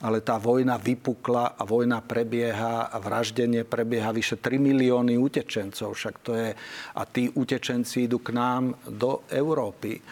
ale 0.03 0.18
tá 0.18 0.34
vojna 0.40 0.80
vypukla 0.80 1.55
a 1.55 1.62
vojna 1.62 2.03
prebieha 2.03 2.90
a 2.90 2.96
vraždenie 2.98 3.62
prebieha 3.62 4.11
vyše 4.11 4.40
3 4.40 4.59
milióny 4.59 5.14
utečencov. 5.14 5.94
Však 5.94 6.14
to 6.26 6.34
je, 6.34 6.51
a 6.96 7.03
tí 7.07 7.30
utečenci 7.30 8.11
idú 8.11 8.18
k 8.18 8.34
nám 8.34 8.74
do 8.82 9.22
Európy. 9.30 9.94
E, 9.94 10.03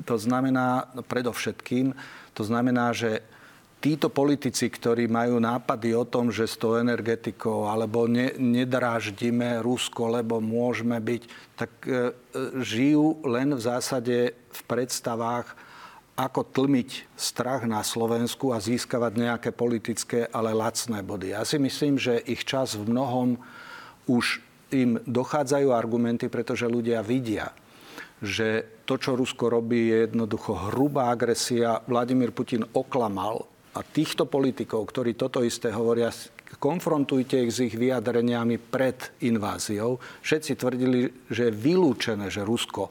to 0.00 0.16
znamená 0.16 0.88
predovšetkým, 1.04 1.92
to 2.36 2.44
znamená, 2.44 2.92
že 2.92 3.24
títo 3.80 4.12
politici, 4.12 4.68
ktorí 4.68 5.08
majú 5.08 5.40
nápady 5.40 5.96
o 5.96 6.04
tom, 6.04 6.28
že 6.28 6.44
s 6.44 6.60
tou 6.60 6.76
energetikou 6.76 7.64
alebo 7.64 8.04
ne, 8.04 8.36
nedráždime 8.36 9.64
Rusko, 9.64 10.20
lebo 10.20 10.40
môžeme 10.44 11.00
byť, 11.00 11.22
tak 11.56 11.70
e, 11.88 12.12
žijú 12.60 13.24
len 13.24 13.56
v 13.56 13.60
zásade 13.60 14.36
v 14.36 14.60
predstavách, 14.68 15.56
ako 16.16 16.48
tlmiť 16.48 17.12
strach 17.12 17.68
na 17.68 17.84
Slovensku 17.84 18.48
a 18.48 18.60
získavať 18.60 19.12
nejaké 19.20 19.50
politické, 19.52 20.24
ale 20.32 20.56
lacné 20.56 21.04
body. 21.04 21.36
Ja 21.36 21.44
si 21.44 21.60
myslím, 21.60 22.00
že 22.00 22.24
ich 22.24 22.48
čas 22.48 22.72
v 22.72 22.88
mnohom 22.88 23.36
už 24.08 24.40
im 24.72 24.96
dochádzajú 25.04 25.68
argumenty, 25.70 26.32
pretože 26.32 26.64
ľudia 26.64 27.04
vidia, 27.04 27.52
že 28.22 28.80
to, 28.88 28.96
čo 28.96 29.18
Rusko 29.18 29.52
robí, 29.52 29.92
je 29.92 30.08
jednoducho 30.08 30.72
hrubá 30.72 31.12
agresia. 31.12 31.82
Vladimír 31.84 32.32
Putin 32.32 32.64
oklamal 32.64 33.44
a 33.76 33.84
týchto 33.84 34.24
politikov, 34.24 34.88
ktorí 34.88 35.18
toto 35.18 35.44
isté 35.44 35.68
hovoria, 35.68 36.08
konfrontujte 36.56 37.36
ich 37.44 37.52
s 37.52 37.60
ich 37.60 37.74
vyjadreniami 37.76 38.56
pred 38.56 39.12
inváziou. 39.20 40.00
Všetci 40.24 40.52
tvrdili, 40.56 41.12
že 41.28 41.50
je 41.50 41.52
vylúčené, 41.52 42.32
že 42.32 42.46
Rusko 42.46 42.88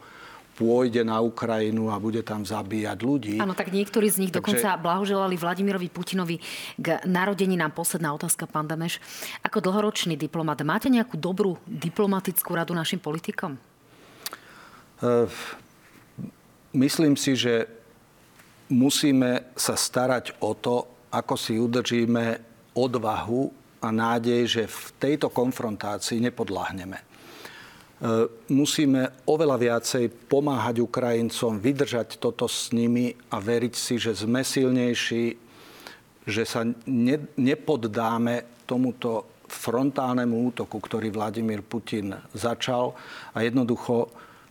pôjde 0.56 1.04
na 1.04 1.20
Ukrajinu 1.20 1.92
a 1.92 2.00
bude 2.00 2.24
tam 2.24 2.48
zabíjať 2.48 2.98
ľudí. 3.04 3.36
Áno, 3.44 3.52
tak 3.52 3.76
niektorí 3.76 4.08
z 4.08 4.24
nich 4.24 4.32
Takže... 4.32 4.40
dokonca 4.40 4.80
blahoželali 4.80 5.36
Vladimirovi 5.36 5.92
Putinovi 5.92 6.40
k 6.80 7.04
narodení. 7.04 7.60
Nám 7.60 7.76
posledná 7.76 8.16
otázka, 8.16 8.48
pán 8.48 8.72
Demeš. 8.72 9.04
Ako 9.44 9.60
dlhoročný 9.60 10.16
diplomat, 10.16 10.64
máte 10.64 10.88
nejakú 10.88 11.20
dobrú 11.20 11.60
diplomatickú 11.68 12.56
radu 12.56 12.72
našim 12.72 13.04
politikom? 13.04 13.60
Uh, 15.04 15.28
myslím 16.76 17.16
si, 17.16 17.36
že 17.36 17.68
musíme 18.70 19.54
sa 19.56 19.78
starať 19.78 20.40
o 20.42 20.54
to, 20.58 21.08
ako 21.12 21.36
si 21.38 21.56
udržíme 21.56 22.40
odvahu 22.76 23.52
a 23.80 23.88
nádej, 23.94 24.42
že 24.48 24.64
v 24.66 24.80
tejto 25.00 25.30
konfrontácii 25.30 26.20
nepodláhneme. 26.20 26.98
E, 26.98 27.06
musíme 28.52 29.24
oveľa 29.30 29.58
viacej 29.62 30.12
pomáhať 30.28 30.84
Ukrajincom, 30.84 31.62
vydržať 31.62 32.20
toto 32.20 32.50
s 32.50 32.74
nimi 32.76 33.16
a 33.32 33.38
veriť 33.40 33.74
si, 33.78 33.96
že 33.96 34.18
sme 34.18 34.44
silnejší, 34.44 35.26
že 36.26 36.44
sa 36.44 36.66
ne, 36.90 37.18
nepoddáme 37.38 38.66
tomuto 38.66 39.46
frontálnemu 39.46 40.52
útoku, 40.52 40.82
ktorý 40.82 41.14
Vladimír 41.14 41.62
Putin 41.62 42.18
začal 42.34 42.98
a 43.32 43.46
jednoducho, 43.46 44.10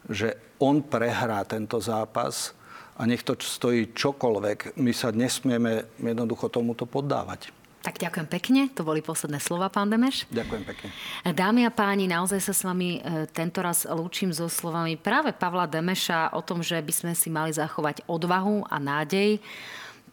že 0.09 0.57
on 0.61 0.85
prehrá 0.85 1.45
tento 1.45 1.81
zápas 1.81 2.53
a 2.95 3.03
nech 3.05 3.27
to 3.27 3.35
stojí 3.39 3.91
čokoľvek, 3.91 4.79
my 4.79 4.93
sa 4.95 5.11
nesmieme 5.11 5.99
jednoducho 5.99 6.47
tomuto 6.49 6.87
poddávať. 6.87 7.51
Tak 7.85 8.01
ďakujem 8.01 8.29
pekne. 8.33 8.61
To 8.73 8.81
boli 8.81 9.05
posledné 9.05 9.37
slova, 9.45 9.69
pán 9.69 9.93
Demeš. 9.93 10.25
Ďakujem 10.33 10.65
pekne. 10.65 10.89
Dámy 11.21 11.69
a 11.69 11.71
páni, 11.75 12.09
naozaj 12.09 12.41
sa 12.41 12.57
s 12.57 12.65
vami 12.65 12.97
e, 12.97 13.29
tento 13.29 13.61
raz 13.61 13.85
lúčim 13.85 14.33
so 14.33 14.49
slovami 14.49 14.97
práve 14.97 15.37
Pavla 15.37 15.69
Demeša 15.69 16.33
o 16.33 16.41
tom, 16.41 16.65
že 16.65 16.81
by 16.81 16.93
sme 16.97 17.13
si 17.13 17.29
mali 17.29 17.53
zachovať 17.53 18.09
odvahu 18.09 18.65
a 18.73 18.81
nádej 18.81 19.37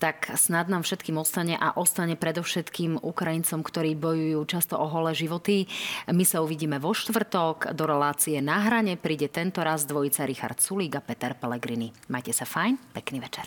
tak 0.02 0.34
snad 0.34 0.66
nám 0.66 0.82
všetkým 0.82 1.22
ostane 1.22 1.54
a 1.54 1.78
ostane 1.78 2.18
predovšetkým 2.18 3.06
Ukrajincom, 3.06 3.62
ktorí 3.62 3.94
bojujú 3.94 4.42
často 4.50 4.74
o 4.82 4.90
holé 4.90 5.14
životy. 5.14 5.70
My 6.10 6.26
sa 6.26 6.42
uvidíme 6.42 6.82
vo 6.82 6.98
štvrtok. 6.98 7.78
Do 7.78 7.86
relácie 7.86 8.42
na 8.42 8.66
hrane 8.66 8.98
príde 8.98 9.30
tento 9.30 9.62
raz 9.62 9.86
dvojica 9.86 10.26
Richard 10.26 10.58
Sulík 10.58 10.98
a 10.98 11.06
Peter 11.06 11.38
Pellegrini. 11.38 11.94
Majte 12.10 12.34
sa 12.34 12.50
fajn, 12.50 12.98
pekný 12.98 13.22
večer. 13.22 13.46